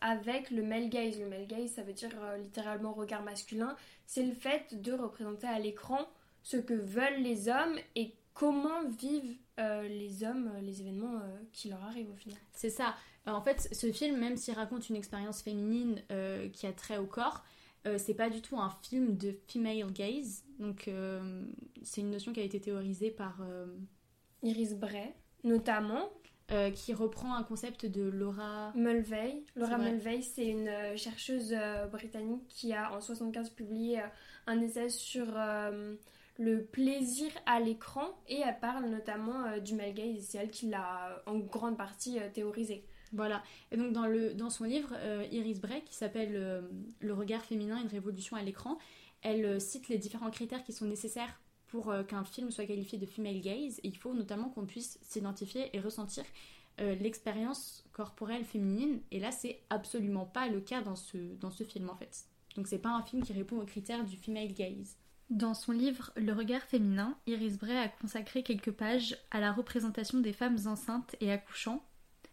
avec 0.00 0.50
le 0.50 0.64
male 0.64 0.88
gaze. 0.88 1.16
Le 1.20 1.28
male 1.28 1.46
gaze, 1.46 1.70
ça 1.70 1.82
veut 1.82 1.92
dire 1.92 2.10
littéralement 2.38 2.92
regard 2.92 3.22
masculin. 3.22 3.76
C'est 4.04 4.24
le 4.24 4.32
fait 4.32 4.82
de 4.82 4.92
représenter 4.92 5.46
à 5.46 5.60
l'écran 5.60 6.08
ce 6.42 6.56
que 6.56 6.74
veulent 6.74 7.22
les 7.22 7.48
hommes 7.48 7.76
et 7.94 8.12
comment 8.34 8.88
vivent 8.88 9.36
les 9.58 10.24
hommes 10.24 10.50
les 10.62 10.80
événements 10.80 11.20
qui 11.52 11.68
leur 11.68 11.82
arrivent 11.84 12.10
au 12.10 12.16
final. 12.16 12.38
C'est 12.54 12.70
ça. 12.70 12.94
en 13.26 13.42
fait, 13.42 13.68
ce 13.72 13.92
film, 13.92 14.16
même 14.16 14.36
s'il 14.36 14.54
raconte 14.54 14.88
une 14.88 14.96
expérience 14.96 15.42
féminine 15.42 16.02
qui 16.52 16.66
a 16.66 16.72
trait 16.72 16.98
au 16.98 17.06
corps, 17.06 17.44
euh, 17.86 17.96
c'est 17.98 18.14
pas 18.14 18.28
du 18.28 18.42
tout 18.42 18.58
un 18.58 18.70
film 18.82 19.16
de 19.16 19.34
female 19.48 19.90
gaze. 19.92 20.44
Donc, 20.58 20.88
euh, 20.88 21.44
c'est 21.82 22.02
une 22.02 22.10
notion 22.10 22.32
qui 22.32 22.40
a 22.40 22.42
été 22.42 22.60
théorisée 22.60 23.10
par 23.10 23.38
euh, 23.40 23.66
Iris 24.42 24.74
Bray, 24.74 25.14
notamment. 25.44 26.10
qui 26.74 26.92
reprend 26.92 27.36
un 27.36 27.44
concept 27.44 27.86
de 27.86 28.02
Laura 28.02 28.72
Mulvey. 28.74 29.44
Laura 29.54 29.78
Mulvey, 29.78 30.20
c'est 30.20 30.48
une 30.48 30.96
chercheuse 30.96 31.54
britannique 31.92 32.44
qui 32.48 32.72
a 32.72 32.92
en 32.92 33.00
75 33.00 33.50
publié 33.50 34.00
un 34.48 34.60
essai 34.60 34.88
sur 34.88 35.26
le 36.40 36.64
plaisir 36.64 37.30
à 37.46 37.60
l'écran 37.60 38.18
et 38.26 38.40
elle 38.40 38.58
parle 38.60 38.86
notamment 38.86 39.58
du 39.58 39.74
male 39.74 39.92
gaze. 39.92 40.24
C'est 40.26 40.38
elle 40.38 40.50
qui 40.50 40.68
l'a 40.68 41.22
en 41.26 41.38
grande 41.38 41.76
partie 41.76 42.18
théorisé. 42.32 42.84
Voilà. 43.12 43.42
Et 43.72 43.76
donc 43.76 43.92
dans, 43.92 44.06
le, 44.06 44.34
dans 44.34 44.50
son 44.50 44.64
livre, 44.64 44.94
euh, 44.94 45.26
Iris 45.30 45.60
Bray, 45.60 45.82
qui 45.82 45.94
s'appelle 45.94 46.32
euh, 46.34 46.62
Le 47.00 47.12
regard 47.12 47.44
féminin, 47.44 47.80
une 47.80 47.88
révolution 47.88 48.36
à 48.36 48.42
l'écran, 48.42 48.78
elle 49.22 49.44
euh, 49.44 49.58
cite 49.58 49.88
les 49.88 49.98
différents 49.98 50.30
critères 50.30 50.62
qui 50.64 50.72
sont 50.72 50.86
nécessaires 50.86 51.40
pour 51.66 51.94
qu'un 52.08 52.24
film 52.24 52.50
soit 52.50 52.66
qualifié 52.66 52.98
de 52.98 53.06
female 53.06 53.40
gaze. 53.40 53.78
Et 53.84 53.88
il 53.88 53.96
faut 53.96 54.12
notamment 54.12 54.48
qu'on 54.48 54.66
puisse 54.66 54.98
s'identifier 55.02 55.70
et 55.72 55.78
ressentir 55.78 56.24
l'expérience 56.78 57.84
corporelle 57.92 58.44
féminine. 58.44 59.00
Et 59.12 59.20
là, 59.20 59.30
c'est 59.30 59.62
absolument 59.70 60.26
pas 60.26 60.48
le 60.48 60.60
cas 60.60 60.82
dans 60.82 60.96
ce, 60.96 61.16
dans 61.36 61.52
ce 61.52 61.62
film 61.62 61.88
en 61.88 61.94
fait. 61.94 62.24
Donc 62.56 62.66
c'est 62.66 62.80
pas 62.80 62.88
un 62.88 63.02
film 63.02 63.22
qui 63.22 63.32
répond 63.32 63.60
aux 63.60 63.64
critères 63.64 64.04
du 64.04 64.16
female 64.16 64.52
gaze. 64.52 64.96
Dans 65.30 65.54
son 65.54 65.70
livre 65.70 66.10
Le 66.16 66.32
regard 66.32 66.62
féminin, 66.62 67.16
Iris 67.28 67.56
Bray 67.56 67.76
a 67.76 67.88
consacré 67.88 68.42
quelques 68.42 68.72
pages 68.72 69.16
à 69.30 69.38
la 69.38 69.52
représentation 69.52 70.18
des 70.18 70.32
femmes 70.32 70.58
enceintes 70.66 71.14
et 71.20 71.30
accouchant 71.30 71.84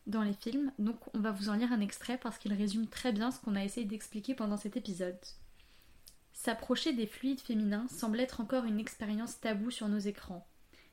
dans 0.07 0.23
les 0.23 0.33
films, 0.33 0.71
donc 0.79 0.95
on 1.13 1.19
va 1.19 1.31
vous 1.31 1.49
en 1.49 1.53
lire 1.53 1.71
un 1.71 1.79
extrait 1.79 2.17
parce 2.17 2.39
qu'il 2.39 2.53
résume 2.53 2.87
très 2.87 3.11
bien 3.11 3.29
ce 3.29 3.39
qu'on 3.39 3.55
a 3.55 3.63
essayé 3.63 3.85
d'expliquer 3.85 4.33
pendant 4.33 4.57
cet 4.57 4.77
épisode. 4.77 5.19
S'approcher 6.33 6.91
des 6.91 7.05
fluides 7.05 7.41
féminins 7.41 7.87
semble 7.87 8.19
être 8.19 8.41
encore 8.41 8.65
une 8.65 8.79
expérience 8.79 9.39
taboue 9.39 9.69
sur 9.69 9.89
nos 9.89 9.99
écrans. 9.99 10.47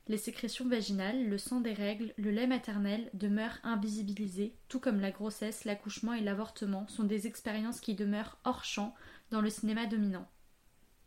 Les 0.07 0.17
sécrétions 0.17 0.67
vaginales, 0.67 1.27
le 1.27 1.39
sang 1.39 1.59
des 1.59 1.73
règles, 1.73 2.13
le 2.17 2.29
lait 2.29 2.45
maternel 2.45 3.09
demeurent 3.13 3.57
invisibilisés, 3.63 4.53
tout 4.67 4.79
comme 4.79 4.99
la 4.99 5.09
grossesse, 5.09 5.65
l'accouchement 5.65 6.13
et 6.13 6.21
l'avortement 6.21 6.87
sont 6.87 7.05
des 7.05 7.25
expériences 7.25 7.79
qui 7.79 7.95
demeurent 7.95 8.37
hors 8.43 8.63
champ 8.63 8.93
dans 9.31 9.41
le 9.41 9.49
cinéma 9.49 9.87
dominant. 9.87 10.27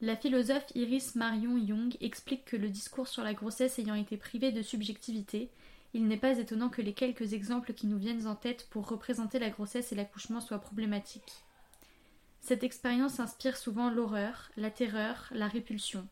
La 0.00 0.16
philosophe 0.16 0.66
Iris 0.76 1.16
Marion 1.16 1.56
Young 1.56 1.96
explique 2.00 2.44
que 2.44 2.56
le 2.56 2.68
discours 2.68 3.08
sur 3.08 3.24
la 3.24 3.34
grossesse 3.34 3.80
ayant 3.80 3.96
été 3.96 4.16
privé 4.16 4.52
de 4.52 4.62
subjectivité, 4.62 5.50
il 5.92 6.06
n'est 6.06 6.16
pas 6.16 6.38
étonnant 6.38 6.68
que 6.68 6.82
les 6.82 6.92
quelques 6.92 7.32
exemples 7.32 7.72
qui 7.72 7.88
nous 7.88 7.98
viennent 7.98 8.28
en 8.28 8.37
tête 8.37 8.68
pour 8.70 8.88
représenter 8.88 9.40
la 9.40 9.50
grossesse 9.50 9.90
et 9.90 9.96
l'accouchement 9.96 10.40
soient 10.40 10.61
problématiques. 10.61 11.42
Cette 12.40 12.62
expérience 12.62 13.18
inspire 13.18 13.56
souvent 13.56 13.90
l'horreur, 13.90 14.50
la 14.56 14.70
terreur, 14.70 15.28
la 15.32 15.48
répulsion. 15.48 16.06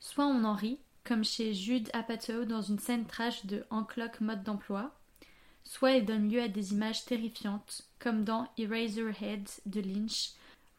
Soit 0.00 0.26
on 0.26 0.44
en 0.44 0.54
rit, 0.54 0.78
comme 1.04 1.24
chez 1.24 1.52
Jude 1.52 1.90
Apatow 1.92 2.46
dans 2.46 2.62
une 2.62 2.78
scène 2.78 3.04
trash 3.04 3.44
de 3.44 3.64
Enclock 3.68 4.20
mode 4.22 4.44
d'emploi, 4.44 4.94
soit 5.62 5.92
elle 5.92 6.06
donne 6.06 6.30
lieu 6.30 6.40
à 6.40 6.48
des 6.48 6.72
images 6.72 7.04
terrifiantes, 7.04 7.82
comme 7.98 8.24
dans 8.24 8.48
Eraserhead 8.56 9.46
de 9.66 9.80
Lynch, 9.82 10.30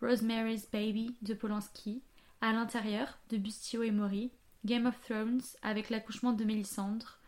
Rosemary's 0.01 0.65
Baby 0.71 1.13
de 1.21 1.33
Polanski, 1.33 2.01
à 2.39 2.53
l'intérieur 2.53 3.19
de 3.29 3.37
Bustio 3.37 3.83
et 3.83 3.91
Mori, 3.91 4.31
Game 4.63 4.85
of 4.85 4.99
Thrones 5.01 5.41
avec 5.61 5.89
l'accouchement 5.89 6.31
de 6.31 6.45
Mélisandre, 6.45 7.19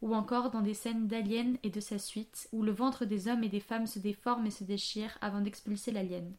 ou 0.00 0.14
encore 0.14 0.50
dans 0.50 0.60
des 0.60 0.74
scènes 0.74 1.08
d'Alien 1.08 1.56
et 1.64 1.70
de 1.70 1.80
sa 1.80 1.98
suite, 1.98 2.48
où 2.52 2.62
le 2.62 2.70
ventre 2.70 3.04
des 3.04 3.26
hommes 3.26 3.42
et 3.42 3.48
des 3.48 3.58
femmes 3.58 3.88
se 3.88 3.98
déforme 3.98 4.46
et 4.46 4.52
se 4.52 4.62
déchire 4.62 5.18
avant 5.20 5.40
d'expulser 5.40 5.90
l'alien. 5.90 6.32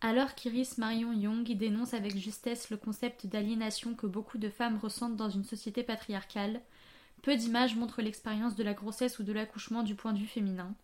Alors 0.00 0.34
qu'Iris 0.34 0.76
Marion 0.76 1.12
Young 1.12 1.44
dénonce 1.56 1.94
avec 1.94 2.16
justesse 2.16 2.70
le 2.70 2.76
concept 2.76 3.26
d'aliénation 3.26 3.94
que 3.94 4.06
beaucoup 4.06 4.38
de 4.38 4.48
femmes 4.48 4.78
ressentent 4.78 5.16
dans 5.16 5.30
une 5.30 5.44
société 5.44 5.84
patriarcale, 5.84 6.60
peu 7.22 7.36
d'images 7.36 7.76
montrent 7.76 8.02
l'expérience 8.02 8.56
de 8.56 8.64
la 8.64 8.74
grossesse 8.74 9.20
ou 9.20 9.22
de 9.22 9.32
l'accouchement 9.32 9.84
du 9.84 9.94
point 9.94 10.12
de 10.12 10.18
vue 10.18 10.26
féminin, 10.26 10.74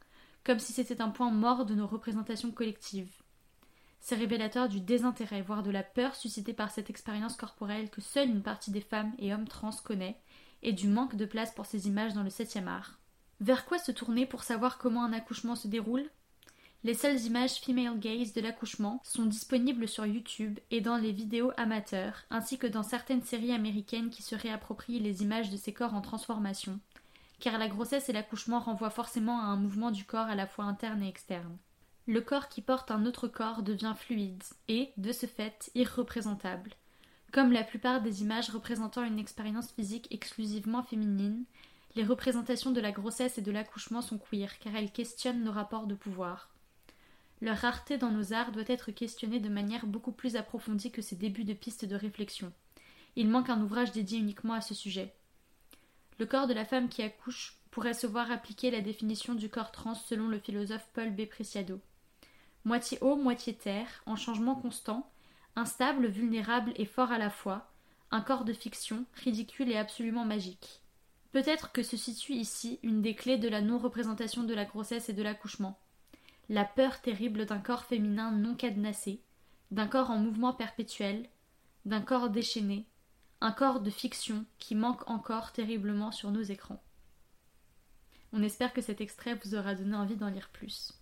comme 0.44 0.60
si 0.60 0.72
c'était 0.72 1.00
un 1.00 1.10
point 1.10 1.30
mort 1.30 1.66
de 1.66 1.74
nos 1.74 1.88
représentations 1.88 2.52
collectives. 2.52 3.23
C'est 4.06 4.16
révélateur 4.16 4.68
du 4.68 4.82
désintérêt, 4.82 5.40
voire 5.40 5.62
de 5.62 5.70
la 5.70 5.82
peur 5.82 6.14
suscitée 6.14 6.52
par 6.52 6.70
cette 6.70 6.90
expérience 6.90 7.36
corporelle 7.36 7.88
que 7.88 8.02
seule 8.02 8.28
une 8.28 8.42
partie 8.42 8.70
des 8.70 8.82
femmes 8.82 9.14
et 9.18 9.32
hommes 9.32 9.48
trans 9.48 9.70
connaît, 9.82 10.20
et 10.62 10.74
du 10.74 10.88
manque 10.88 11.16
de 11.16 11.24
place 11.24 11.54
pour 11.54 11.64
ces 11.64 11.88
images 11.88 12.12
dans 12.12 12.22
le 12.22 12.28
septième 12.28 12.68
art. 12.68 12.98
Vers 13.40 13.64
quoi 13.64 13.78
se 13.78 13.92
tourner 13.92 14.26
pour 14.26 14.42
savoir 14.42 14.76
comment 14.76 15.04
un 15.04 15.14
accouchement 15.14 15.56
se 15.56 15.68
déroule? 15.68 16.04
Les 16.82 16.92
seules 16.92 17.18
images 17.22 17.62
female 17.62 17.98
gaze 17.98 18.34
de 18.34 18.42
l'accouchement 18.42 19.00
sont 19.04 19.24
disponibles 19.24 19.88
sur 19.88 20.04
YouTube 20.04 20.60
et 20.70 20.82
dans 20.82 20.98
les 20.98 21.12
vidéos 21.12 21.52
amateurs, 21.56 22.24
ainsi 22.28 22.58
que 22.58 22.66
dans 22.66 22.82
certaines 22.82 23.22
séries 23.22 23.52
américaines 23.52 24.10
qui 24.10 24.22
se 24.22 24.34
réapproprient 24.34 25.00
les 25.00 25.22
images 25.22 25.48
de 25.48 25.56
ces 25.56 25.72
corps 25.72 25.94
en 25.94 26.02
transformation, 26.02 26.78
car 27.40 27.56
la 27.56 27.68
grossesse 27.68 28.10
et 28.10 28.12
l'accouchement 28.12 28.60
renvoient 28.60 28.90
forcément 28.90 29.40
à 29.40 29.44
un 29.44 29.56
mouvement 29.56 29.90
du 29.90 30.04
corps 30.04 30.26
à 30.26 30.34
la 30.34 30.46
fois 30.46 30.66
interne 30.66 31.02
et 31.02 31.08
externe 31.08 31.56
le 32.06 32.20
corps 32.20 32.48
qui 32.48 32.60
porte 32.60 32.90
un 32.90 33.06
autre 33.06 33.28
corps 33.28 33.62
devient 33.62 33.94
fluide 33.96 34.42
et, 34.68 34.92
de 34.98 35.10
ce 35.10 35.24
fait, 35.24 35.70
irreprésentable. 35.74 36.72
Comme 37.32 37.50
la 37.50 37.64
plupart 37.64 38.02
des 38.02 38.22
images 38.22 38.50
représentant 38.50 39.04
une 39.04 39.18
expérience 39.18 39.72
physique 39.72 40.08
exclusivement 40.10 40.82
féminine, 40.82 41.44
les 41.96 42.04
représentations 42.04 42.72
de 42.72 42.80
la 42.80 42.92
grossesse 42.92 43.38
et 43.38 43.42
de 43.42 43.50
l'accouchement 43.50 44.02
sont 44.02 44.18
queer 44.18 44.58
car 44.58 44.76
elles 44.76 44.92
questionnent 44.92 45.44
nos 45.44 45.52
rapports 45.52 45.86
de 45.86 45.94
pouvoir. 45.94 46.50
Leur 47.40 47.56
rareté 47.56 47.96
dans 47.96 48.10
nos 48.10 48.34
arts 48.34 48.52
doit 48.52 48.64
être 48.66 48.90
questionnée 48.90 49.40
de 49.40 49.48
manière 49.48 49.86
beaucoup 49.86 50.12
plus 50.12 50.36
approfondie 50.36 50.92
que 50.92 51.02
ces 51.02 51.16
débuts 51.16 51.44
de 51.44 51.54
pistes 51.54 51.86
de 51.86 51.96
réflexion. 51.96 52.52
Il 53.16 53.28
manque 53.28 53.48
un 53.48 53.62
ouvrage 53.62 53.92
dédié 53.92 54.18
uniquement 54.18 54.54
à 54.54 54.60
ce 54.60 54.74
sujet. 54.74 55.14
Le 56.18 56.26
corps 56.26 56.46
de 56.46 56.54
la 56.54 56.64
femme 56.64 56.88
qui 56.88 57.02
accouche 57.02 57.56
pourrait 57.70 57.94
se 57.94 58.06
voir 58.06 58.30
appliquer 58.30 58.70
la 58.70 58.80
définition 58.82 59.34
du 59.34 59.48
corps 59.48 59.72
trans 59.72 59.94
selon 59.94 60.28
le 60.28 60.38
philosophe 60.38 60.86
Paul 60.92 61.10
B. 61.10 61.26
Preciado 61.26 61.80
moitié 62.64 62.98
eau, 63.02 63.16
moitié 63.16 63.54
terre, 63.54 64.02
en 64.06 64.16
changement 64.16 64.54
constant, 64.54 65.10
instable, 65.56 66.06
vulnérable 66.06 66.72
et 66.76 66.86
fort 66.86 67.12
à 67.12 67.18
la 67.18 67.30
fois, 67.30 67.70
un 68.10 68.20
corps 68.20 68.44
de 68.44 68.52
fiction, 68.52 69.04
ridicule 69.14 69.70
et 69.70 69.76
absolument 69.76 70.24
magique. 70.24 70.80
Peut-être 71.32 71.72
que 71.72 71.82
se 71.82 71.96
situe 71.96 72.34
ici 72.34 72.78
une 72.82 73.02
des 73.02 73.14
clés 73.14 73.38
de 73.38 73.48
la 73.48 73.60
non-représentation 73.60 74.44
de 74.44 74.54
la 74.54 74.64
grossesse 74.64 75.08
et 75.08 75.12
de 75.12 75.22
l'accouchement. 75.22 75.78
La 76.48 76.64
peur 76.64 77.00
terrible 77.00 77.46
d'un 77.46 77.58
corps 77.58 77.84
féminin 77.84 78.30
non 78.30 78.54
cadenassé, 78.54 79.20
d'un 79.70 79.88
corps 79.88 80.10
en 80.10 80.18
mouvement 80.18 80.52
perpétuel, 80.52 81.28
d'un 81.84 82.00
corps 82.00 82.30
déchaîné, 82.30 82.86
un 83.40 83.52
corps 83.52 83.80
de 83.80 83.90
fiction 83.90 84.44
qui 84.58 84.74
manque 84.74 85.08
encore 85.10 85.52
terriblement 85.52 86.12
sur 86.12 86.30
nos 86.30 86.42
écrans. 86.42 86.82
On 88.32 88.42
espère 88.42 88.72
que 88.72 88.80
cet 88.80 89.00
extrait 89.00 89.38
vous 89.44 89.54
aura 89.54 89.74
donné 89.74 89.96
envie 89.96 90.16
d'en 90.16 90.30
lire 90.30 90.50
plus. 90.50 90.92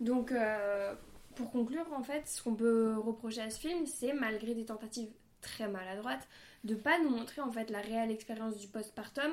Donc, 0.00 0.32
euh, 0.32 0.94
pour 1.34 1.50
conclure, 1.50 1.86
en 1.94 2.02
fait, 2.02 2.26
ce 2.26 2.42
qu'on 2.42 2.54
peut 2.54 2.96
reprocher 2.98 3.42
à 3.42 3.50
ce 3.50 3.58
film, 3.58 3.86
c'est 3.86 4.12
malgré 4.12 4.54
des 4.54 4.64
tentatives 4.64 5.10
très 5.40 5.68
maladroites, 5.68 6.26
de 6.64 6.74
pas 6.74 6.98
nous 6.98 7.10
montrer 7.10 7.40
en 7.40 7.52
fait 7.52 7.70
la 7.70 7.80
réelle 7.80 8.10
expérience 8.10 8.56
du 8.56 8.66
postpartum 8.66 9.32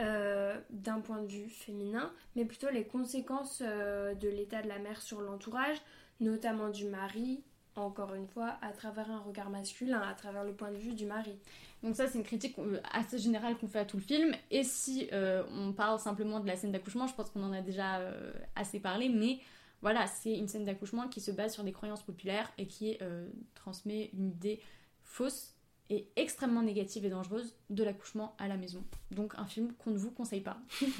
euh, 0.00 0.60
d'un 0.70 1.00
point 1.00 1.22
de 1.22 1.28
vue 1.28 1.48
féminin, 1.48 2.12
mais 2.34 2.44
plutôt 2.44 2.68
les 2.70 2.84
conséquences 2.84 3.62
euh, 3.64 4.14
de 4.14 4.28
l'état 4.28 4.60
de 4.60 4.68
la 4.68 4.78
mère 4.78 5.00
sur 5.00 5.22
l'entourage, 5.22 5.78
notamment 6.20 6.68
du 6.68 6.86
mari, 6.86 7.42
encore 7.74 8.14
une 8.14 8.26
fois, 8.26 8.58
à 8.60 8.72
travers 8.72 9.10
un 9.10 9.20
regard 9.20 9.50
masculin, 9.50 10.00
à 10.00 10.14
travers 10.14 10.44
le 10.44 10.52
point 10.52 10.70
de 10.70 10.76
vue 10.76 10.92
du 10.92 11.06
mari. 11.06 11.38
Donc 11.82 11.94
ça, 11.94 12.06
c'est 12.06 12.18
une 12.18 12.24
critique 12.24 12.56
assez 12.92 13.18
générale 13.18 13.56
qu'on 13.56 13.68
fait 13.68 13.80
à 13.80 13.84
tout 13.84 13.96
le 13.96 14.02
film. 14.02 14.34
Et 14.50 14.64
si 14.64 15.08
on 15.12 15.72
parle 15.74 15.98
simplement 15.98 16.40
de 16.40 16.46
la 16.46 16.56
scène 16.56 16.72
d'accouchement, 16.72 17.06
je 17.06 17.14
pense 17.14 17.28
qu'on 17.28 17.42
en 17.42 17.52
a 17.52 17.60
déjà 17.60 18.00
assez 18.54 18.80
parlé, 18.80 19.10
mais 19.10 19.40
voilà, 19.82 20.06
c'est 20.06 20.36
une 20.36 20.48
scène 20.48 20.64
d'accouchement 20.64 21.08
qui 21.08 21.20
se 21.20 21.30
base 21.30 21.54
sur 21.54 21.64
des 21.64 21.72
croyances 21.72 22.02
populaires 22.02 22.50
et 22.58 22.66
qui 22.66 22.96
euh, 23.02 23.28
transmet 23.54 24.10
une 24.12 24.30
idée 24.30 24.60
fausse 25.04 25.52
et 25.88 26.08
extrêmement 26.16 26.62
négative 26.62 27.04
et 27.04 27.10
dangereuse 27.10 27.54
de 27.70 27.84
l'accouchement 27.84 28.34
à 28.38 28.48
la 28.48 28.56
maison. 28.56 28.82
Donc 29.12 29.34
un 29.36 29.46
film 29.46 29.72
qu'on 29.74 29.90
ne 29.90 29.98
vous 29.98 30.10
conseille 30.10 30.40
pas. 30.40 30.58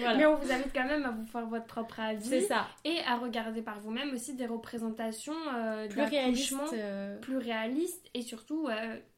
Mais 0.00 0.26
on 0.26 0.34
vous 0.34 0.50
invite 0.50 0.72
quand 0.74 0.86
même 0.86 1.04
à 1.04 1.12
vous 1.12 1.24
faire 1.24 1.46
votre 1.46 1.66
propre 1.66 2.00
avis. 2.00 2.26
C'est 2.26 2.40
ça. 2.40 2.66
Et 2.84 2.98
à 3.06 3.16
regarder 3.16 3.62
par 3.62 3.78
vous-même 3.78 4.12
aussi 4.12 4.34
des 4.34 4.46
représentations 4.46 5.36
euh, 5.54 5.86
plus 5.86 6.02
réalistes, 6.02 6.56
euh, 6.72 7.16
plus 7.20 7.36
réalistes 7.36 8.10
et 8.14 8.22
surtout 8.22 8.68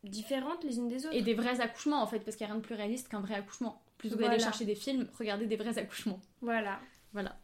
différentes 0.05 0.63
les 0.65 0.77
unes 0.77 0.89
des 0.89 1.07
autres. 1.07 1.17
Et 1.17 1.23
des 1.23 1.35
vrais 1.35 1.61
accouchements 1.63 2.03
en 2.03 2.07
fait, 2.07 2.21
parce 2.21 2.37
qu'il 2.37 2.45
n'y 2.45 2.51
a 2.51 2.53
rien 2.53 2.61
de 2.61 2.67
plus 2.67 2.75
réaliste 2.75 3.09
qu'un 3.09 3.21
vrai 3.21 3.37
accouchement. 3.37 3.83
Plutôt 3.97 4.17
que 4.17 4.23
d'aller 4.23 4.39
chercher 4.39 4.67
des 4.67 4.75
films, 4.75 5.09
regardez 5.19 5.47
des 5.47 5.57
vrais 5.57 5.79
accouchements. 5.79 6.21
Voilà. 6.43 6.79
Voilà. 7.15 7.35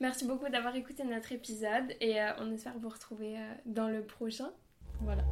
Merci 0.00 0.26
beaucoup 0.26 0.48
d'avoir 0.48 0.76
écouté 0.76 1.04
notre 1.04 1.32
épisode 1.32 1.94
et 2.00 2.20
euh, 2.20 2.32
on 2.40 2.52
espère 2.52 2.78
vous 2.78 2.90
retrouver 2.90 3.38
euh, 3.38 3.54
dans 3.64 3.88
le 3.88 4.02
prochain. 4.02 4.50
Voilà. 5.00 5.22